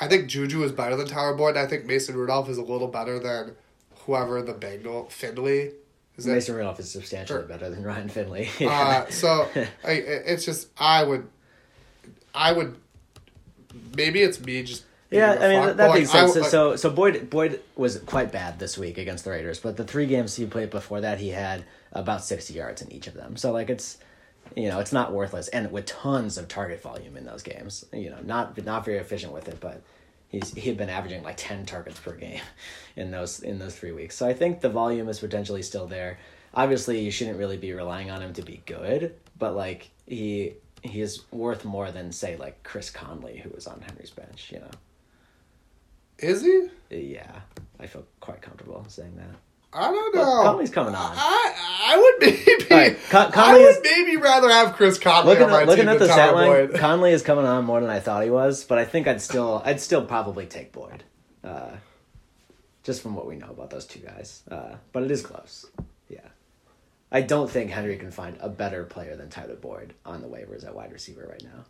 [0.00, 1.56] I think Juju is better than Tyler Boyd.
[1.56, 3.54] I think Mason Rudolph is a little better than
[4.06, 5.72] whoever the Bengal Finley.
[6.16, 7.46] Is that Mason Rudolph is substantially Sure.
[7.48, 8.48] better than Ryan Finley.
[8.60, 9.48] Uh, so
[9.84, 11.28] I, it's just I would,
[12.34, 12.76] I would,
[13.96, 14.84] maybe it's me just.
[15.10, 17.60] Yeah, I mean that, that being like, I said, would- so, so so Boyd Boyd
[17.76, 21.00] was quite bad this week against the Raiders, but the three games he played before
[21.00, 23.36] that, he had about sixty yards in each of them.
[23.36, 23.98] So like it's,
[24.56, 27.84] you know, it's not worthless, and with tons of target volume in those games.
[27.92, 29.82] You know, not not very efficient with it, but
[30.28, 32.40] he's he'd been averaging like ten targets per game
[32.96, 34.16] in those in those three weeks.
[34.16, 36.18] So I think the volume is potentially still there.
[36.52, 41.00] Obviously, you shouldn't really be relying on him to be good, but like he he
[41.00, 44.50] is worth more than say like Chris Conley, who was on Henry's bench.
[44.52, 44.70] You know.
[46.18, 46.68] is he?
[46.90, 47.40] Yeah,
[47.78, 49.36] I feel quite comfortable saying that.
[49.72, 50.42] I don't know.
[50.42, 51.12] Conley's coming on.
[51.16, 51.54] I
[51.92, 55.50] I would maybe right, Con- I would is- maybe rather have Chris Conley Looking on
[55.50, 58.00] my at, looking team at the stat line, Conley is coming on more than I
[58.00, 61.04] thought he was, but I think I'd still I'd still probably take Boyd,
[61.44, 61.70] uh,
[62.82, 64.42] just from what we know about those two guys.
[64.50, 65.66] Uh, but it is close.
[66.08, 66.26] Yeah,
[67.12, 70.66] I don't think Henry can find a better player than Tyler Boyd on the waivers
[70.66, 71.64] at wide receiver right now.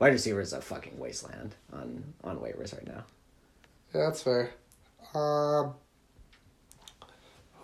[0.00, 3.04] Wide receiver is a fucking wasteland on on waivers right now.
[3.94, 4.50] Yeah, that's fair.
[5.14, 5.74] Um,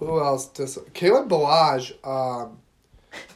[0.01, 0.47] who else?
[0.49, 1.93] Does Kalen Ballage?
[2.05, 2.59] Um,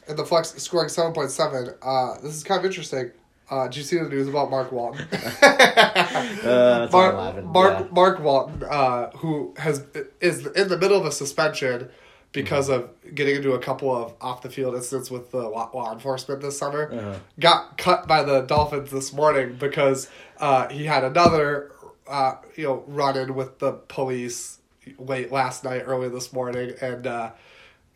[0.07, 1.69] in the flex scoring seven point seven.
[1.81, 3.11] Uh, this is kind of interesting.
[3.49, 5.05] Uh, did you see the news about Mark Walton?
[5.45, 7.43] Uh, Mark.
[7.45, 7.87] Mark, Yeah.
[7.91, 9.85] Mark Walton, uh, who has
[10.21, 11.89] is in the middle of a suspension
[12.31, 15.93] because of getting into a couple of off the field incidents with the law, law
[15.93, 17.15] enforcement this summer, Uh-huh.
[17.39, 20.09] got cut by the Dolphins this morning because
[20.39, 21.71] uh, he had another
[22.07, 24.59] uh, you know run in with the police
[24.97, 27.31] late last night, early this morning, and uh,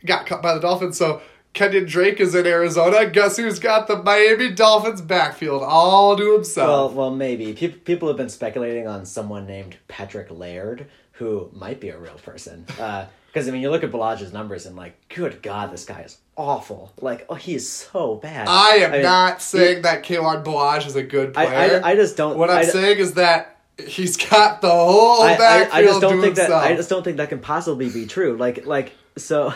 [0.06, 0.98] got cut by the Dolphins.
[0.98, 1.22] So.
[1.52, 3.10] Kenyan Drake is in Arizona.
[3.10, 6.94] Guess who's got the Miami Dolphins backfield all to himself?
[6.94, 11.80] well, well, maybe Pe- people have been speculating on someone named Patrick Laird, who might
[11.80, 12.66] be a real person.
[12.68, 16.20] Because I mean, you look at Ballage's numbers and like, good God, this guy is
[16.38, 16.94] awful.
[17.02, 18.48] Like, oh, he is so bad.
[18.48, 21.82] I am mean, not saying that Kalen Ballage is a good I, player.
[21.84, 22.38] I, I just don't.
[22.38, 26.02] what I'm I, saying is that he's got the whole I, I, backfield I just
[26.02, 26.52] don't think that.
[26.52, 28.38] I just don't think that can possibly be true.
[28.38, 29.54] Like, like so.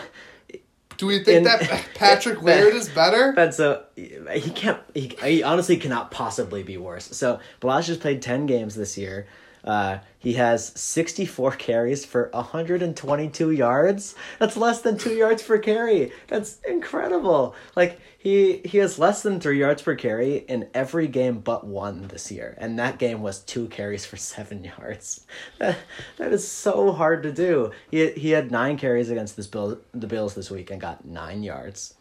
[0.96, 3.34] Do we think in- that Patrick Laird is better?
[3.36, 4.80] And so he can't.
[4.94, 7.16] He, he honestly cannot possibly be worse.
[7.16, 9.26] So Ballage has played ten games this year.
[9.64, 14.14] Uh, he has sixty four carries for hundred and twenty two yards.
[14.38, 16.12] That's less than two yards per carry.
[16.28, 17.54] That's incredible.
[17.74, 22.08] Like he he has less than three yards per carry in every game but one
[22.08, 25.26] this year, and that game was two carries for seven yards.
[25.58, 25.78] That,
[26.18, 27.72] that is so hard to do.
[27.90, 31.42] He he had nine carries against this bill the Bills this week and got nine
[31.42, 31.94] yards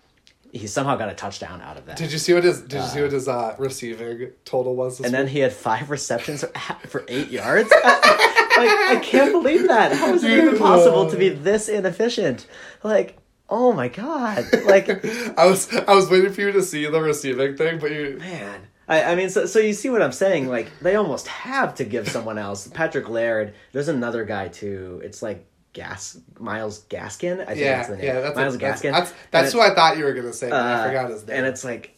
[0.54, 1.98] he somehow got a touchdown out of that.
[1.98, 5.00] Did you see what his Did you see what his uh, receiving total was?
[5.02, 6.46] And then he had five receptions
[6.88, 7.72] for eight yards.
[7.84, 9.94] like I can't believe that.
[9.94, 12.46] How is it even possible to be this inefficient?
[12.84, 13.18] Like,
[13.50, 14.46] oh my god!
[14.66, 14.90] Like,
[15.38, 18.68] I was I was waiting for you to see the receiving thing, but you man.
[18.88, 20.50] I, I mean, so so you see what I'm saying?
[20.50, 22.68] Like, they almost have to give someone else.
[22.68, 23.56] Patrick Laird.
[23.72, 25.02] There's another guy too.
[25.04, 27.42] It's like Gas Myles Gaskin.
[27.42, 28.06] I think yeah that's the name.
[28.06, 28.92] yeah that's Myles a, Gaskin.
[28.92, 30.50] that's that's it- who I thought you were gonna say.
[30.50, 31.38] Uh, I forgot his name.
[31.38, 31.96] And it's like,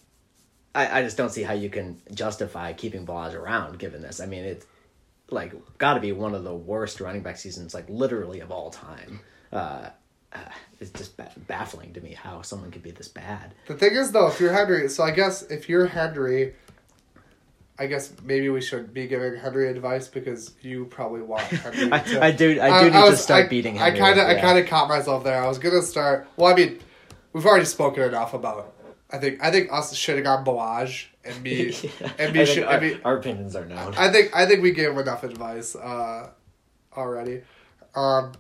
[0.74, 4.20] I, I just don't see how you can justify keeping Ballage around given this.
[4.20, 4.66] I mean, it's
[5.30, 8.70] like got to be one of the worst running back seasons, like literally of all
[8.72, 9.20] time.
[9.52, 9.90] Uh,
[10.34, 10.40] uh,
[10.82, 11.14] it's just
[11.48, 13.54] baffling to me how someone could be this bad.
[13.68, 16.56] The thing is, though, if you're Henry, so I guess if you're Henry,
[17.78, 21.90] I guess maybe we should be giving Henry advice because you probably want Henry.
[21.92, 22.62] I, to, I do.
[22.62, 23.80] I do need to was- start I- beating.
[23.80, 25.42] I kind of, I kind of caught myself there.
[25.44, 26.28] I was gonna start.
[26.38, 26.80] Well, I mean,
[27.34, 28.74] we've already spoken enough about.
[29.12, 31.72] I think, I think us shitting on Ballage and me,
[32.02, 32.12] Yeah.
[32.18, 33.94] and me, I sh- and our, me our opinions are known.
[33.96, 36.32] I think, I think we gave him enough advice uh,
[36.98, 37.42] already.
[37.94, 38.32] Um,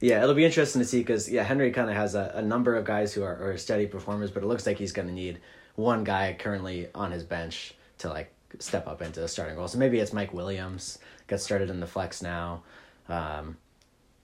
[0.00, 2.74] Yeah, it'll be interesting to see because yeah, Henry kind of has a, a number
[2.76, 5.40] of guys who are, are steady performers, but it looks like he's going to need
[5.76, 9.68] one guy currently on his bench to like step up into the starting role.
[9.68, 12.62] So maybe it's Mike Williams gets started in the flex now,
[13.08, 13.56] um,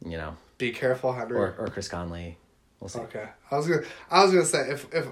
[0.04, 1.36] you know, be careful, Henry.
[1.36, 2.38] or or Chris Conley.
[2.80, 3.00] We'll see.
[3.00, 5.06] okay, I was gonna, I was gonna say if if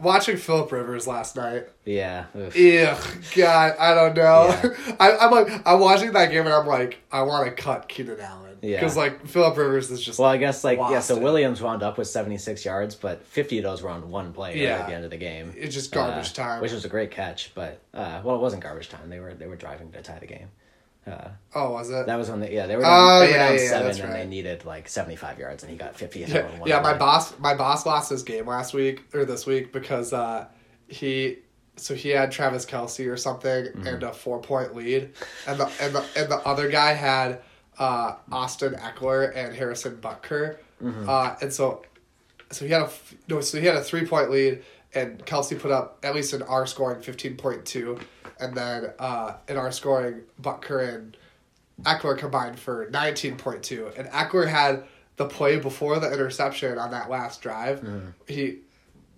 [0.00, 1.68] watching Philip Rivers last night.
[1.84, 2.26] Yeah.
[2.36, 2.56] oof.
[2.56, 4.46] Ugh, God, I don't know.
[4.62, 4.94] Yeah.
[5.00, 8.20] I, I'm like, I'm watching that game and I'm like, I want to cut Keenan
[8.20, 8.51] Allen.
[8.62, 8.76] Yeah.
[8.78, 10.18] Because like Philip Rivers is just.
[10.20, 11.00] Well, I guess like yeah.
[11.00, 11.22] So it.
[11.22, 14.50] Williams wound up with seventy six yards, but fifty of those were on one play
[14.64, 15.52] right at the end of the game.
[15.56, 16.62] It's just garbage Uh, time.
[16.62, 19.10] which was a great catch, but uh, well, it wasn't garbage time.
[19.10, 20.48] They were they were driving to tie the game.
[21.04, 22.06] Uh, oh, was it?
[22.06, 24.04] That was when they yeah they were Oh, down, they were yeah, down yeah, seven
[24.06, 26.20] and they needed like seventy five yards and he got fifty.
[26.20, 26.80] yeah, one yeah.
[26.80, 30.46] My boss, my boss lost his game last week or this week because uh,
[30.86, 31.38] he
[31.74, 33.86] so he had Travis Kelce or something Mm-hmm.
[33.88, 35.10] and a four point lead,
[35.48, 37.40] and the and the and the other guy had
[37.78, 41.08] uh, Austin Ekeler and Harrison Butker, Mm-hmm.
[41.08, 41.82] uh, and so
[42.50, 42.90] so he had a
[43.28, 44.62] no, so he had a three point lead,
[44.94, 47.98] and Kelce put up at least an our scoring fifteen point two,
[48.40, 51.16] and then uh, in our scoring Butker and
[51.82, 54.84] Ekeler combined for nineteen point two, and Ekeler had
[55.16, 57.80] the play before the interception on that last drive.
[57.80, 58.08] Mm-hmm.
[58.26, 58.58] He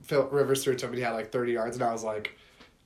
[0.02, 2.36] Phil Rivers threw to him and he had like thirty yards, and I was like.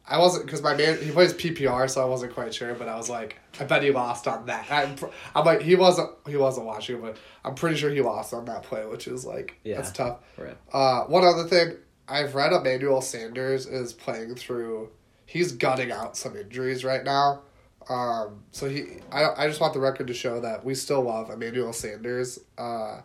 [0.09, 2.75] I wasn't because my man he plays PPR, so I wasn't quite sure.
[2.75, 4.67] But I was like, I bet he lost on that.
[4.71, 4.97] I'm,
[5.35, 8.63] I'm like, he wasn't he wasn't watching, but I'm pretty sure he lost on that
[8.63, 9.77] play, which is like Yeah.
[9.77, 10.19] that's tough.
[10.37, 10.57] Right.
[10.73, 11.77] Uh, one other thing,
[12.09, 14.91] I've read Emmanuel Sanders is playing through.
[15.27, 17.43] He's gutting out some injuries right now.
[17.91, 21.31] Um, so he, I, I just want the record to show that we still love
[21.31, 22.39] Emmanuel Sanders.
[22.57, 23.01] Uh,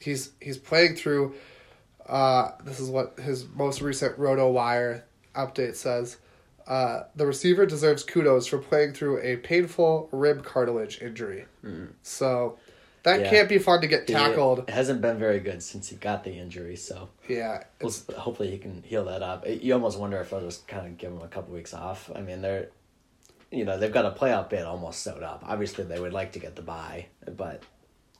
[0.00, 1.34] he's he's playing through.
[2.06, 5.04] Uh, this is what his most recent Roto Wire
[5.36, 6.16] update says.
[6.72, 11.44] Uh, the receiver deserves kudos for playing through a painful rib cartilage injury.
[12.02, 12.58] So
[13.02, 13.28] that Yeah.
[13.30, 14.70] can't be fun to get tackled.
[14.70, 18.82] hasn't been very good since he got the injury, so Yeah, we'll, hopefully he can
[18.84, 19.44] heal that up.
[19.46, 22.10] You almost wonder if they'll just kind of give him a couple weeks off.
[22.14, 22.68] I mean, they're,
[23.50, 25.44] you know, they've got a playoff bid almost sewed up.
[25.46, 27.04] Obviously, they would like to get the bye,
[27.36, 27.62] but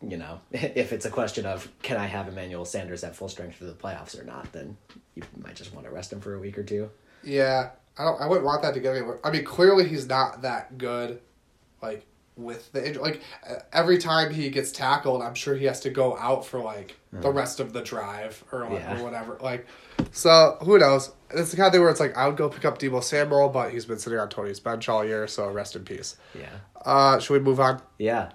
[0.03, 3.57] you know, if it's a question of can I have Emmanuel Sanders at full strength
[3.57, 4.77] for the playoffs or not, then
[5.15, 6.91] you might just want to rest him for a week or two.
[7.25, 8.21] Yeah, I don't.
[8.21, 9.19] I wouldn't want that to get anywhere.
[9.25, 11.21] I mean, clearly he's not that good,
[11.83, 13.03] like with the injury.
[13.03, 13.23] Like
[13.73, 17.31] every time he gets tackled, I'm sure he has to go out for like the
[17.31, 18.99] rest of the drive or, like, Yeah.
[18.99, 19.37] or whatever.
[19.43, 19.67] Like,
[20.13, 21.11] so who knows?
[21.31, 23.51] It's the kind of thing where it's like I would go pick up Deebo Samuel,
[23.51, 26.17] but he's been sitting on Tony's bench all year, so rest in peace.
[26.35, 26.49] Yeah,
[26.87, 27.83] Uh, should we move on?
[27.99, 28.31] yeah.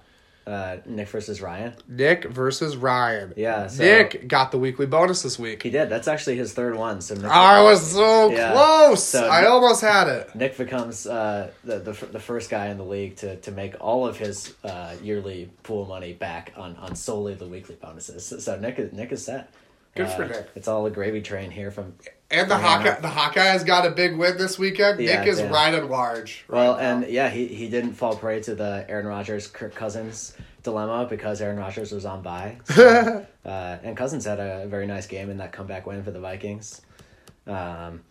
[0.48, 1.74] Uh, Nick versus Ryan.
[1.90, 3.34] Nick versus Ryan.
[3.36, 5.62] Yeah, so- Nick got the weekly bonus this week.
[5.62, 5.90] He did.
[5.90, 7.02] That's actually his third one.
[7.02, 8.54] So Nick, I was so Yeah.
[8.54, 9.04] close.
[9.04, 10.34] So- I almost had it.
[10.36, 14.08] Nick becomes uh, the, the the first guy in the league to, to make all
[14.08, 18.26] of his uh, yearly pool money back on, on solely the weekly bonuses.
[18.26, 19.52] So, so Nick is Nick is set.
[19.98, 20.50] Good for Uh, Nick.
[20.56, 21.96] It's all a gravy train here from.
[22.30, 25.00] And the Hawkeye, the Hawkeyes got a big win this weekend.
[25.00, 25.50] Yeah, Nick is yeah.
[25.50, 26.44] riding large.
[26.50, 26.80] right Well, now.
[26.80, 31.42] and yeah, he, he didn't fall prey to the Aaron Rodgers Kirk Cousins dilemma because
[31.42, 32.58] Aaron Rodgers was on bye.
[32.66, 36.20] So, uh, and Cousins had a very nice game in that comeback win for the
[36.20, 36.82] Vikings.
[37.48, 38.02] Um,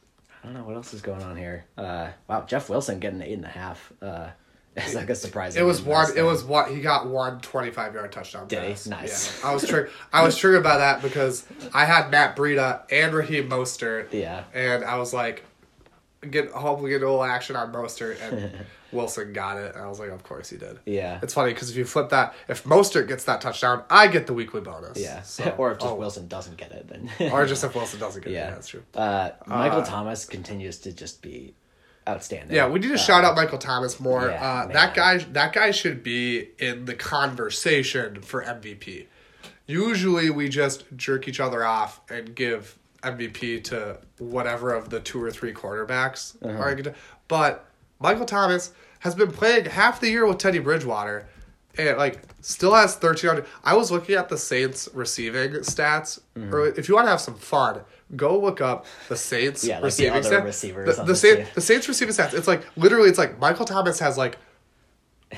[0.43, 1.67] I don't know what else is going on here.
[1.77, 3.93] Uh, wow, Jeff Wilson getting eight and a half.
[4.01, 4.29] Uh,
[4.85, 5.63] it's like a surprising.
[5.63, 6.07] it was one.
[6.17, 6.75] It was one.
[6.75, 8.47] He got one 25 yard touchdown.
[8.49, 8.69] Did he?
[8.71, 8.87] pass.
[8.87, 9.41] Nice.
[9.43, 9.51] Yeah.
[9.51, 9.91] I was triggered.
[10.13, 14.13] I was triggered by that because I had Matt Breida and Raheem Mostert.
[14.13, 14.45] Yeah.
[14.53, 15.45] And I was like,
[16.31, 18.53] get hopefully get a little action on Mostert, and
[18.93, 19.75] Wilson got it.
[19.75, 20.79] And I was like, of course he did.
[20.85, 21.21] Yeah.
[21.23, 24.35] It's funny because if you flip that, if Mostert gets that touchdown, I get the
[24.35, 24.99] weekly bonus.
[24.99, 25.23] Yeah.
[25.23, 27.31] So- or if just oh, Wilson doesn't get it, then.
[27.33, 28.35] or just if Wilson doesn't get it.
[28.35, 28.83] yeah, Yeah, that's true.
[28.95, 31.55] Uh, Michael Uh, Thomas continues to just be
[32.09, 32.55] outstanding.
[32.55, 34.29] Yeah, we need to Uh, shout out Michael Thomas more.
[34.29, 39.07] yeah, uh, that guy, that guy should be in the conversation for MVP.
[39.67, 45.23] Usually, we just jerk each other off and give MVP to whatever of the two
[45.23, 46.37] or three quarterbacks.
[46.43, 46.93] Uh-huh.
[47.29, 47.67] But
[47.99, 51.27] Michael Thomas has been playing half the year with Teddy Bridgewater,
[51.77, 53.47] and like still has thirteen hundred.
[53.65, 56.21] I was looking at the Saints receiving stats.
[56.37, 56.55] Mm-hmm.
[56.55, 57.81] Or if you want to have some fun,
[58.15, 60.61] go look up the Saints Yeah, like receiving other stats.
[60.61, 61.47] The, the, the Saint, team.
[61.55, 62.35] the Saints receiving stats.
[62.35, 64.39] It's like literally, it's like Michael Thomas has like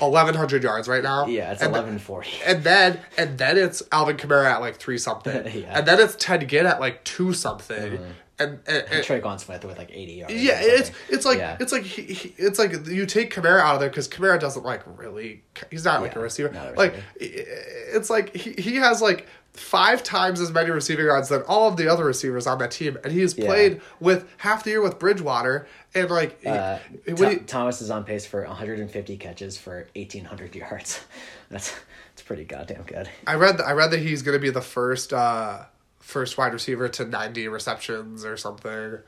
[0.01, 1.27] eleven hundred yards right now.
[1.29, 2.31] Yeah, it's and, eleven forty.
[2.47, 5.51] And then and then it's Alvin Kamara at like three something, Yeah.
[5.51, 5.71] Mm-hmm.
[5.77, 7.99] and then it's Ted Ginn at like two something,
[8.41, 10.35] and, and, and Tre'Quan Smith with like eighty yards.
[10.35, 11.57] yeah, it's it's like Yeah.
[11.59, 14.65] it's like he, he, it's like you take Kamara out of there because Kamara doesn't
[14.65, 15.43] like really.
[15.71, 16.51] He's not like Yeah, a receiver.
[16.53, 17.51] not a Like receiver.
[17.51, 19.27] i- it's like he, he has like
[19.59, 22.97] five times as many receiving yards than all of the other receivers on that team,
[23.05, 23.47] and he's Yeah.
[23.47, 28.05] played with half the year with Bridgewater, and like Uh, Tho- he- Thomas is on
[28.05, 31.01] pace for 150 catches for 1,800 yards.
[31.51, 31.75] That's
[32.15, 33.09] that's pretty goddamn good.
[33.27, 35.65] I read I read that he's going to be the first uh
[36.01, 38.99] first wide receiver to ninety receptions or something.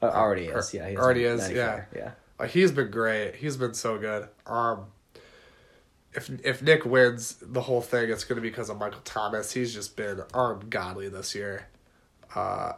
[0.00, 0.94] Uh, already is, yeah.
[0.96, 2.10] already is, 94, yeah.
[2.38, 3.34] Uh, he's been great.
[3.34, 4.28] He's been so good.
[4.46, 4.84] Um,
[6.18, 9.52] if if Nick wins the whole thing, it's going to be because of Michael Thomas.
[9.52, 11.66] He's just been ungodly this year.
[12.34, 12.72] Uh,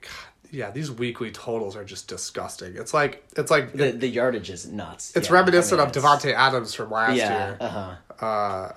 [0.00, 0.10] God,
[0.52, 2.76] yeah, these weekly totals are just disgusting.
[2.76, 5.16] It's like it's like The the yardage is nuts.
[5.16, 7.56] it's Yeah, reminiscent I mean, of Davante Adams from last Yeah, year.
[7.60, 8.24] uh huh.
[8.24, 8.72] Uh,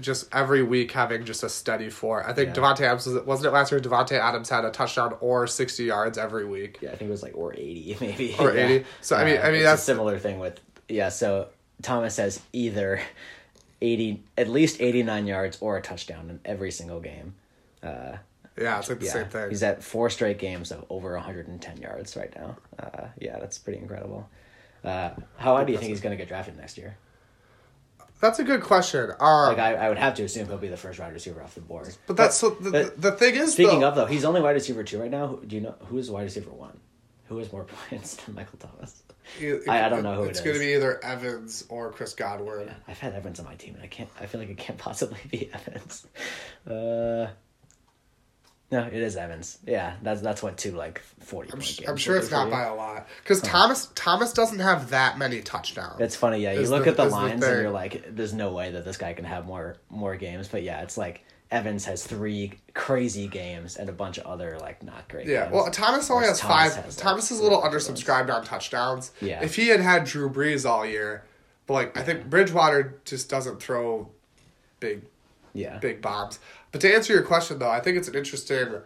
[0.00, 2.26] just every week having just a steady four.
[2.26, 2.62] I think Yeah.
[2.62, 3.80] Davante Adams was, wasn't it last year.
[3.80, 6.78] Davante Adams had a touchdown or sixty yards every week.
[6.80, 8.34] Yeah, I think it was like or 80 maybe.
[8.38, 8.66] Or Yeah.
[8.66, 8.86] 80.
[9.02, 10.58] So, I mean- I mean, that's- a similar thing with
[10.88, 11.10] yeah.
[11.10, 11.48] So
[11.82, 13.00] Thomas has either
[13.80, 17.34] 80, at least 89 yards or a touchdown in every single game.
[17.82, 18.16] Uh,
[18.58, 19.48] Yeah, it's like the Yeah, same thing.
[19.50, 22.56] he's at four straight games of over 110 yards right now.
[22.78, 24.28] Uh, yeah, that's pretty incredible.
[24.84, 26.96] Uh, how high do you think he's going to get drafted next year?
[28.20, 29.12] That's a good question.
[29.18, 31.54] Um, Like, I, I would have to assume he'll be the first wide receiver off
[31.54, 31.94] the board.
[32.06, 34.52] but that's so the, but- the thing is Speaking though, of though, he's only wide
[34.56, 35.26] receiver two right now.
[35.28, 36.78] Who- Do you know who is wide receiver one?
[37.30, 39.02] Who has more points than Michael Thomas?
[39.38, 42.12] it- I- I don't know who it's it going to be either Evans or Chris
[42.12, 42.74] Godwin.
[42.88, 44.10] I've had Evans on my team, and I can't.
[44.20, 46.06] I feel like it can't possibly be Evans.
[46.66, 47.28] Uh,
[48.72, 49.58] no, it is Evans.
[49.66, 51.50] Yeah, that's that's what two like forty.
[51.52, 55.16] I'm, sh- I'm sure it's not by a lot because Thomas Thomas doesn't have that
[55.18, 56.00] many touchdowns.
[56.00, 56.52] It's funny, yeah.
[56.52, 58.84] You look the- at the is the lines and you're like, "There's no way that
[58.84, 63.26] this guy can have more more games." But yeah, it's like Evans has three crazy
[63.26, 65.26] games and a bunch of other like not great.
[65.26, 65.54] Yeah, games.
[65.54, 66.84] well, Thomas only has Thomas five.
[66.84, 68.04] has, Thomas is a little three good ones.
[68.04, 69.10] undersubscribed on touchdowns.
[69.20, 69.42] Yeah.
[69.42, 71.24] If he had had Drew Brees all year,
[71.66, 74.08] but like I think Bridgewater just doesn't throw
[74.78, 75.02] big
[75.52, 76.38] Yeah, big bombs.
[76.72, 78.76] But to answer your question though, I think it's an interesting.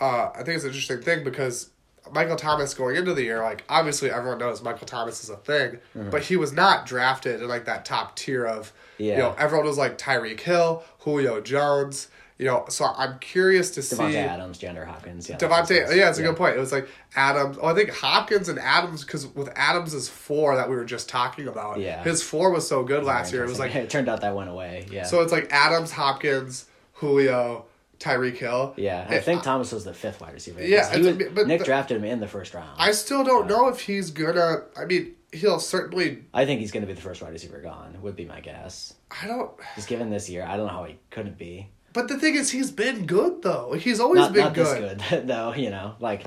[0.00, 1.70] Uh, I think it's an interesting thing because
[2.10, 5.78] Michael Thomas going into the year, like obviously everyone knows Michael Thomas is a thing,
[5.96, 6.10] Mm-hmm.
[6.10, 8.72] but he was not drafted in like that top tier of.
[8.98, 9.12] Yeah.
[9.12, 12.08] You know, everyone was like Tyreek Hill, Julio Jones.
[12.38, 13.94] You know, so I'm curious to see.
[13.94, 15.28] Davante Adams, DeAndre Hopkins.
[15.30, 16.56] Yeah, Devontae, yeah, it's a good point.
[16.56, 17.56] It was like Adams.
[17.60, 21.46] Oh, I think Hopkins and Adams because with Adams' four that we were just talking
[21.46, 21.78] about.
[21.78, 22.02] Yeah.
[22.02, 23.44] his four was so good last year.
[23.44, 24.86] It was like it turned out that went away.
[24.90, 25.04] Yeah.
[25.04, 25.20] so.
[25.20, 27.66] It's like Adams, Hopkins, Julio,
[28.02, 28.74] Tyreek Hill.
[28.76, 30.62] yeah, I think Thomas was the fifth wide receiver.
[30.64, 32.70] Yeah, was, but Nick the- drafted him in the first round.
[32.78, 34.62] I still don't know if he's gonna.
[34.76, 36.24] I mean, he'll certainly.
[36.34, 37.96] I think he's to be the first wide receiver gone.
[38.02, 38.94] Would be my guess.
[39.10, 39.50] I don't.
[39.76, 41.68] Just given this year, I don't know how he couldn't be.
[41.92, 43.74] But the thing is, he's been good though.
[43.74, 44.98] He's always Not been not good.
[44.98, 45.54] this good though.
[45.54, 46.24] You know, like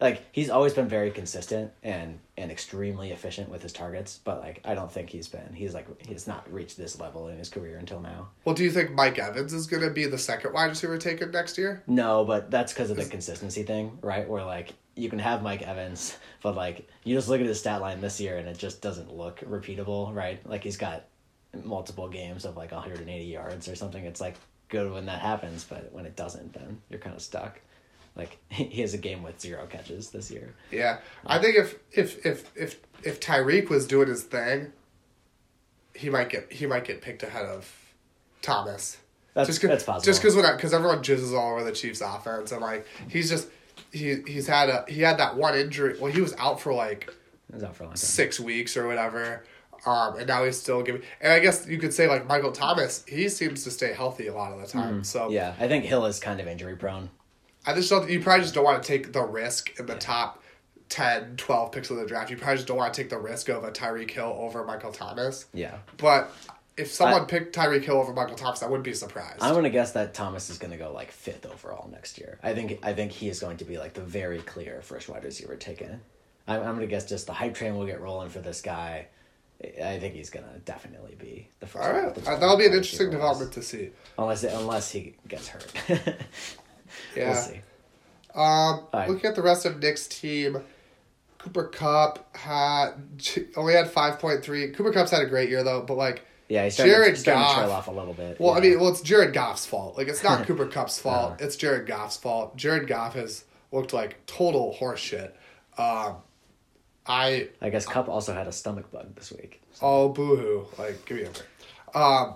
[0.00, 4.20] like he's always been very consistent and and extremely efficient with his targets.
[4.22, 5.52] But like I don't think he's been.
[5.54, 8.28] He's like he's not reached this level in his career until now.
[8.44, 11.56] Well, do you think Mike Evans is gonna be the second wide receiver taken next
[11.58, 11.82] year?
[11.86, 14.28] No, but that's because of the consistency thing, right?
[14.28, 17.80] Where like you can have Mike Evans, but like you just look at his stat
[17.80, 20.44] line this year and it just doesn't look repeatable, right?
[20.48, 21.04] Like he's got
[21.62, 24.04] multiple games of like 180 yards or something.
[24.04, 24.34] It's like
[24.68, 27.60] good when that happens, but when it doesn't, then you're kind of stuck.
[28.16, 30.54] Like he has a game with zero catches this year.
[30.70, 34.72] Yeah, I think if if if if if Tyreek was doing his thing,
[35.94, 37.70] he might get he might get picked ahead of
[38.42, 38.98] Thomas.
[39.34, 40.04] That's- just 'cause- that's possible.
[40.04, 43.48] Just because when because everyone jizzes all over the Chiefs' offense and like he's just
[43.92, 45.96] he he's had a he had that one injury.
[45.98, 47.12] Well, he was out for like
[47.52, 47.96] was out for a long time.
[47.96, 49.44] six weeks or whatever.
[49.86, 51.02] Um, and now he's still giving.
[51.20, 54.34] And I guess you could say like Michael Thomas, he seems to stay healthy a
[54.34, 55.04] lot of the time.
[55.04, 55.32] So Mm-hmm.
[55.32, 57.10] Yeah, I think Hill is kind of injury prone.
[57.66, 58.08] I just don't.
[58.08, 60.42] You probably just don't want to take the risk in the top
[60.90, 62.30] 10, 12 picks of the draft.
[62.30, 64.92] You probably just don't want to take the risk of a Tyreek Hill over Michael
[64.92, 65.46] Thomas.
[65.54, 65.78] Yeah.
[65.96, 66.30] But
[66.76, 69.42] if someone I- picked Tyreek Hill over Michael Thomas, I wouldn't be surprised.
[69.42, 72.38] I'm gonna guess that Thomas is gonna go like fifth overall next year.
[72.42, 75.24] I think I think he is going to be like the very clear first wide
[75.24, 76.00] receiver taken.
[76.46, 79.06] I'm, I'm gonna guess just the hype train will get rolling for this guy.
[79.82, 81.84] I think he's gonna definitely be the first.
[81.86, 83.90] All right, that'll be an interesting development to see.
[84.18, 85.72] Unless unless he gets hurt.
[87.16, 87.30] Yeah.
[87.30, 87.60] we'll see.
[88.34, 89.08] Um, right.
[89.08, 90.58] looking at the rest of Nick's team,
[91.38, 92.92] Cooper Kupp had
[93.56, 94.70] only had five point three.
[94.70, 97.42] Cooper Kupp's had a great year though, but like Yeah, he's starting, Jared he's starting
[97.42, 97.56] to Goff.
[97.58, 98.40] trail off a little bit.
[98.40, 99.96] Well, I mean, well, it's Jared Goff's fault.
[99.96, 101.32] Like, it's not Cooper Kupp's fault.
[101.34, 101.44] Uh-huh.
[101.44, 102.56] It's Jared Goff's fault.
[102.56, 105.32] Jared Goff has looked like total horseshit.
[105.78, 106.16] Um,
[107.06, 109.60] I I guess Kupp also had a stomach bug this week.
[109.82, 110.66] oh boohoo!
[110.78, 111.94] Like, give me a break.
[111.94, 112.34] Um,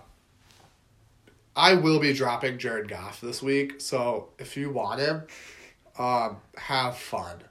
[1.59, 3.80] I will be dropping Jared Goff this week.
[3.80, 5.24] So if you want him,
[5.98, 7.42] um, have fun.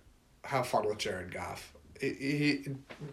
[0.45, 1.73] Have fun with Jared Goff.
[1.99, 2.65] He, he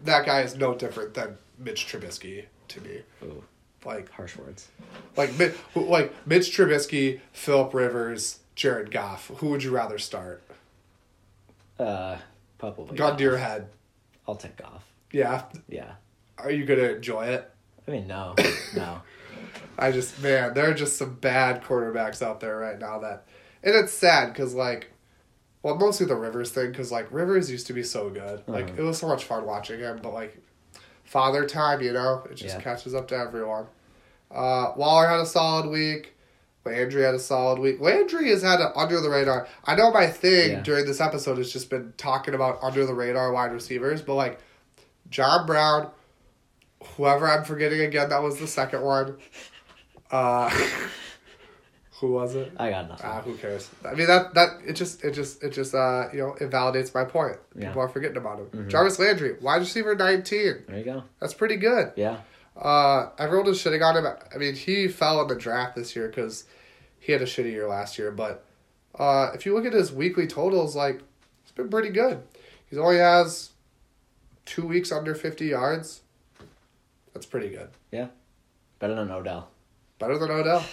[0.05, 3.01] that guy is no different than Mitch Trubisky to me.
[3.23, 3.43] Ooh,
[3.83, 4.69] Like harsh words.
[5.17, 5.31] Like
[5.75, 9.27] like Mitch Trubisky, Philip Rivers, Jared Goff.
[9.37, 10.43] Who would you rather start?
[11.77, 12.15] Uh,
[12.57, 12.95] probably.
[12.95, 13.17] Gun Goff.
[13.17, 13.67] to your head.
[14.25, 14.85] I'll take Goff.
[15.11, 15.43] Yeah.
[15.67, 15.95] Yeah.
[16.37, 17.51] Are you gonna enjoy it?
[17.85, 18.33] I mean, no,
[18.75, 19.01] no.
[19.77, 23.25] I just man, there are just some bad quarterbacks out there right now that,
[23.63, 24.91] and it's sad because like,
[25.63, 28.43] well, mostly the Rivers thing because like Rivers used to be so good.
[28.47, 28.75] Like Uh-huh.
[28.77, 30.37] it was so much fun watching him, but like,
[31.03, 32.61] father time, you know, it just Yeah.
[32.61, 33.67] catches up to everyone.
[34.31, 36.13] Uh, Waller had a solid week.
[36.65, 37.79] Landry had a solid week.
[37.79, 39.47] Landry has had an under the radar.
[39.65, 40.61] I know my thing Yeah.
[40.61, 44.39] during this episode has just been talking about under the radar wide receivers, but like
[45.11, 45.91] John Brown,
[46.97, 49.17] whoever I'm forgetting again, that was the second one.
[50.15, 50.49] Uh,
[51.99, 52.51] who was it?
[52.57, 53.05] I got nothing.
[53.09, 53.69] Ah, who cares?
[53.85, 56.93] I mean that that it just it just it just uh you know it validates
[56.93, 57.37] my point.
[57.55, 57.67] Yeah.
[57.69, 58.69] People are forgetting about him.
[58.69, 60.63] Jarvis Landry, wide receiver nineteen.
[60.67, 61.03] there you go.
[61.19, 61.91] That's pretty good.
[61.95, 62.17] Yeah.
[62.55, 64.05] Uh, everyone is shitting on him.
[64.33, 66.45] I mean, he fell in the draft this year because
[66.99, 68.11] he had a shitty year last year.
[68.11, 68.43] But
[68.97, 71.01] Uh, if you look at his weekly totals, like
[71.43, 72.23] it's been pretty good.
[72.69, 73.49] He's only has
[74.45, 76.01] two weeks under fifty yards.
[77.13, 77.69] That's pretty good.
[77.91, 78.07] Yeah,
[78.79, 79.49] better than Odell.
[79.99, 80.63] Better than Odell.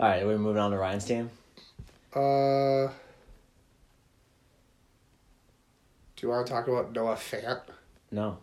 [0.00, 1.30] All right, we're moving on to Ryan's team.
[2.14, 2.88] Uh,
[6.16, 7.60] do you want to talk about Noah Fant
[8.12, 8.38] No,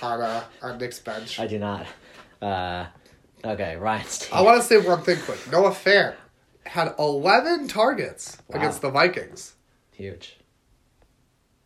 [0.00, 1.38] on uh, on Nick's bench?
[1.38, 1.86] I do not.
[2.40, 2.86] Uh,
[3.44, 4.30] okay, Ryan's team.
[4.32, 5.38] I want to say one thing quick.
[5.50, 6.14] Noah Fant
[6.66, 8.58] had 11 targets Wow.
[8.58, 9.54] against the Vikings.
[9.92, 10.36] Huge.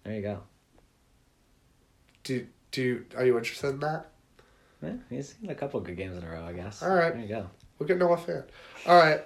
[0.05, 0.41] There you go.
[2.24, 4.11] Do do are you interested in that?
[4.83, 6.83] Yeah, he's seen a couple good games in a row, I guess.
[6.83, 7.12] All right.
[7.12, 7.47] There you go.
[7.79, 8.45] Look at Noah Fant.
[8.87, 9.20] All right,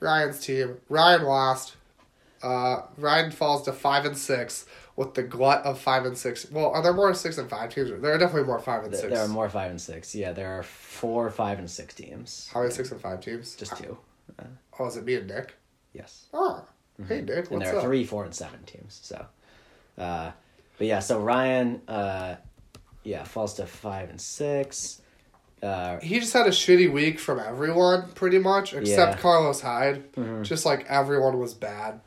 [0.00, 0.78] Ryan's team.
[0.88, 1.76] Ryan lost.
[2.42, 6.50] Uh, Ryan falls to five and six with the glut of five and six.
[6.50, 7.90] Well, are there more six and five teams?
[7.90, 9.12] There are definitely more five and Th- six.
[9.12, 10.14] There are more five and six.
[10.14, 12.48] Yeah, there are four, five, and six teams.
[12.52, 13.56] How many six and five teams?
[13.56, 13.96] Just two.
[14.78, 15.56] Oh, is it me and Nick?
[15.92, 16.26] Yes.
[16.32, 16.64] Oh,
[17.08, 17.84] hey Nick, what's and there are up?
[17.84, 19.00] three, four, and seven teams.
[19.02, 19.26] So,
[19.96, 20.30] uh,
[20.76, 22.36] but yeah, so Ryan, uh,
[23.08, 25.00] yeah, falls to five and six.
[25.62, 29.10] Uh, He just had a shitty week from everyone, pretty much, except Yeah.
[29.12, 29.20] Mm-hmm.
[29.20, 30.44] Carlos Hyde.
[30.44, 32.00] Just like everyone was bad.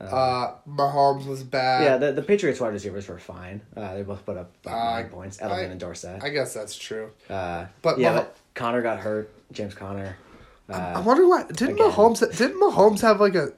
[0.00, 1.84] Uh, Mahomes was bad.
[1.84, 3.62] yeah, the, the Patriots wide receivers were fine.
[3.76, 5.36] Uh, they both put up like, Uh, nine points.
[5.38, 6.22] Edelman I- and Dorsett.
[6.22, 7.10] I guess that's true.
[7.30, 9.30] uh, but yeah, Mah- but Conner got hurt.
[9.52, 10.16] James Conner.
[10.68, 11.90] I Uh, wonder why didn't again.
[11.90, 13.52] Mahomes didn't Mahomes have like a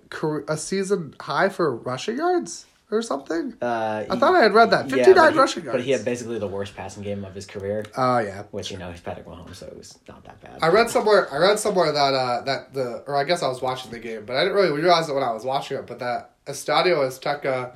[0.49, 3.55] a season high for rushing yards or something?
[3.61, 5.77] uh, I thought I had read that yeah, fifty but he- rushing yards.
[5.79, 8.45] But he had basically the worst passing game of his career, Oh yeah.
[8.51, 10.59] which you know he's Patrick Mahomes, so it was not that bad.
[10.63, 11.33] I read somewhere.
[11.33, 14.25] I read somewhere that uh, that the or I guess I was watching the game,
[14.25, 15.87] but I didn't really realize it when I was watching it.
[15.87, 17.73] But that Estadio Azteca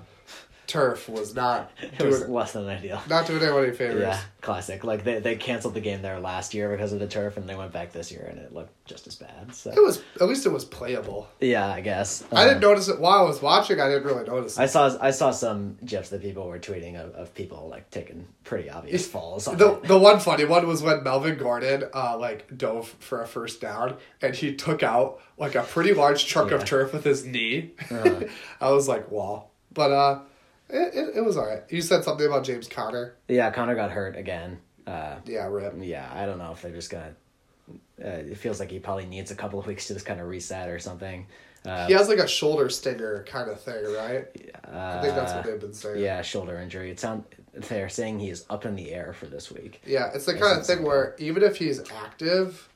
[0.71, 3.01] turf was not it was doing less than ideal.
[3.09, 4.01] not doing anyone any favors.
[4.01, 4.85] Yeah, classic.
[4.85, 7.55] Like they they canceled the game there last year because of the turf, and they
[7.57, 9.55] went back this year, and it looked just as bad.
[9.55, 11.29] So It was at least it was playable.
[11.41, 12.25] yeah, I guess.
[12.33, 13.81] I Uh, didn't notice it while I was watching.
[13.81, 14.63] I didn't really notice it.
[14.63, 18.27] I saw I saw some gifs that people were tweeting of, of people like taking
[18.45, 19.49] pretty obvious falls.
[19.49, 19.85] On The it.
[19.85, 23.97] the one funny one was when Melvin Gordon uh like dove for a first down
[24.23, 27.73] and he took out like a pretty large chunk of turf with his knee.
[27.91, 28.21] Uh-huh.
[28.61, 29.47] I was like, wow.
[29.73, 30.19] But uh
[30.73, 31.63] it, it, it was alright.
[31.69, 33.15] You said something about James Conner.
[33.29, 34.59] Yeah, Conner got hurt again.
[34.87, 35.75] Uh, Yeah, rip.
[35.81, 37.15] yeah, I don't know if they're just gonna.
[38.03, 40.27] Uh, it feels like he probably needs a couple of weeks to just kind of
[40.29, 41.27] reset or something.
[41.67, 44.27] Uh, He has like a shoulder stinger kind of thing, right?
[44.35, 44.97] Yeah.
[44.97, 46.01] I think that's what they've been saying.
[46.03, 46.91] Yeah, shoulder injury.
[46.91, 49.83] It sound they're saying he is up in the air for this week.
[49.85, 52.70] Yeah, it's the kind of thing where even if he's active,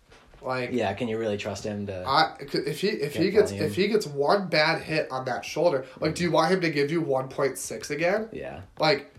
[0.44, 2.04] like Yeah, can you really trust him to?
[2.06, 3.66] I if he if he gets volume.
[3.66, 6.70] if he gets one bad hit on that shoulder, like do you want him to
[6.70, 8.28] give you one point six again?
[8.32, 8.62] yeah.
[8.78, 9.10] Like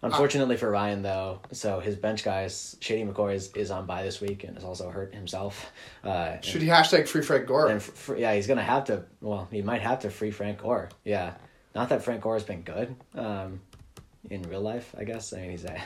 [0.00, 4.20] Unfortunately for Ryan, though, so his bench guys, Shady McCoy is, is on bye this
[4.20, 5.72] week and is also hurt himself.
[6.04, 7.68] Uh, should he hashtag free Frank Gore?
[7.68, 7.82] and
[8.16, 9.04] yeah, he's gonna have to.
[9.20, 10.88] Well, he might have to free Frank Gore.
[11.04, 11.34] Yeah,
[11.74, 13.60] not that Frank Gore has been good um,
[14.30, 14.94] in real life.
[14.96, 15.32] I guess.
[15.32, 15.76] I mean, he's a,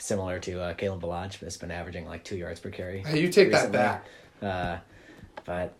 [0.00, 3.02] similar to uh, Kalen Ballage, that's been averaging like two yards per carry.
[3.02, 4.06] Hey, you take that back.
[4.42, 4.78] Uh,
[5.44, 5.74] but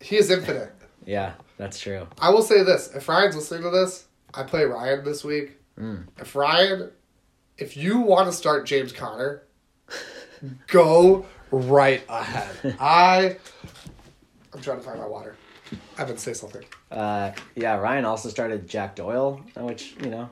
[0.00, 0.72] He is infinite.
[1.06, 2.06] yeah, that's true.
[2.18, 5.58] I will say this: if Ryan's listening to this, I play Ryan this week.
[5.78, 6.06] Mm.
[6.18, 6.90] If Ryan,
[7.58, 9.42] if you want to start James Conner,
[10.68, 12.76] go right ahead.
[12.80, 13.36] I,
[14.52, 15.36] I'm trying to find my water.
[15.98, 16.64] Evan, say something.
[16.90, 20.28] Uh, yeah, Ryan also started Jack Doyle, which you know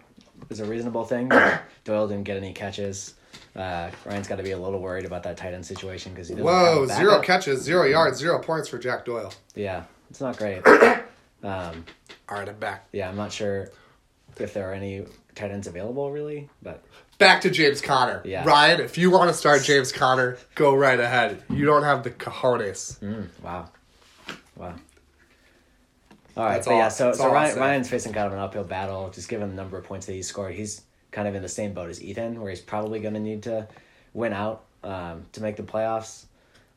[0.51, 1.29] is a reasonable thing.
[1.85, 3.15] Doyle didn't get any catches.
[3.55, 6.35] Uh, Ryan's got to be a little worried about that tight end situation because he
[6.35, 6.47] doesn't.
[6.47, 9.33] Whoa, zero catches, zero yards, zero points for Jack Doyle.
[9.55, 10.67] Yeah, it's not great.
[11.43, 11.85] um,
[12.29, 12.89] All right, I'm back.
[12.93, 13.71] yeah, I'm not sure
[14.39, 16.83] if there are any tight ends available really, but
[17.19, 18.21] Back to James Conner.
[18.25, 18.45] Yeah.
[18.45, 21.43] Ryan, if you want to start James Conner, go right ahead.
[21.51, 22.99] You don't have the cojones.
[23.01, 23.69] mm, wow,
[24.57, 24.75] wow.
[26.37, 27.59] All right, all- yeah, so so Ryan.
[27.59, 30.23] Ryan's facing kind of an uphill battle, just given the number of points that he
[30.23, 30.55] scored.
[30.55, 30.81] He's
[31.13, 33.69] kind of in the same boat as Ethan, where he's probably going to need to
[34.15, 36.25] win out um, to make the playoffs.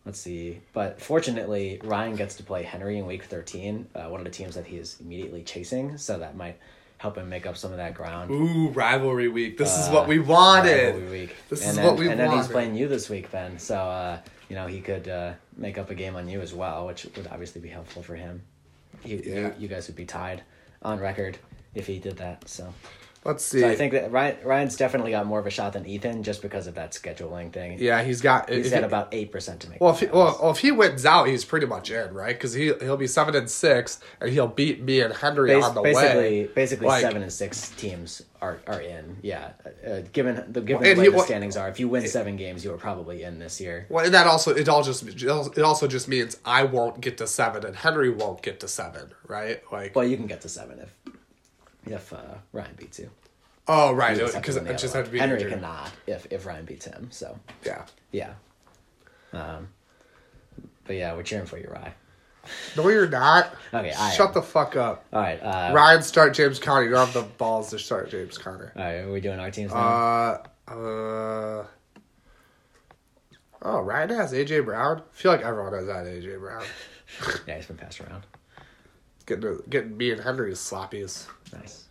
[0.06, 4.26] Let's see, but fortunately, Ryan gets to play Henry in Week Thirteen, uh, one of
[4.26, 6.60] the teams that he is immediately chasing, so that might
[7.00, 8.30] help him make up some of that ground.
[8.30, 9.58] Ooh, rivalry week.
[9.58, 10.94] This is Uh, what we wanted.
[10.94, 11.36] rivalry week.
[11.50, 13.58] This and is then, what we And then he's playing you this week, Ben.
[13.58, 16.86] So uh, you know he could uh, make up a game on you as well,
[16.86, 18.44] which would obviously be helpful for him.
[19.04, 19.34] You, Yeah.
[19.36, 20.44] you, you guys would be tied
[20.84, 21.38] on record
[21.74, 22.48] if he did that.
[22.48, 22.72] So
[23.26, 23.62] Let's see.
[23.62, 26.44] So I think that Ryan Ryan's definitely got more of a shot than Ethan just
[26.44, 27.80] because of that scheduling thing.
[27.80, 28.50] yeah, he's got.
[28.52, 29.82] He's at he- about eight percent to make.
[29.82, 32.36] Well, if he, well, well, if he wins out, he's pretty much in, right?
[32.36, 35.74] Because he he'll be seven and six, and he'll beat me and Henry Bas- on
[35.76, 36.48] the basically, way.
[36.54, 39.18] basically Like- seven and six teams are, are in.
[39.24, 39.54] Yeah,
[39.88, 42.08] uh, given the given Well, the way he- the well- standings are, if you win
[42.08, 43.88] seven games, you are probably in this year.
[43.90, 47.26] Well, and that also it all just it also just means I won't get to
[47.26, 49.64] seven and Henry won't get to seven, right?
[49.72, 50.94] Like, Well, you can get to seven if
[51.86, 52.18] if uh,
[52.54, 53.10] Ryan beats you.
[53.68, 55.20] oh right, just have because it just other had to be.
[55.20, 55.54] Henry injured.
[55.54, 57.08] cannot if if Ryan beats him.
[57.12, 57.86] So Yeah.
[58.12, 58.34] yeah,
[59.34, 59.68] um,
[60.86, 61.94] but yeah, we're cheering for you, Ryan.
[62.78, 63.56] No, you're not.
[63.74, 64.34] Okay, I Shut am.
[64.36, 65.04] the fuck up.
[65.12, 66.84] All right, uh, Ryan, start James Conner.
[66.84, 68.72] You don't have the balls to start James Conner.
[68.76, 69.78] all right, are we doing our teams now?
[69.80, 71.66] Uh, uh.
[73.62, 75.00] Oh, Ryan has AJ Brown.
[75.00, 76.64] I feel like everyone has that AJ Brown.
[77.48, 78.24] yeah, he's been passed around.
[79.26, 81.26] Getting getting me and Henry's sloppies.
[81.54, 81.86] Nice.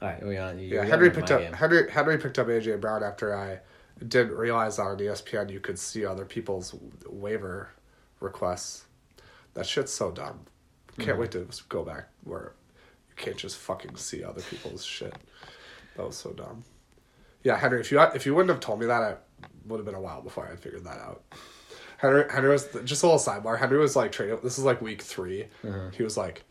[0.00, 0.58] All right, we on.
[0.58, 1.52] You, Yeah, Henry picked up game.
[1.52, 3.60] Henry Henry picked up AJ Brown after I
[4.06, 6.74] didn't realize on ESPN you could see other people's
[7.08, 7.70] waiver
[8.20, 8.84] requests.
[9.54, 10.40] That shit's so dumb.
[10.98, 11.20] Can't Mm-hmm.
[11.20, 12.52] wait to go back where
[13.08, 15.14] you can't just fucking see other people's shit.
[15.96, 16.64] That was so dumb.
[17.44, 19.14] Yeah, Henry, if you if you wouldn't have told me that, I
[19.66, 21.22] would have been a while before I figured that out.
[22.02, 23.56] Henry, Henry was just a little sidebar.
[23.56, 24.36] Henry was like trading.
[24.42, 25.96] This is like week 3 Mm-hmm.
[25.96, 26.42] He was like,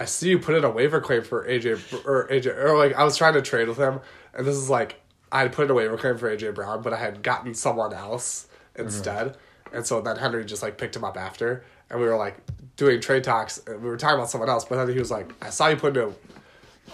[0.00, 3.04] I see you put in a waiver claim for AJ or AJ or like I
[3.04, 4.00] was trying to trade with him,
[4.32, 6.94] and this is like I had put in a waiver claim for AJ Brown, but
[6.94, 9.36] I had gotten someone else instead,
[9.72, 12.38] and so then Henry just like picked him up after, and we were like
[12.76, 15.30] doing trade talks, and we were talking about someone else, but then he was like,
[15.44, 16.12] I saw you put in a.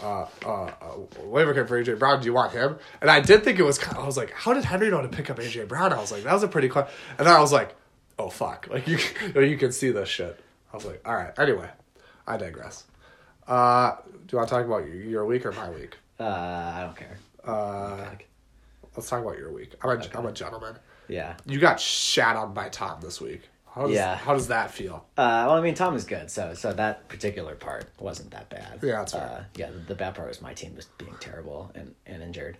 [0.03, 0.72] Uh, uh,
[1.22, 2.18] waiver claim for AJ Brown.
[2.18, 2.76] Do you want him?
[3.01, 3.78] And I did think it was.
[3.95, 5.92] I was like, how did Henry know to pick up AJ Brown?
[5.92, 6.68] I was like, that was a pretty.
[6.68, 6.88] Cl-.
[7.16, 7.76] And then I was like,
[8.19, 8.99] oh fuck, like you,
[9.41, 10.39] you can see this shit.
[10.73, 11.33] I was like, all right.
[11.39, 11.69] Anyway,
[12.27, 12.85] I digress.
[13.47, 15.97] Uh, do you want to talk about your, week or my week?
[16.19, 17.19] Uh, I don't care.
[17.45, 18.07] Uh,
[18.97, 19.75] let's talk about your week.
[19.83, 20.77] I'm a, am a gentleman.
[21.09, 21.35] yeah.
[21.47, 23.43] You got shat on by Tom this week.
[23.75, 24.17] How does, Yeah.
[24.17, 25.05] How does that feel?
[25.17, 28.79] Uh, well, I mean, Tom is good, so so that particular part wasn't that bad.
[28.83, 29.23] Yeah, that's fair.
[29.23, 32.57] Uh, yeah, the, the bad part was my team just being terrible and, and injured.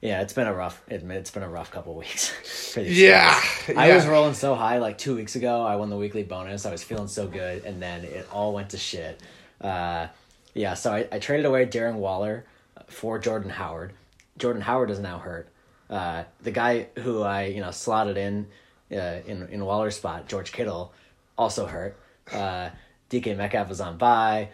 [0.00, 0.80] Yeah, it's been a rough.
[0.88, 2.72] It, it's been a rough couple weeks.
[2.74, 3.40] these Yeah.
[3.76, 5.62] I was rolling so high like two weeks ago.
[5.62, 6.66] I won the weekly bonus.
[6.66, 9.20] I was feeling so good, and then it all went to shit.
[9.60, 10.06] Uh,
[10.54, 12.44] yeah, so I, I traded away Darren Waller
[12.86, 13.92] for Jordan Howard.
[14.38, 15.48] Jordan Howard is now hurt.
[15.90, 18.46] Uh, the guy who I you know slotted in
[18.92, 20.92] uh, in in Waller's spot, George Kittle,
[21.36, 21.98] also hurt.
[22.32, 22.70] Uh,
[23.10, 24.50] DK Metcalf was on bye.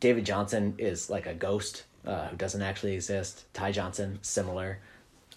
[0.00, 3.44] David Johnson is like a ghost uh, who doesn't actually exist.
[3.52, 4.78] Ty Johnson, similar.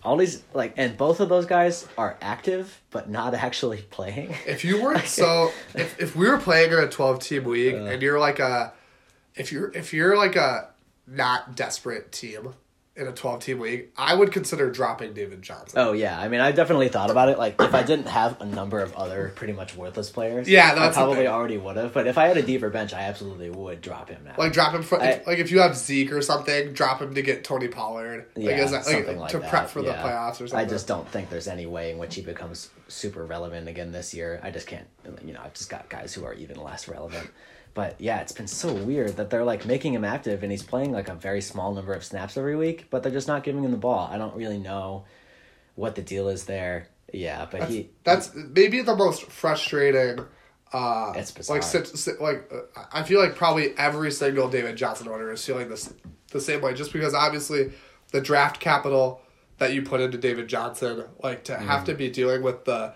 [0.03, 4.36] All these like, and both of those guys are active but not actually playing.
[4.45, 8.01] If you weren't so, if, if we were playing in a twelve team league and
[8.01, 8.74] you're like a,
[9.36, 10.70] if you're if you're like a
[11.07, 12.53] not desperate team
[12.98, 15.78] in a twelve team league, I would consider dropping David Johnson.
[15.80, 17.38] Oh yeah, I mean, I definitely thought about it.
[17.38, 20.89] Like, if I didn't have a number of other pretty much worthless players, Yeah, I
[20.89, 21.93] probably already would have.
[21.93, 24.34] But if I had a deeper bench, I absolutely would drop him now.
[24.38, 27.22] Like drop him for I- like if you have Zeke or something, drop him to
[27.22, 28.26] get Tony Pollard.
[28.36, 29.50] Like, yeah, is that, like, something like to that.
[29.50, 30.58] prep for the playoffs or something.
[30.60, 34.14] I just don't think there's any way in which he becomes super relevant again this
[34.14, 34.39] year.
[34.43, 34.88] I just can't.
[35.24, 37.30] You know, I've just got guys who are even less relevant.
[37.74, 40.91] But yeah, it's been so weird that they're like making him active and he's playing
[40.91, 43.72] like a very small number of snaps every week, but they're just not giving him
[43.72, 44.09] the ball.
[44.11, 45.05] I don't really know
[45.76, 46.88] what the deal is there.
[47.13, 50.26] Yeah, but that's, he that's maybe the most frustrating.
[50.74, 51.61] Uh, It's bizarre.
[51.61, 52.51] like like
[52.91, 55.93] I feel like probably every single David Johnson owner is feeling this
[56.32, 57.72] the same way, just because obviously
[58.11, 59.22] the draft capital
[59.59, 61.86] that you put into David Johnson, like to have Mm-hmm.
[61.86, 62.93] to be dealing with the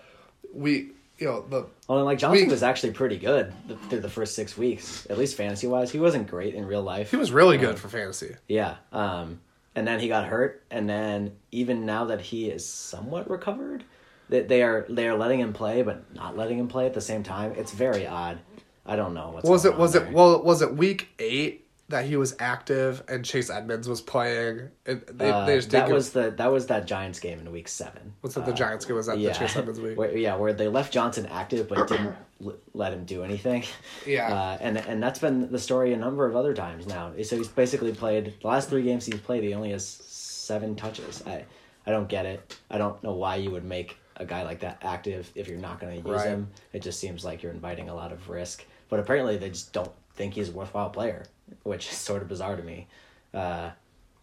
[0.52, 0.90] we
[1.22, 4.34] you know the Well, and like Johnson was actually pretty good th- through the first
[4.34, 5.90] six weeks, at least fantasy wise.
[5.90, 7.10] He wasn't great in real life.
[7.10, 8.36] he was really good for fantasy.
[8.48, 8.76] Yeah.
[8.92, 9.40] Um,
[9.74, 13.84] and then he got hurt, and then even now that he is somewhat recovered,
[14.28, 17.00] they, they are they are letting him play, but not letting him play at the
[17.00, 17.52] same time.
[17.56, 18.40] It's very odd.
[18.84, 22.04] I don't know what's Was it was on it well was it week eight that
[22.06, 24.70] he was active and Chase Edmonds was playing?
[24.86, 27.68] It, they, Uh, they just that was the that was that Giants game in week
[27.68, 28.14] seven.
[28.20, 28.96] What's that the Giants game?
[28.96, 29.98] Was that Yeah, the Chase Edmonds week?
[29.98, 32.14] Where, yeah, where they left Johnson active but didn't
[32.44, 33.64] l- let him do anything.
[34.06, 34.32] Yeah.
[34.32, 37.12] uh, and and that's been the story a number of other times now.
[37.22, 39.42] So he's basically played the last three games he's played.
[39.44, 41.22] He only has seven touches.
[41.26, 41.44] I
[41.86, 42.56] I don't get it.
[42.70, 45.80] I don't know why you would make a guy like that active if you're not
[45.80, 46.28] going to use Right.
[46.28, 46.48] him.
[46.72, 48.64] It just seems like you're inviting a lot of risk.
[48.88, 51.24] But apparently they just don't think he's a worthwhile player,
[51.62, 52.86] which is sort of bizarre to me.
[53.34, 53.70] Uh,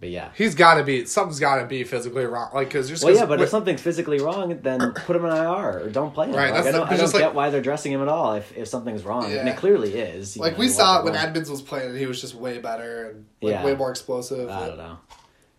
[0.02, 0.30] But yeah.
[0.38, 2.52] He's got to be something's got to be physically wrong.
[2.54, 5.32] Like because Well, 'cause yeah, but wi- if something's physically wrong, then put him in
[5.32, 6.36] IR or don't play him.
[6.36, 8.34] Right, Like, I don't, I don't just like- get why they're dressing him at all
[8.36, 10.38] if, if something's wrong, and it clearly is.
[10.38, 12.60] like know, we saw it when the- Edmonds was playing, and he was just way
[12.60, 13.66] better and like Yeah.
[13.66, 14.50] way more explosive.
[14.50, 14.98] I don't know.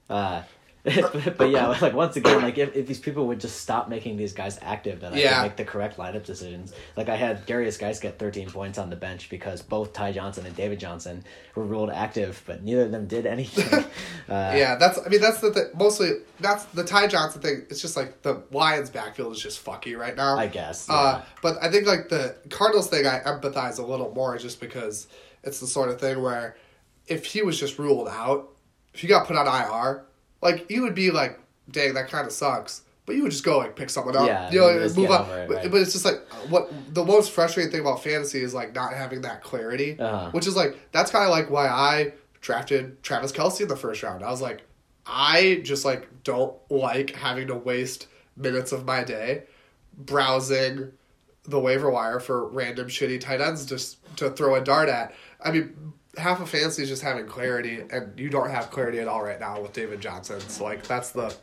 [0.09, 0.43] Uh,
[1.37, 4.33] but, yeah, like once again, like if, if these people would just stop making these
[4.33, 5.35] guys active, then I Yeah.
[5.35, 6.73] could make the correct lineup decisions.
[6.97, 10.47] Like I had Darius Geis get 13 points on the bench because both Ty Johnson
[10.47, 11.23] and David Johnson
[11.55, 13.73] were ruled active, but neither of them did anything.
[14.29, 14.99] uh, Yeah, that's.
[15.05, 15.67] I mean, that's the thing.
[15.75, 16.11] Mostly,
[16.41, 17.67] that's the Ty Johnson thing.
[17.69, 20.39] It's just like the Lions' backfield is just fucky right now.
[20.39, 20.89] I guess.
[20.89, 25.09] Uh, but I think like the Cardinals thing, I empathize a little more just because
[25.43, 26.57] it's the sort of thing where
[27.07, 28.49] if he was just ruled out,
[28.95, 30.05] if he got put on IR,
[30.43, 31.39] like you would be like,
[31.71, 34.51] "Dang, that kind of sucks." But you would just go like pick someone up, Yeah,
[34.53, 35.23] you know, move on.
[35.39, 35.71] it, but, right.
[35.71, 39.23] but it's just like what the most frustrating thing about fantasy is like not having
[39.23, 40.31] that clarity, Uh-huh.
[40.31, 44.03] which is like that's kind of like why I drafted Travis Kelce in the first
[44.05, 44.23] round.
[44.23, 44.63] I was like,
[45.07, 49.45] I just like don't like having to waste minutes of my day
[49.99, 50.93] browsing
[51.45, 55.15] the waiver wire for random shitty tight ends just to throw a dart at.
[55.43, 59.09] I mean, half of fantasy is just having clarity, and you don't have clarity at
[59.09, 60.41] all right now with David Johnson.
[60.41, 61.35] So like that's the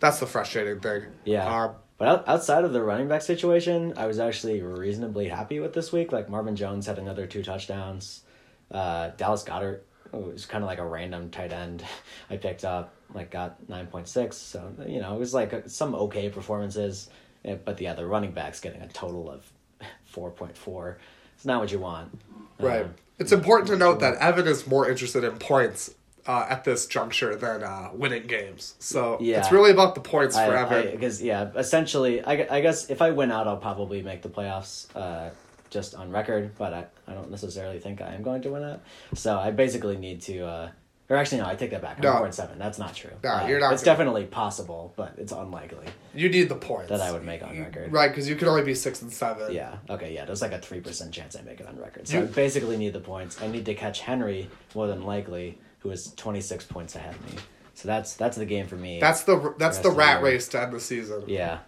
[0.00, 1.04] that's the frustrating thing.
[1.24, 1.46] Yeah.
[1.64, 5.92] Um, But outside of the running back situation, I was actually reasonably happy with this
[5.92, 6.12] week.
[6.12, 8.22] Like Marvin Jones had another two touchdowns.
[8.70, 9.80] Uh, Dallas Goedert
[10.12, 11.82] was kind of like a random tight end
[12.30, 12.92] I picked up.
[13.14, 14.36] Like got nine point six.
[14.36, 17.08] So you know it was like some okay performances.
[17.44, 19.50] Eh, But yeah, the other running backs getting a total of
[20.04, 20.98] four point four.
[21.36, 22.18] It's not what you want.
[22.58, 22.84] right.
[22.86, 25.94] Um, it's important to note that Evan is more interested in points.
[26.28, 29.38] Uh, at this juncture, than uh, winning games, so Yeah.
[29.38, 30.90] it's really about the points for Evan.
[30.90, 34.88] because yeah, essentially, I, I guess if I win out, I'll probably make the playoffs,
[34.96, 35.30] uh,
[35.70, 36.50] just on record.
[36.58, 38.80] But I, I don't necessarily think I am going to win out.
[39.14, 40.70] So I basically need to, uh,
[41.08, 41.96] or actually no, I take that back.
[41.98, 42.16] I'm No.
[42.16, 42.58] four and seven.
[42.58, 43.10] That's not true.
[43.22, 46.88] No, Uh, you're not It's gonna- definitely possible, but it's unlikely you need the points
[46.90, 47.92] that I would make on record.
[47.92, 49.52] right because you could only be six and seven.
[49.52, 49.76] Yeah.
[49.90, 50.12] Okay.
[50.14, 50.24] Yeah.
[50.24, 52.08] There's like a three percent chance I make it on record.
[52.08, 53.40] So You- I basically need the points.
[53.40, 57.24] I need to catch Henry more than likely, who is twenty six points ahead of
[57.34, 57.40] me.
[57.74, 58.98] So that's that's the game for me.
[59.00, 61.24] That's the that's the the rat race to end the season.
[61.26, 61.58] yeah.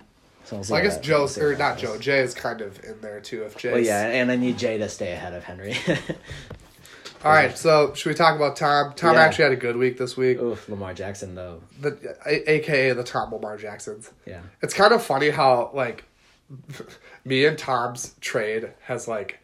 [0.44, 1.98] So we'll see I guess that- Joe's or not Joe.
[1.98, 3.42] Jay is kind of in there too.
[3.42, 3.70] If Jay.
[3.72, 5.76] Well, yeah, and I need Jay to stay ahead of Henry.
[7.24, 7.56] All right.
[7.58, 8.92] So should we talk about Tom?
[8.94, 9.22] Tom Yeah.
[9.22, 10.38] actually had a good week this week.
[10.40, 11.60] Oof, Lamar Jackson though.
[11.80, 14.10] The a- AKA the Tom Lamar Jacksons.
[14.26, 14.40] Yeah.
[14.62, 16.04] It's kind of funny how like
[17.24, 19.40] me and Tom's trade has like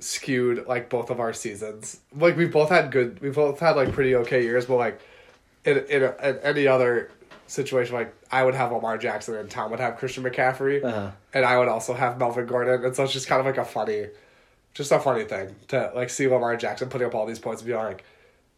[0.00, 2.00] skewed like both of our seasons.
[2.14, 3.20] Like we both had good.
[3.20, 5.00] We both had like pretty okay years, but like
[5.64, 7.10] in in, a, in any other
[7.46, 11.10] situation, like I would have Lamar Jackson and Tom would have Christian McCaffrey, Uh-huh.
[11.34, 13.64] and I would also have Melvin Gordon, and so it's just kind of like a
[13.64, 14.06] funny,
[14.74, 17.68] just a funny thing to like see Lamar Jackson putting up all these points and
[17.68, 18.04] be like.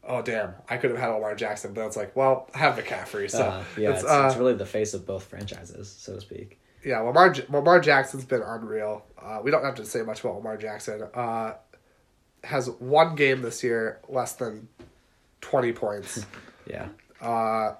[0.06, 0.52] Oh damn!
[0.68, 3.64] I could have had Lamar Jackson, but it's like, well, I have McCaffrey, so Uh,
[3.78, 6.60] yeah, it's, it's, uh, it's really the face of both franchises, so to speak.
[6.84, 9.02] yeah, Lamar Lamar Jackson's been unreal.
[9.18, 11.04] Uh, we don't have to say much about Lamar Jackson.
[11.14, 11.54] Uh,
[12.42, 14.68] has one game this year less than
[15.40, 16.26] twenty points.
[16.70, 16.88] Yeah.
[17.22, 17.74] uh,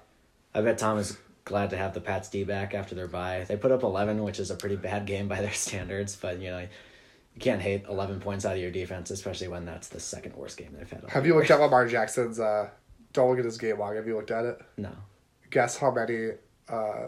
[0.55, 3.45] I bet Tom is glad to have the Pats D back after their bye.
[3.47, 6.49] They put up 11, which is a pretty bad game by their standards, but you
[6.49, 6.67] know,
[7.35, 10.57] you can't hate 11 points out of your defense, especially when that's the second worst
[10.57, 11.03] game they've had.
[11.09, 12.39] have you looked at Lamar Jackson's?
[12.39, 12.69] Uh,
[13.13, 13.95] don't look at his game log.
[13.95, 14.59] Have you looked at it?
[14.77, 14.91] No.
[15.51, 16.31] Guess how many
[16.69, 17.07] uh,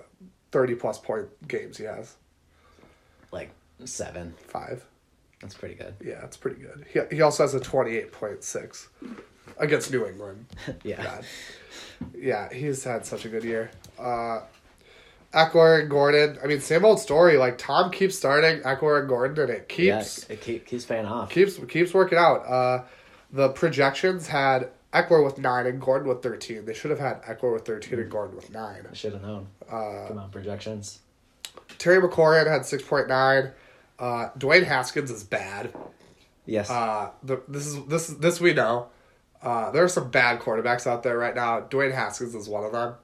[0.51, 2.15] thirty plus point games he has?
[3.31, 3.51] Like
[3.83, 4.33] 7.
[4.47, 4.85] Five.
[5.41, 5.93] That's pretty good.
[6.03, 6.85] Yeah, it's pretty good.
[6.91, 8.87] He he also has a twenty eight point six
[9.57, 10.45] against New England.
[10.83, 11.03] Yeah.
[11.03, 11.25] God.
[12.17, 13.69] Yeah, he's had such a good year.
[13.99, 14.41] Uh,
[15.37, 16.39] Ekeler and Gordon.
[16.43, 17.37] I mean, same old story.
[17.37, 21.05] Like Tom keeps starting Ekeler and Gordon, and it keeps yeah, it keep, keeps paying
[21.05, 21.29] off.
[21.29, 22.37] keeps keeps working out.
[22.47, 22.83] Uh,
[23.31, 26.65] the projections had Ekeler with nine and Gordon with thirteen.
[26.65, 28.87] They should have had Ekeler with thirteen and Gordon with nine.
[28.89, 29.47] I should have known.
[29.69, 30.99] Uh, Come on, projections.
[31.77, 33.51] Terry McLaurin had six point nine.
[33.99, 35.71] Uh, Dwayne Haskins is bad.
[36.47, 36.69] Yes.
[36.69, 38.87] Uh, the, this is this is this we know.
[39.41, 41.61] Uh, there are some bad quarterbacks out there right now.
[41.61, 42.95] Dwayne Haskins is one of them.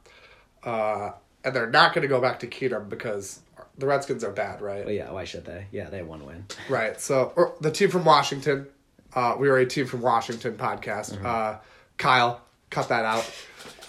[0.64, 1.12] Uh,
[1.44, 3.40] and they're not going to go back to Keenum because
[3.78, 4.86] the Redskins are bad, right?
[4.86, 5.68] well, yeah, why should they?
[5.72, 6.46] Yeah, they one win.
[6.70, 7.00] Right.
[7.00, 8.68] So or the team from Washington,
[9.16, 11.24] uh, we are a team from Washington podcast.
[11.24, 11.60] Uh,
[11.98, 13.32] Kyle, cut that out.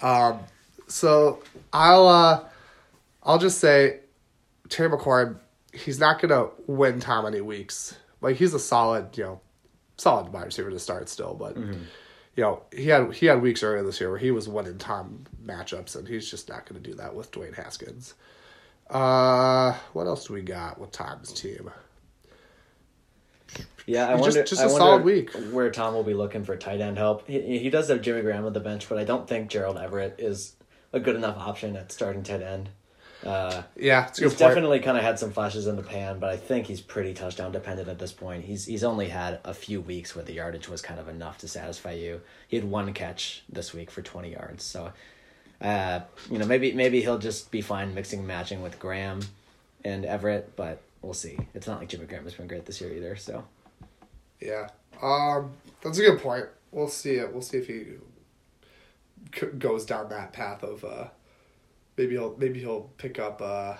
[0.01, 0.39] Um,
[0.87, 1.41] so
[1.73, 2.43] I'll uh,
[3.23, 3.99] I'll just say
[4.69, 5.37] Terry McLaurin,
[5.73, 7.95] he's not gonna win Tom any weeks.
[8.21, 9.41] Like he's a solid, you know,
[9.97, 11.57] solid wide receiver to start still, but
[12.35, 15.25] you know he had he had weeks earlier this year where he was winning Tom
[15.45, 18.13] matchups, and he's just not gonna do that with Dwayne Haskins.
[18.89, 21.71] Uh, what else do we got with Tom's team?
[23.87, 24.43] Yeah, I Just- wonder.
[24.43, 25.29] just I a wonder solid week.
[25.51, 27.27] Where Tom will be looking for tight end help.
[27.27, 30.15] He, he does have Jimmy Graham on the bench, but I don't think Gerald Everett
[30.19, 30.55] is
[30.91, 32.69] a good enough option at starting tight end.
[33.25, 34.39] Uh, Yeah, it's a he's point.
[34.39, 37.51] definitely kind of had some flashes in the pan, but I think he's pretty touchdown
[37.51, 38.45] dependent at this point.
[38.45, 41.47] He's he's only had a few weeks where the yardage was kind of enough to
[41.47, 42.21] satisfy you.
[42.47, 44.91] He had one catch this week for twenty yards, so
[45.61, 49.21] uh, you know maybe maybe he'll just be fine mixing and matching with Graham
[49.83, 51.37] and Everett, but we'll see.
[51.55, 53.43] It's not like Jimmy Graham has been great this year either, so.
[54.39, 54.69] Yeah,
[55.01, 55.51] um,
[55.81, 56.45] that's a good point.
[56.71, 57.31] We'll see it.
[57.31, 57.85] We'll see if he
[59.57, 61.05] goes down that path of uh,
[61.97, 63.75] maybe he'll maybe he'll pick up uh,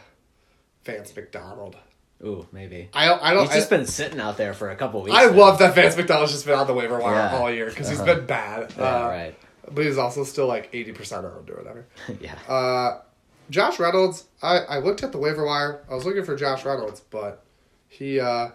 [0.84, 1.76] Vance McDonald.
[2.24, 2.89] Ooh, maybe.
[2.93, 3.22] I don't.
[3.22, 3.45] I don't.
[3.47, 5.16] He's just I, been sitting out there for a couple weeks.
[5.16, 5.32] I now.
[5.34, 7.38] love that Vance McDonald's just been on the waiver wire Yeah.
[7.38, 8.16] all year because he's Uh-huh.
[8.16, 8.74] been bad.
[8.78, 9.36] Yeah, uh, right.
[9.70, 11.86] But he's also still like eighty percent owned or whatever.
[12.22, 12.36] yeah.
[12.47, 13.01] Uh,
[13.49, 14.26] Josh Reynolds.
[14.41, 15.84] I, I looked at the waiver wire.
[15.89, 17.43] I was looking for Josh Reynolds, but
[17.89, 18.49] he uh,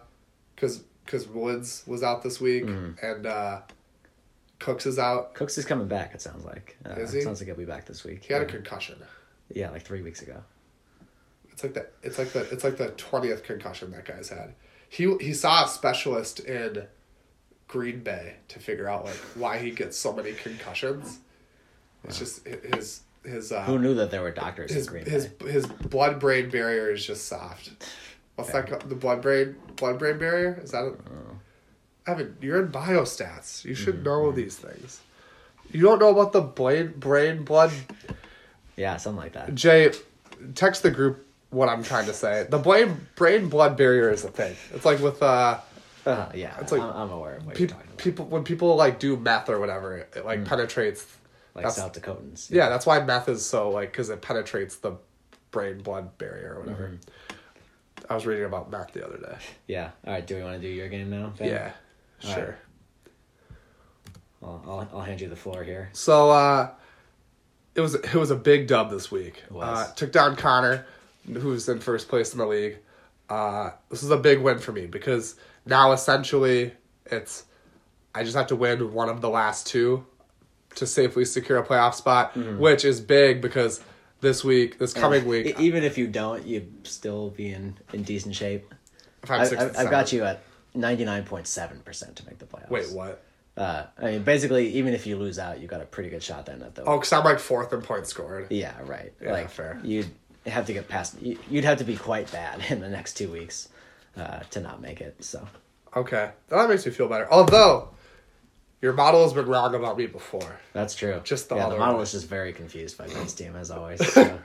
[0.57, 3.05] because because Woods was out this week Mm-hmm.
[3.05, 3.61] and uh,
[4.59, 5.35] Cooks is out.
[5.35, 6.15] Cooks is coming back.
[6.15, 6.77] It sounds like.
[6.87, 7.21] Uh, Is he?
[7.23, 8.25] Sounds like he'll be back this week.
[8.25, 8.97] He had a concussion.
[9.53, 10.43] Yeah, like three weeks ago.
[11.53, 14.55] It's like the it's like the it's like the twentieth concussion that guy's had.
[14.89, 16.85] He he saw a specialist in
[17.69, 21.19] Green Bay to figure out like why he gets so many concussions.
[22.05, 25.27] It's just his his uh, Who knew that there were doctors his in Green his
[25.27, 25.51] Bay?
[25.53, 27.71] his blood brain barrier is just soft.
[28.37, 28.89] What's that called?
[28.89, 30.85] The blood brain blood brain barrier is that?
[30.85, 31.37] A, Oh.
[32.07, 33.63] Evan, you're in biostats.
[33.67, 34.05] You should Mm-hmm.
[34.05, 35.01] know these things.
[35.71, 37.71] You don't know about the brain brain blood
[38.77, 39.55] Yeah, something like that.
[39.55, 39.93] Jay,
[40.55, 42.47] text the group what I'm trying to say.
[42.49, 44.57] The brain brain blood barrier is a thing.
[44.75, 45.59] It's like with uh
[46.07, 47.99] Uh, yeah, It's like I'm, I'm aware of what pe- you're talking about.
[47.99, 51.05] people when people like do meth or whatever, it, it, like penetrates.
[51.55, 52.51] like that's- South Dakotans.
[52.51, 54.93] Yeah, that's why meth is so like because it penetrates the
[55.51, 56.99] brain blood barrier or whatever.
[58.09, 59.37] I was reading about meth the other day.
[59.67, 59.91] Yeah.
[60.07, 60.27] All right.
[60.27, 61.33] Do we want to do your game now?
[61.39, 61.49] Ben?
[61.49, 61.73] Yeah,
[62.25, 62.45] All sure.
[62.47, 62.55] right.
[64.43, 65.91] I'll, I'll I'll hand you the floor here.
[65.93, 66.71] So uh
[67.75, 69.43] it was it was a big dub this week.
[69.55, 70.87] Uh, took down Connor,
[71.27, 72.79] who's in first place in the league.
[73.29, 76.73] Uh, this is a big win for me because now essentially
[77.07, 77.45] it's
[78.15, 80.05] I just have to win one of the last two
[80.77, 83.81] to safely secure a playoff spot, which is big because
[84.21, 87.77] this week, this coming And week, e- even if you don't, you'd still be in,
[87.93, 88.73] in decent shape.
[89.23, 90.43] Five, six, I, I, I got you at
[90.75, 92.71] ninety nine point seven percent to make the playoffs.
[92.71, 93.23] Wait, what?
[93.61, 96.47] Uh, I mean, basically, even if you lose out, you got a pretty good shot
[96.47, 96.85] then at the.
[96.85, 98.47] Oh, because I'm like fourth in points scored.
[98.51, 99.13] Yeah, right.
[99.21, 99.79] Yeah, like fair.
[99.85, 100.11] You'd
[100.47, 101.21] have to get past.
[101.21, 103.69] you- You'd have to be quite bad in the next two weeks
[104.17, 105.23] uh, to not make it.
[105.23, 105.47] So
[105.95, 107.31] Okay, that makes me feel better.
[107.31, 107.91] Although
[108.81, 110.59] your model has been wrong about me before.
[110.73, 111.21] that's true.
[111.23, 111.69] Just the yeah.
[111.69, 112.05] The model way.
[112.05, 114.01] is just very confused by Ben's team as always.
[114.15, 114.39] So.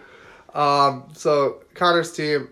[0.54, 2.48] Um, so Connor's team,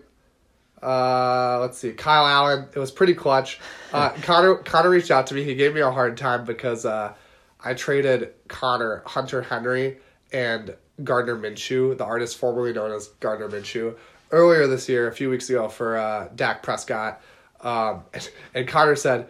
[0.84, 2.66] uh, let's see, Kyle Allen.
[2.74, 3.58] It was pretty clutch.
[3.92, 5.42] Uh, Connor Connor reached out to me.
[5.42, 7.14] He gave me a hard time because uh,
[7.62, 9.98] I traded Connor Hunter Henry
[10.32, 13.96] and Gardner Minshew, the artist formerly known as Gardner Minshew,
[14.30, 17.20] earlier this year, a few weeks ago for uh, Dak Prescott.
[17.60, 19.28] Um, and, and Connor said,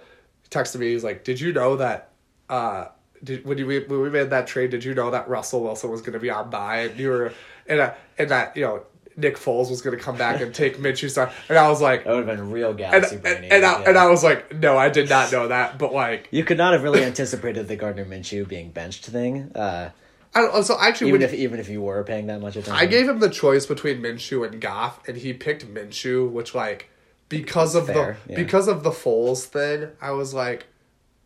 [0.51, 0.93] texted me.
[0.93, 2.11] He's like, "Did you know that?"
[2.49, 2.87] Uh,
[3.23, 6.01] did, when you when we made that trade, did you know that Russell Wilson was
[6.01, 7.33] going to be on bye and you were
[7.67, 8.83] and uh, and that you know
[9.17, 11.33] Nick Foles was going to come back and take Minshew side?
[11.49, 13.51] And I was like, That would have been real and galaxy and, brainy.
[13.51, 13.89] and, I, yeah.
[13.89, 16.73] and I was like, no, I did not know that, but like, You could not
[16.73, 19.91] have really anticipated the Gardner Minshew being benched thing, uh,
[20.35, 20.65] I don't.
[20.65, 22.75] So actually, even if even if you were paying that much attention.
[22.75, 26.91] I gave him the choice between Minshew and Goff, and he picked Minshew, which like
[27.29, 28.37] because of Fair, the yeah.
[28.37, 30.67] because of the Foles thing, I was like,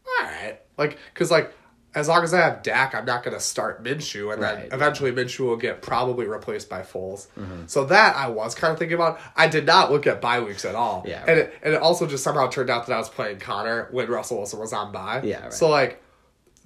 [0.06, 1.54] all right, like because like
[1.98, 5.10] as long as I have Dak, I'm not gonna start Minshew, and then Right, eventually
[5.12, 7.26] Minshew will get probably replaced by Foles.
[7.38, 7.66] Mm-hmm.
[7.66, 9.20] So that I was kind of thinking about.
[9.36, 11.04] I did not look at bye weeks at all.
[11.06, 13.88] Yeah, and it, and it also just somehow turned out that I was playing Connor
[13.90, 15.22] when Russell Wilson was on bye.
[15.24, 15.52] Yeah, right.
[15.52, 16.02] So like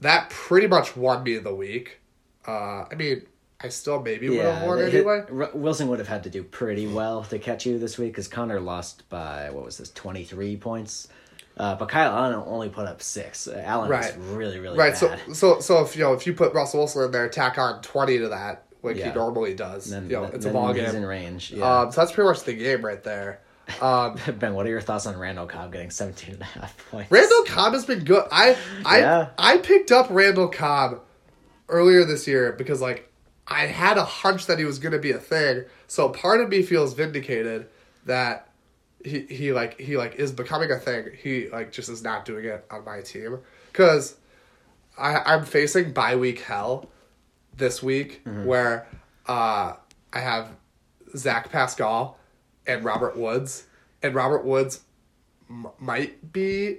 [0.00, 2.00] that pretty much won me the week.
[2.46, 3.22] Uh, I mean,
[3.60, 5.24] I still maybe would have won anyway.
[5.54, 8.60] Wilson would have had to do pretty well to catch you this week because Connor
[8.60, 11.08] lost by what was this twenty three points,
[11.56, 13.46] uh, but Kyle Allen only put up six.
[13.48, 14.16] Uh, Allen Right.
[14.16, 14.96] was really really Right.
[14.96, 15.36] So bad.
[15.36, 18.18] so so if you know if you put Russell Wilson in there, tack on twenty
[18.18, 19.10] to that like Yeah.
[19.10, 19.90] he normally does.
[19.90, 20.96] then, you know, then- it's a ball he's game.
[20.96, 21.52] in range.
[21.52, 21.80] Yeah.
[21.82, 23.40] Um, so that's pretty much the game right there.
[23.80, 27.10] Um, ben, what are your thoughts on Randall Cobb getting 17 and a half points?
[27.10, 28.24] Randall Cobb has been good.
[28.32, 29.28] I I Yeah.
[29.38, 31.00] I picked up Randall Cobb
[31.68, 33.08] earlier this year because like
[33.46, 35.64] I had a hunch that he was going to be a thing.
[35.86, 37.66] So part of me feels vindicated
[38.06, 38.48] that
[39.04, 41.08] he he like he like is becoming a thing.
[41.22, 43.38] He like just is not doing it on my team
[43.72, 44.16] because
[44.98, 46.88] I I'm facing bye week hell
[47.56, 48.86] this week where
[49.28, 49.74] uh
[50.12, 50.48] I have
[51.16, 52.18] Zach Pascal
[52.66, 53.64] and Robert Woods
[54.02, 54.80] and Robert Woods
[55.50, 56.78] m- might be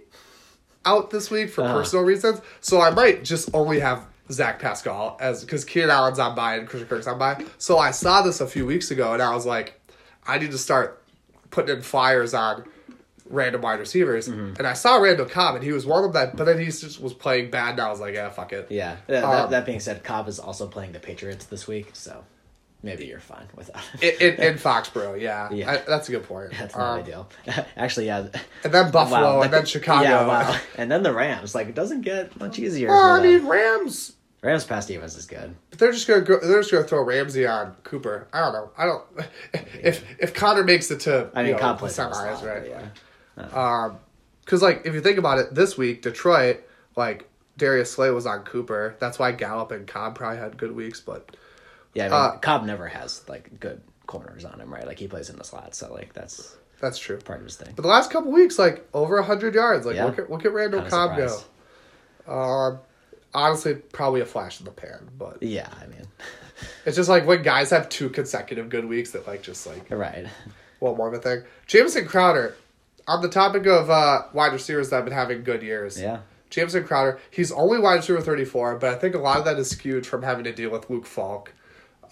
[0.85, 1.73] out this week for Uh-huh.
[1.79, 6.35] personal reasons, so I might just only have Zach Pascal as because Keenan Allen's on
[6.35, 7.43] bye and Christian Kirk's on bye.
[7.57, 9.79] So I saw this a few weeks ago, and I was like,
[10.25, 11.02] I need to start
[11.53, 12.65] putting in flyers on
[13.30, 14.27] random wide receivers.
[14.27, 14.55] Mm-hmm.
[14.57, 16.31] And I saw Randall Cobb, and he was one of them.
[16.35, 18.67] But then he just was playing bad, and I was like, yeah, fuck it.
[18.69, 18.97] Yeah.
[19.07, 22.23] That, Um, that, that being said, Cobb is also playing the Patriots this week, so
[22.84, 24.21] maybe you're fine without In, it.
[24.39, 25.71] in, in Foxborough, yeah, Yeah.
[25.71, 26.51] I- that's a good point.
[26.59, 27.30] That's not Um, ideal.
[27.77, 28.27] Actually, yeah.
[28.65, 30.03] And then Buffalo, Wow, and then Chicago.
[30.03, 30.59] Yeah, wow.
[30.77, 31.55] And then the Rams.
[31.55, 32.89] Like, it doesn't get much easier.
[32.89, 34.13] Well, I mean, Rams.
[34.44, 35.56] Rams pass defense is good.
[35.70, 36.38] But they're just gonna go.
[36.40, 38.28] They're just gonna throw Ramsey on Cooper.
[38.34, 38.70] I don't know.
[38.78, 39.03] I don't.
[39.82, 42.70] If if Connor makes it to I mean, the plays semis, right?
[43.38, 43.45] Yeah.
[43.53, 43.98] Um,
[44.44, 46.61] because like if you think about it, this week Detroit,
[46.95, 48.95] like Darius Slay was on Cooper.
[48.99, 50.99] That's why Gallup and Cobb probably had good weeks.
[50.99, 51.36] But
[51.94, 54.86] Yeah, I mean, Uh, Cobb never has like good corners on him, right?
[54.86, 57.18] Like he plays in the slot, so like that's that's true.
[57.18, 57.72] part of his thing.
[57.76, 59.86] But the last couple weeks, like over hundred yards.
[59.86, 60.06] Like Yeah.
[60.06, 61.45] look at look at Randall Kinda Cobb surprised.
[62.26, 62.34] go.
[62.34, 62.80] Um,
[63.34, 66.07] honestly, probably a flash in the pan, but Yeah, I mean,
[66.85, 70.27] it's just like when guys have two consecutive good weeks that like just like right.
[70.80, 71.43] well, more of a thing.
[71.68, 72.55] Jameson Crowder,
[73.07, 75.99] on the topic of uh, wide receivers that have been having good years.
[75.99, 76.19] Yeah.
[76.49, 79.72] Jameson Crowder, he's only wide receiver 34, but I think a lot of that is
[79.72, 81.51] skewed from having to deal with Luke Falk.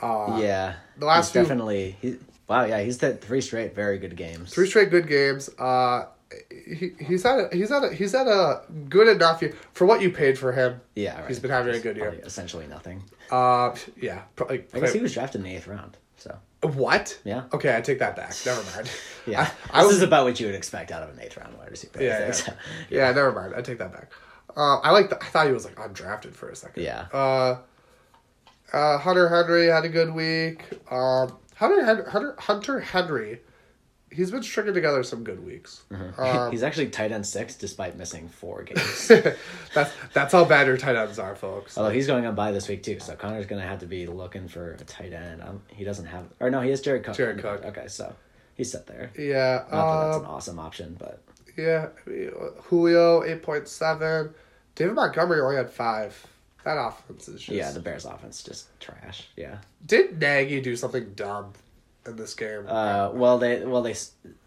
[0.02, 0.76] Uh, yeah.
[0.98, 2.18] the last few- definitely he,
[2.48, 4.52] wow, yeah, he's had three straight very good games.
[4.52, 5.50] Three straight good games.
[5.60, 6.06] Uh,
[6.50, 10.02] he, he's had a, he's had a, he's had a good enough year for what
[10.02, 10.82] you paid for him.
[10.96, 11.28] yeah, right.
[11.28, 12.20] He's been having a good year.
[12.24, 13.04] Essentially nothing.
[13.30, 14.66] Uh, yeah, probably.
[14.74, 15.98] I guess he was drafted in the eighth round.
[16.18, 17.20] So what?
[17.24, 17.44] Yeah.
[17.54, 18.36] Okay, I take that back.
[18.46, 18.90] Never mind.
[19.28, 21.38] yeah, I, I this was is about what you would expect out of an eighth
[21.38, 22.02] round wide receiver.
[22.02, 22.32] Yeah, yeah.
[22.32, 22.54] so,
[22.90, 23.54] Yeah, never mind.
[23.56, 24.12] I take that back.
[24.56, 25.10] Uh, I like.
[25.10, 26.84] The, I thought he was like undrafted for a second.
[26.84, 27.08] Yeah.
[27.12, 27.58] Uh,
[28.74, 30.64] uh, Hunter Henry had a good week.
[30.92, 33.42] Um, Hunter Hunter Hunter Henry,
[34.12, 35.84] he's been stringing together some good weeks.
[36.18, 39.08] Um, he's actually tight end six despite missing four games.
[39.74, 41.78] that's that's how bad your tight ends are, folks.
[41.78, 44.48] Although he's going on bye this week too, so Connor's gonna have to be looking
[44.48, 45.42] for a tight end.
[45.42, 47.16] Um, he doesn't have, or no, he has Jared Cook.
[47.16, 47.64] Jared Cook.
[47.66, 48.14] Okay, so
[48.56, 49.12] he's set there.
[49.18, 49.64] Yeah.
[49.72, 51.22] Not that that's Um, an awesome option, but
[51.58, 51.88] yeah.
[52.06, 52.32] I mean,
[52.64, 54.34] Julio eight point seven.
[54.76, 56.28] David Montgomery only had five.
[56.64, 57.50] That offense is just.
[57.50, 59.28] yeah, the Bears offense just trash.
[59.36, 59.58] Yeah.
[59.86, 61.54] Did Nagy do something dumb
[62.06, 62.66] in this game?
[62.68, 63.96] Uh, well, they well they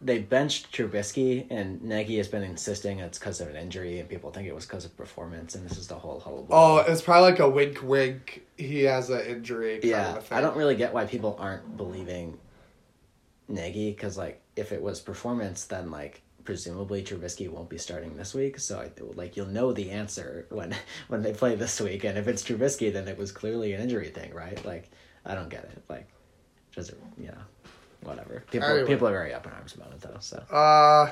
[0.01, 4.31] they benched Trubisky, and Nagy has been insisting it's because of an injury, and people
[4.31, 6.49] think it was because of performance, and this is the whole hullabaloo.
[6.51, 8.43] Oh, it's probably like a wink, wink.
[8.57, 9.79] He has an injury.
[9.79, 10.21] Kind yeah.
[10.31, 12.39] I don't really get why people aren't believing
[13.49, 18.35] Nagy because like if it was performance, then like presumably Trubisky won't be starting this
[18.35, 18.59] week.
[18.59, 20.75] So I like you'll know the answer when
[21.09, 24.09] when they play this week, and if it's Trubisky, then it was clearly an injury
[24.09, 24.63] thing, right?
[24.65, 24.91] Like
[25.25, 25.83] I don't get it.
[25.89, 26.09] Like
[26.75, 27.39] just you know
[28.03, 28.43] whatever.
[28.51, 28.87] People Anyway.
[28.87, 30.17] people are very up in arms about it though.
[30.21, 30.39] So.
[30.51, 31.11] Uh,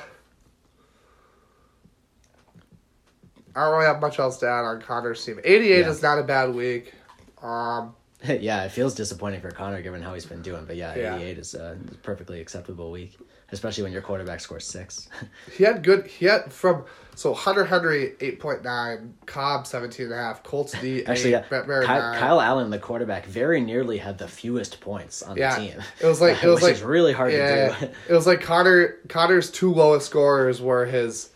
[3.55, 5.39] I don't really have much else to add on Connor's team.
[5.45, 5.89] 88 Yeah.
[5.91, 6.95] is not a bad week.
[7.43, 7.95] Um,
[8.25, 11.17] yeah, it feels disappointing for Connor given how he's been doing, but yeah, Yeah.
[11.17, 13.19] 88 is a perfectly acceptable week,
[13.53, 15.09] especially when your quarterback scores six.
[15.57, 16.07] he had good.
[16.07, 16.85] He had from
[17.15, 21.83] so Hunter Henry 8.9, Cobb 17 and a half, Colts D Actually, 8, yeah, Brett
[21.87, 22.19] Ky- 9.
[22.19, 25.83] Kyle Allen, the quarterback, very nearly had the fewest points on Yeah, the team.
[26.01, 27.93] it was like- it was like- really hard yeah, to do.
[28.09, 28.97] it was like Connor.
[29.09, 31.29] Connor's two lowest scorers were his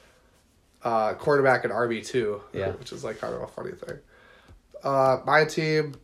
[0.83, 2.41] uh, quarterback and RB two.
[2.55, 2.71] Yeah.
[2.71, 3.99] which is like kind of a funny thing.
[4.83, 5.95] Uh, my team.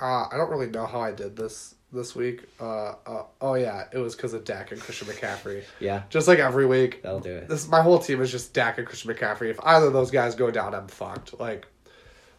[0.00, 2.44] Uh, I don't really know how I did this this week.
[2.60, 5.62] Uh, uh, oh yeah, it was because of Dak and Christian McCaffrey.
[5.80, 7.48] yeah, Just like every week, that'll do it.
[7.48, 9.50] this my whole team is just Dak and Christian McCaffrey.
[9.50, 11.38] If either of those guys go down, I'm fucked.
[11.40, 11.66] Like,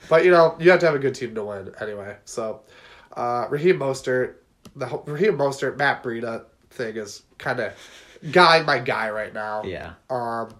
[0.09, 2.17] but you know, you have to have a good team to win anyway.
[2.25, 2.61] So,
[3.15, 4.35] uh, Raheem Mostert,
[4.75, 7.73] the whole- Raheem Mostert, Matt Breida thing is kind of
[8.31, 9.63] guy my guy right now.
[9.63, 10.53] Yeah, Um,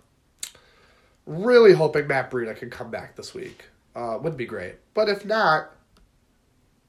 [1.25, 3.65] really hoping Matt Breida can come back this week.
[3.95, 4.75] Uh, would be great.
[4.93, 5.71] But if not,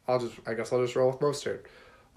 [0.06, 1.60] I'll just I guess I'll just roll with Mostert.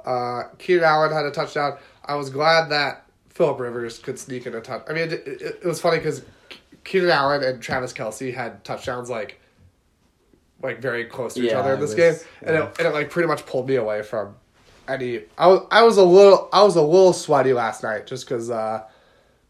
[0.05, 1.77] Uh, Keenan Allen had a touchdown.
[2.05, 4.83] I was glad that Philip Rivers could sneak in a touch.
[4.89, 6.23] I mean, it, it, it was funny because
[6.83, 9.39] Keenan Allen and Travis Kelce had touchdowns like
[10.63, 12.65] like very close to each Yeah, other in this was- game, and yeah.
[12.67, 14.35] it, and it like pretty much pulled me away from
[14.87, 15.21] any.
[15.37, 18.49] I was I was a little I was a little sweaty last night just because
[18.51, 18.83] uh,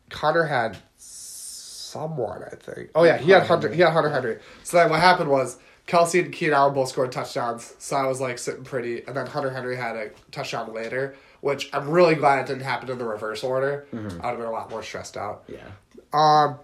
[0.10, 2.90] Connor had someone I think.
[2.96, 3.70] Oh yeah, he had Hunter.
[3.74, 4.40] He had Hunter Henry.
[4.64, 5.58] So then what happened was
[5.92, 7.74] Kelce and Keenan Allen both scored touchdowns.
[7.78, 11.70] So I was like sitting pretty, and then Hunter Henry had a touchdown later, which
[11.74, 13.86] I'm really glad it didn't happen in the reverse order.
[13.94, 15.44] I would have been a lot more stressed out.
[15.48, 15.60] yeah,
[16.14, 16.58] Um,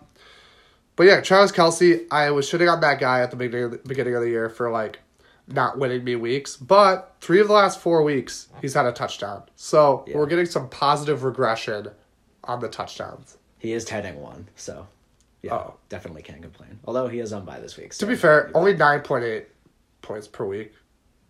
[0.96, 3.78] but yeah, Travis Kelce, I was shitting on that guy at the beginning of the,
[3.80, 5.00] beginning of the year for like
[5.48, 9.44] not winning me weeks, but three of the last four weeks he's had a touchdown.
[9.56, 10.18] So Yeah.
[10.18, 11.90] we're getting some positive regression
[12.46, 13.38] on the touchdowns.
[13.60, 14.88] he is end one, so
[15.48, 15.74] Yeah, Oh.
[15.90, 16.80] definitely can't complain.
[16.86, 17.94] Although he is on bye this week.
[17.96, 19.48] To be fair, only nine point eight
[20.02, 20.74] points per week.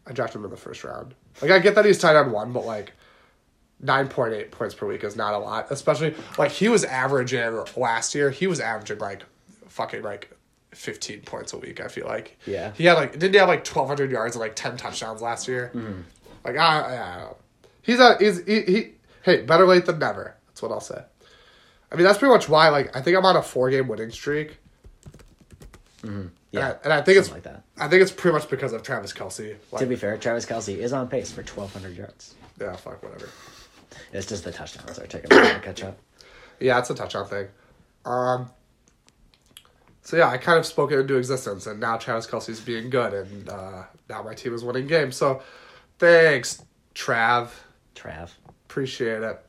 [0.06, 1.16] I drafted him in the first round.
[1.42, 2.94] Like I get that he's tied on one, but like
[3.80, 5.68] nine point eight points per week is not a lot.
[5.72, 8.30] Especially like he was averaging last year.
[8.30, 9.24] He was averaging like
[9.68, 10.32] fucking like
[10.74, 11.80] fifteen points a week.
[11.82, 12.38] I feel like.
[12.46, 12.72] Yeah.
[12.74, 15.48] He had like didn't he have like twelve hundred yards and like ten touchdowns last
[15.48, 15.72] year?
[15.74, 16.02] Mm-hmm.
[16.46, 17.38] Like I, I, I don't know.
[17.82, 18.88] He's a he's he, he
[19.24, 20.36] hey better late than never.
[20.48, 21.04] That's what I'll say.
[21.92, 24.12] I mean that's pretty much why like I think I'm on a four game winning
[24.12, 24.58] streak.
[26.04, 26.10] yeah,
[26.54, 27.64] and I, and I think it's like that.
[27.78, 29.56] I think it's pretty much because of Travis Kelce.
[29.72, 32.36] Like, To be fair, Travis Kelce is on pace for 1,200 yards.
[32.60, 33.30] yeah, fuck whatever.
[34.14, 35.98] It's just the touchdowns are taking a while to catch up.
[36.60, 37.48] Yeah, it's a touchdown thing.
[38.06, 38.52] Um.
[40.02, 43.14] So yeah, I kind of spoke it into existence, and now Travis Kelce's being good,
[43.14, 45.18] and uh, now my team is winning games.
[45.18, 45.42] So,
[46.00, 46.64] thanks,
[46.96, 47.50] Trav.
[47.94, 48.30] Trav.
[48.70, 49.46] Appreciate it.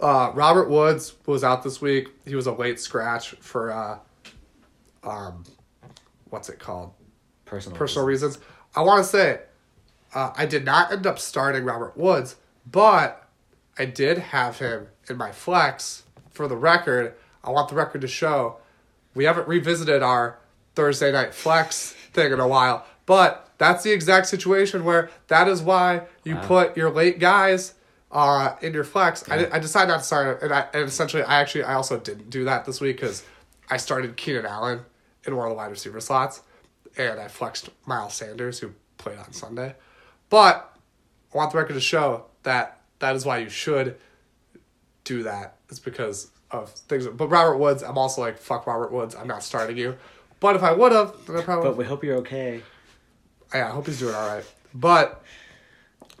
[0.00, 2.08] Uh, Robert Woods was out this week.
[2.26, 3.98] He was a late scratch for uh,
[5.02, 5.44] um,
[6.30, 6.92] what's it called?
[7.44, 7.78] Personal.
[7.78, 8.38] personal reasons.
[8.74, 9.40] I want to say,
[10.14, 12.36] uh, I did not end up starting Robert Woods,
[12.70, 13.26] but
[13.78, 16.02] I did have him in my flex.
[16.32, 18.56] For the record, I want the record to show
[19.14, 20.38] we haven't revisited our
[20.74, 25.62] Thursday night flex thing in a while, but that's the exact situation where that is
[25.62, 26.46] why you Wow.
[26.46, 27.72] put your late guys
[28.10, 29.28] uh, in your flex.
[29.28, 32.30] I, I decided not to start, and, I, and essentially, I actually I also didn't
[32.30, 33.24] do that this week because
[33.70, 34.80] I started Keenan Allen
[35.26, 36.42] in one of the wide receiver slots,
[36.96, 39.74] and I flexed Miles Sanders who played on Sunday.
[40.30, 40.76] But
[41.32, 43.96] I want the record to show that that is why you should
[45.04, 45.56] do that.
[45.68, 47.06] It's because of things.
[47.06, 49.14] But Robert Woods, I'm also like fuck Robert Woods.
[49.14, 49.96] I'm not starting you.
[50.38, 51.70] But if I would have, then I probably.
[51.70, 52.62] But we hope you're okay.
[53.54, 54.44] yeah, I hope he's doing all right.
[54.74, 55.22] But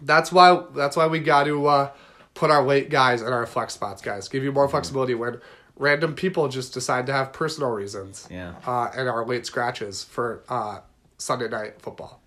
[0.02, 1.90] that's why that's why we got to uh,
[2.34, 4.28] put our late guys in our flex spots, guys.
[4.28, 5.40] Give you more flexibility when
[5.76, 8.26] random people just decide to have personal reasons.
[8.30, 8.54] Yeah.
[8.66, 10.80] Uh, and our late scratches for uh,
[11.18, 12.20] Sunday night football.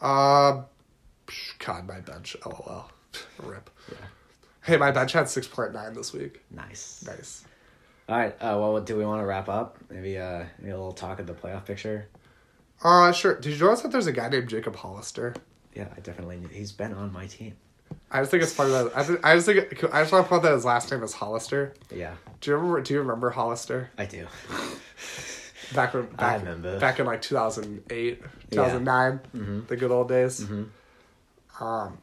[0.00, 0.62] Uh,
[1.58, 2.36] God, my bench.
[2.44, 2.90] LOL.
[3.42, 3.70] Rip.
[3.90, 3.96] Yeah.
[4.62, 6.42] Hey, my bench had six point nine this week.
[6.50, 7.04] Nice.
[7.06, 7.44] Nice.
[8.08, 8.32] All right.
[8.40, 9.78] Uh, well, do we want to wrap up?
[9.90, 12.08] Maybe uh, maybe a little talk of the playoff picture.
[12.82, 13.36] Uh, sure.
[13.36, 15.34] Did you notice that there's a guy named Jacob Hollister?
[15.76, 16.40] Yeah, I definitely.
[16.52, 17.54] He's been on my team.
[18.10, 20.28] I just think it's funny that I, th- I just think I just want to
[20.28, 21.74] point that his last name is Hollister.
[21.94, 22.80] Yeah, Do you remember?
[22.80, 23.90] Do you remember Hollister?
[23.98, 24.26] I do.
[25.74, 26.78] Back when back, I remember.
[26.80, 29.20] back in like two thousand eight, two thousand nine,
[29.68, 30.44] the good old days.
[31.60, 31.98] Um,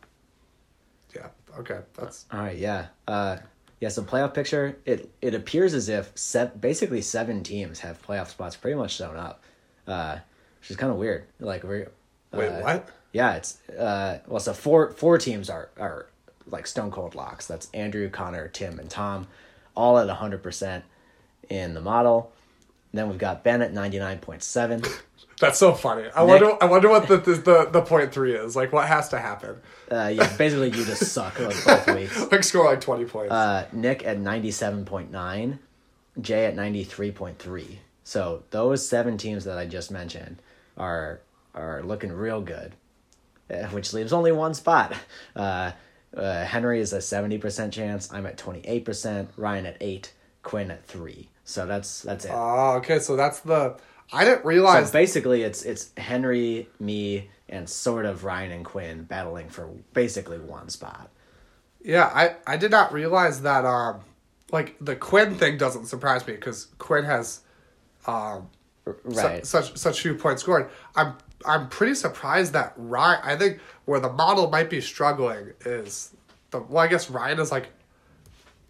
[1.15, 1.27] yeah.
[1.59, 2.57] Okay, that's All right.
[2.57, 2.87] Yeah.
[3.07, 3.37] Uh,
[3.79, 3.89] yeah.
[3.89, 4.77] So playoff picture.
[4.85, 9.17] It it appears as if se- basically seven teams have playoff spots pretty much sewn
[9.17, 9.43] up,
[9.87, 10.17] uh,
[10.59, 11.25] which is kind of weird.
[11.39, 11.91] Like we're.
[12.31, 12.47] wait.
[12.49, 12.89] uh, what?
[13.13, 16.07] Yeah, it's uh well so four four teams are are
[16.47, 17.47] like stone cold locks.
[17.47, 19.27] That's Andrew, Connor, Tim, and Tom,
[19.75, 20.83] all at hundred percent
[21.49, 22.33] in the model.
[22.91, 24.81] then we've got Ben at ninety nine point seven.
[25.39, 26.09] That's so funny.
[26.15, 26.57] I wonder.
[26.61, 28.55] I wonder what the, the the the point three is.
[28.55, 29.57] Like, what has to happen?
[29.91, 32.31] Uh yeah, basically you just suck like both weeks.
[32.31, 33.31] Like, score like twenty points.
[33.31, 35.59] Uh Nick at ninety seven point nine,
[36.19, 37.79] Jay at ninety three point three.
[38.03, 40.41] So those seven teams that I just mentioned
[40.77, 41.19] are
[41.55, 42.73] are looking real good.
[43.49, 44.93] Uh, which leaves only one spot.
[45.35, 45.71] Uh,
[46.15, 48.11] uh, Henry is a 70% chance.
[48.13, 49.29] I'm at 28%.
[49.37, 50.13] Ryan at 8.
[50.43, 51.29] Quinn at 3.
[51.45, 52.31] So that's that's it.
[52.33, 52.99] Oh, okay.
[52.99, 53.75] So that's the.
[54.11, 54.87] I didn't realize.
[54.87, 60.37] so basically, it's it's Henry, me, and sort of Ryan and Quinn battling for basically
[60.39, 61.09] one spot.
[61.83, 63.65] yeah, I I did not realize that.
[63.65, 64.01] Um,
[64.51, 67.41] like the Quinn thing doesn't surprise me because Quinn has,
[68.05, 68.49] um,
[68.85, 70.69] R- su- such such few points scored.
[70.95, 71.15] I'm
[71.45, 73.19] I'm pretty surprised that Ryan.
[73.23, 76.13] I think where the model might be struggling is
[76.51, 76.59] the.
[76.59, 77.67] Well, I guess Ryan is like.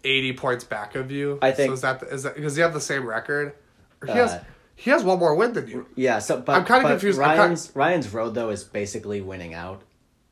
[0.06, 1.38] 80 points back of you.
[1.40, 3.54] I think- so is that is that because you have the same record?
[4.02, 4.40] Or he Uh, has
[4.76, 5.86] he has one more win than you.
[5.94, 7.18] Yeah, so but I'm kinda confused.
[7.18, 9.80] I'm kinda- Ryan's Ryan's road though is basically winning out,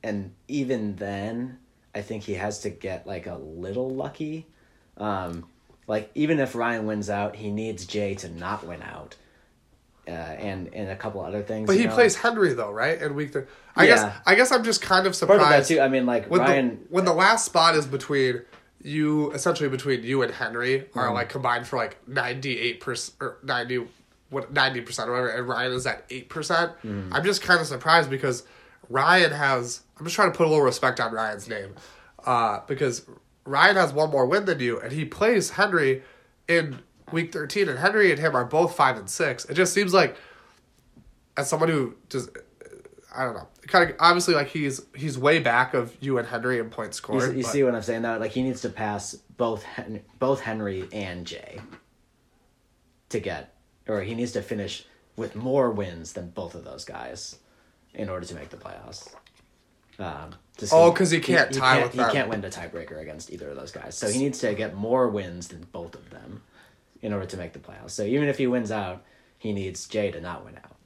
[0.03, 1.59] and even then,
[1.95, 4.47] I think he has to get like a little lucky.
[4.99, 5.47] Um,
[5.87, 9.17] like even if Ryan wins out, he needs Jay to not win out,
[10.09, 11.67] uh, and and a couple other things.
[11.67, 11.95] But he know?
[11.95, 13.01] plays Henry though, right?
[13.01, 13.43] In week three.
[13.77, 13.95] I Yeah.
[13.95, 15.43] guess I guess I'm just kind of surprised.
[15.43, 15.81] part of that too.
[15.81, 16.69] I mean, like when Ryan.
[16.71, 18.43] the when the last spot is between
[18.83, 21.15] you essentially between you and Henry are Mm-hmm.
[21.15, 23.87] like combined for like ninety eight percent or ninety
[24.31, 26.73] what ninety percent or whatever, and Ryan is at eight percent.
[26.85, 27.13] Mm-hmm.
[27.15, 28.43] I'm just kind of surprised because
[28.89, 29.83] Ryan has.
[29.99, 31.75] I'm just trying to put a little respect on Ryan's name,
[32.27, 33.07] uh, because
[33.45, 36.03] Ryan has one more win than you, and he plays Henry
[36.49, 36.81] in
[37.13, 39.45] week thirteen, and Henry and him are both five and six.
[39.47, 40.17] It just seems like
[41.37, 42.31] as someone who just
[43.15, 46.59] I don't know, kind of obviously like he's he's way back of you and Henry
[46.59, 47.37] in points you, scored.
[47.37, 48.03] you but- see what I'm saying?
[48.03, 51.61] Though, like he needs to pass both Hen- both Henry and Jay
[53.11, 53.55] to get,
[53.89, 54.87] or he needs to finish
[55.17, 57.37] with more wins than both of those guys
[57.95, 59.13] in order to make the playoffs.
[59.99, 60.35] Um,
[60.71, 63.57] Oh, 'cause he can't tie can't, with He can't win the tiebreaker against either of
[63.57, 63.97] those guys.
[63.97, 66.43] So he needs to get more wins than both of them
[67.03, 67.91] in order to make the playoffs.
[67.91, 69.03] So even if he wins out,
[69.37, 70.77] he needs Jay to not win out.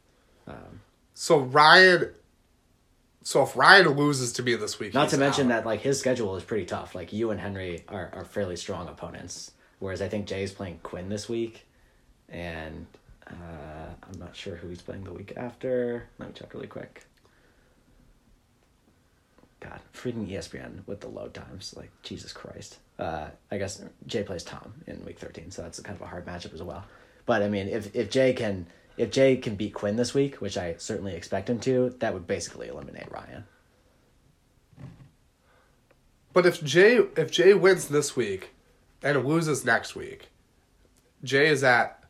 [1.15, 2.11] So Ryan.
[3.23, 5.65] So if Ryan loses to me this week, Not to mention out.
[5.65, 6.95] that like his schedule is pretty tough.
[6.95, 11.09] Like you and Henry are, are fairly strong opponents, whereas I think Jay's playing Quinn
[11.09, 11.67] this week,
[12.29, 12.87] and
[13.27, 13.33] uh,
[14.13, 16.09] I'm not sure who he's playing the week after.
[16.19, 17.05] Let me check really quick.
[19.59, 22.77] God, freaking ESPN with the load times, like Jesus Christ.
[22.99, 26.27] Uh, I guess Jay plays Tom in week thirteen, so that's kind of a hard
[26.27, 26.85] matchup as well.
[27.27, 28.67] But I mean, if if Jay can
[28.97, 32.27] if Jay can beat Quinn this week, which I certainly expect him to, that would
[32.27, 33.45] basically eliminate Ryan.
[36.33, 38.51] But if Jay if Jay wins this week
[39.03, 40.29] and loses next week,
[41.25, 42.03] Jay is at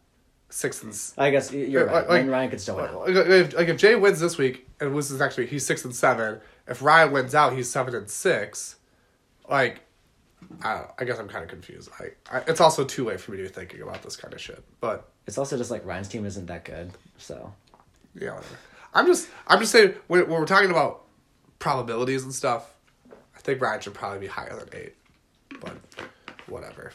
[0.49, 2.09] six and I guess you're right.
[2.09, 4.95] like- Like, Ryan could still win like, if, like if Jay wins this week and
[4.95, 6.41] loses next week, he's six and seven.
[6.69, 8.77] If Ryan wins out, he's seven and six.
[9.49, 9.81] Like,
[10.63, 11.91] I, don't know, I guess I'm kind of confused.
[12.01, 14.41] I, I it's also too late for me to be thinking about this kind of
[14.41, 14.63] shit.
[14.81, 17.53] But It's also just like Ryan's team isn't that good, so
[18.15, 18.57] yeah, whatever.
[18.95, 21.03] I'm just I'm just saying when, when we're talking about
[21.59, 22.75] probabilities and stuff,
[23.11, 24.95] I think Ryan should probably be higher than eight.
[25.61, 25.77] But
[26.49, 26.93] whatever.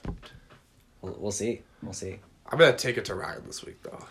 [1.02, 1.62] we'll, we'll see.
[1.84, 2.20] We'll see.
[2.50, 4.06] I'm gonna take it to Ryan this week though.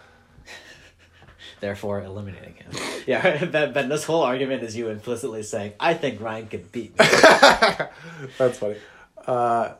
[1.60, 2.72] Therefore, eliminating him.
[3.06, 6.90] Yeah, Ben, ben, this whole argument is you implicitly saying, "I think Ryan could beat
[6.98, 7.06] me."
[8.38, 8.76] That's funny.
[9.30, 9.74] Uh,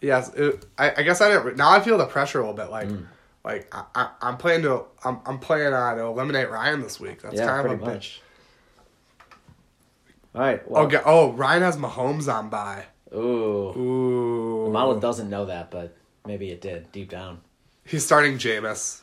[0.00, 1.56] yes, it, I, I guess I didn't.
[1.56, 2.70] Now I feel the pressure a little bit.
[2.70, 3.06] Like, Mm.
[3.44, 4.84] like I, I, I'm playing to.
[5.04, 7.22] I'm, I'm playing uh, to eliminate Ryan this week.
[7.22, 8.18] That's yeah, kind of a bitch.
[10.34, 10.70] All right.
[10.70, 12.84] Well, Oh, oh, Ryan has Mahomes on bye.
[13.12, 13.18] ooh,
[13.76, 17.40] Ooh, the model doesn't know that, but maybe it did deep down.
[17.84, 19.00] He's starting Jameis.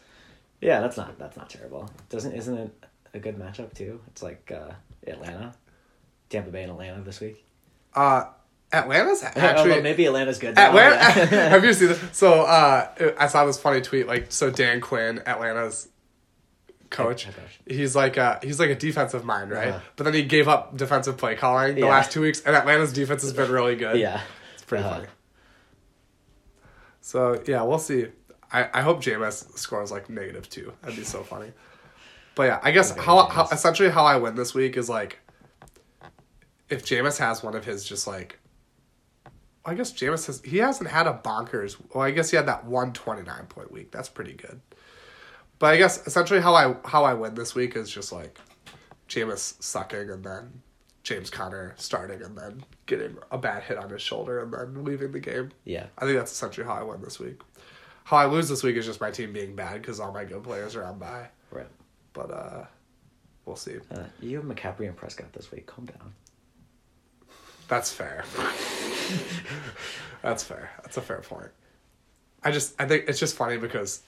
[0.62, 1.90] Yeah, that's not that's not terrible.
[2.10, 2.84] Doesn't isn't it
[3.14, 4.00] a good matchup too?
[4.08, 4.72] It's like uh,
[5.06, 5.54] Atlanta,
[6.30, 7.44] Tampa Bay, and Atlanta this week.
[7.94, 8.26] Uh,
[8.72, 9.82] Atlanta's actually.
[9.82, 10.56] maybe Atlanta's good.
[10.56, 10.96] now, Atlanta,
[11.36, 11.50] yeah.
[11.50, 12.02] have you seen this?
[12.12, 14.08] So, uh, I saw this funny tweet.
[14.08, 15.88] Like, so Dan Quinn, Atlanta's
[16.90, 17.28] coach,
[17.66, 19.70] he's like a he's like a defensive mind, right?
[19.70, 19.80] Uh-huh.
[19.96, 21.88] But then he gave up defensive play calling the Yeah.
[21.88, 23.98] last two weeks, and Atlanta's defense has been really good.
[24.00, 24.22] yeah,
[24.54, 24.96] it's pretty Uh-huh.
[24.96, 25.08] funny.
[27.02, 28.08] So yeah, we'll see.
[28.52, 30.74] I, I hope Jameis scores like negative two.
[30.82, 31.52] That'd be so funny.
[32.36, 35.20] But yeah, I guess Okay, how, how essentially how I win this week is like
[36.70, 38.37] if Jameis has one of his just like
[39.68, 42.66] I guess Jameis has he hasn't had a bonkers well I guess he had that
[42.66, 43.92] one twenty nine point week.
[43.92, 44.62] That's pretty good.
[45.60, 48.40] But I guess essentially how I how I win this week is just like
[49.10, 50.62] Jameis sucking and then
[51.04, 55.12] James Conner starting and then getting a bad hit on his shoulder and then leaving
[55.14, 55.52] the game.
[55.64, 55.86] yeah.
[55.98, 57.40] I think that's essentially how I win this week.
[58.04, 60.44] How I lose this week is just my team being bad because all my good
[60.44, 61.28] players are on bye.
[61.50, 61.68] Right.
[62.14, 62.66] But uh,
[63.46, 63.78] we'll see.
[63.90, 65.66] Uh, you have McCaffrey and Prescott this week.
[65.66, 66.14] Calm down.
[67.70, 68.26] That's fair.
[70.22, 70.72] that's fair.
[70.84, 71.50] That's a fair point.
[72.44, 74.02] I just I think it's just funny because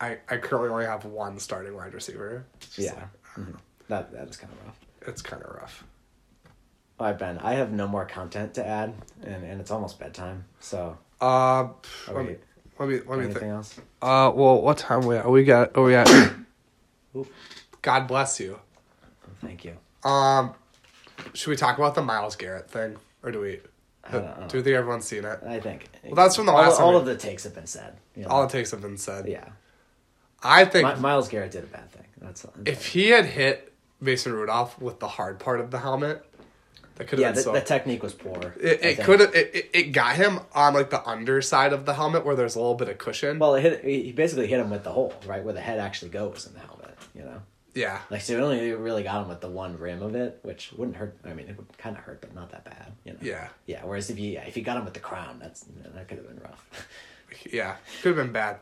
[0.00, 2.44] I I currently only have one starting wide receiver.
[2.76, 2.92] Yeah.
[2.94, 3.56] like, Mhm.
[3.88, 4.78] That that is kind of rough.
[5.02, 5.84] it's kind of rough.
[6.98, 7.38] All right, Ben.
[7.38, 10.44] I have no more content to add, and, and it's almost bedtime.
[10.60, 11.74] So, Uh, are
[12.08, 12.36] let we, me
[12.78, 13.52] let me let me anything think.
[13.52, 13.80] else?
[14.02, 15.30] Uh, well, what time are we at?
[15.30, 15.70] We got.
[15.76, 16.08] Oh, we at.
[17.82, 18.58] God bless you.
[19.40, 19.76] Thank you.
[20.08, 20.54] Um,
[21.34, 23.60] should we talk about the Myles Garrett thing, or do we?
[24.10, 24.48] I don't know.
[24.48, 25.40] Do you think everyone's seen it?
[25.46, 25.88] I think.
[26.04, 27.96] Well, that's from the all, last time All of the takes have been said.
[28.16, 28.28] You know?
[28.28, 29.28] All the takes have been said.
[29.28, 29.48] yeah.
[30.42, 32.06] I think My, Myles Garrett did a bad thing.
[32.20, 36.24] That's if he had hit Mason Rudolph with the hard part of the helmet,
[36.94, 37.52] that could have yeah, been the, so.
[37.52, 38.54] the technique was poor.
[38.60, 41.94] it it could have it, it, it got him on like the underside of the
[41.94, 43.38] helmet where there's a little bit of cushion.
[43.38, 46.10] Well, it hit, he basically hit him with the hole, right, where the head actually
[46.10, 46.96] goes in the helmet.
[47.14, 47.42] You know,
[47.74, 50.96] yeah, like so only really got him with the one rim of it, which wouldn't
[50.96, 51.16] hurt.
[51.24, 52.92] I mean, it would kind of hurt, but not that bad.
[53.04, 53.18] You know.
[53.22, 53.84] yeah, Yeah.
[53.84, 55.64] Whereas if you if you got him with the crown, that's
[55.94, 56.66] that could have been rough.
[57.52, 57.76] yeah.
[58.02, 58.58] Could have been bad.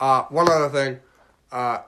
[0.00, 0.98] Uh, one other thing,
[1.52, 1.78] uh,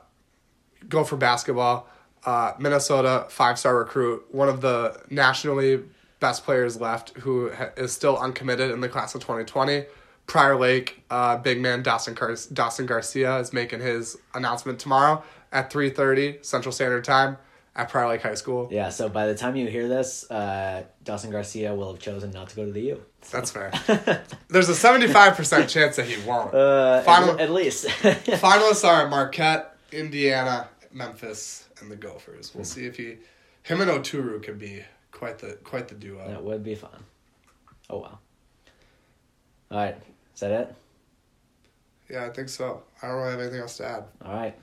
[0.88, 1.88] go for basketball.
[2.24, 5.80] Uh, Minnesota five star recruit, one of the nationally
[6.20, 9.86] best players left, who ha- is still uncommitted in the class of twenty twenty.
[10.28, 15.70] Prior Lake, uh, big man Dawson, Gar- Dawson Garcia is making his announcement tomorrow at
[15.72, 17.36] three thirty Central Standard Time
[17.76, 18.68] at Prior Lake High School.
[18.70, 18.88] yeah.
[18.90, 22.56] So by the time you hear this, uh, Dawson Garcia will have chosen not to
[22.56, 23.02] go to the U.
[23.30, 23.70] That's fair.
[24.48, 26.52] There's a seventy five percent chance that he won't.
[26.54, 27.86] Uh, Final- at, at least.
[27.88, 32.52] Finalists are Marquette, Indiana, Memphis, and the Gophers.
[32.54, 33.18] We'll see if he,
[33.62, 36.26] him and Oturu could be quite the quite the duo.
[36.28, 37.04] that would be fun.
[37.88, 38.18] Oh wow.
[39.70, 39.96] All right.
[40.34, 40.74] Is that it?
[42.10, 42.82] Yeah, I think so.
[43.02, 44.04] I don't really have anything else to add.
[44.24, 44.54] All right.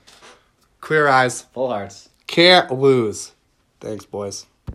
[0.80, 1.42] Clear eyes.
[1.52, 2.08] Full hearts.
[2.26, 3.32] Can't lose.
[3.80, 4.46] Thanks, boys.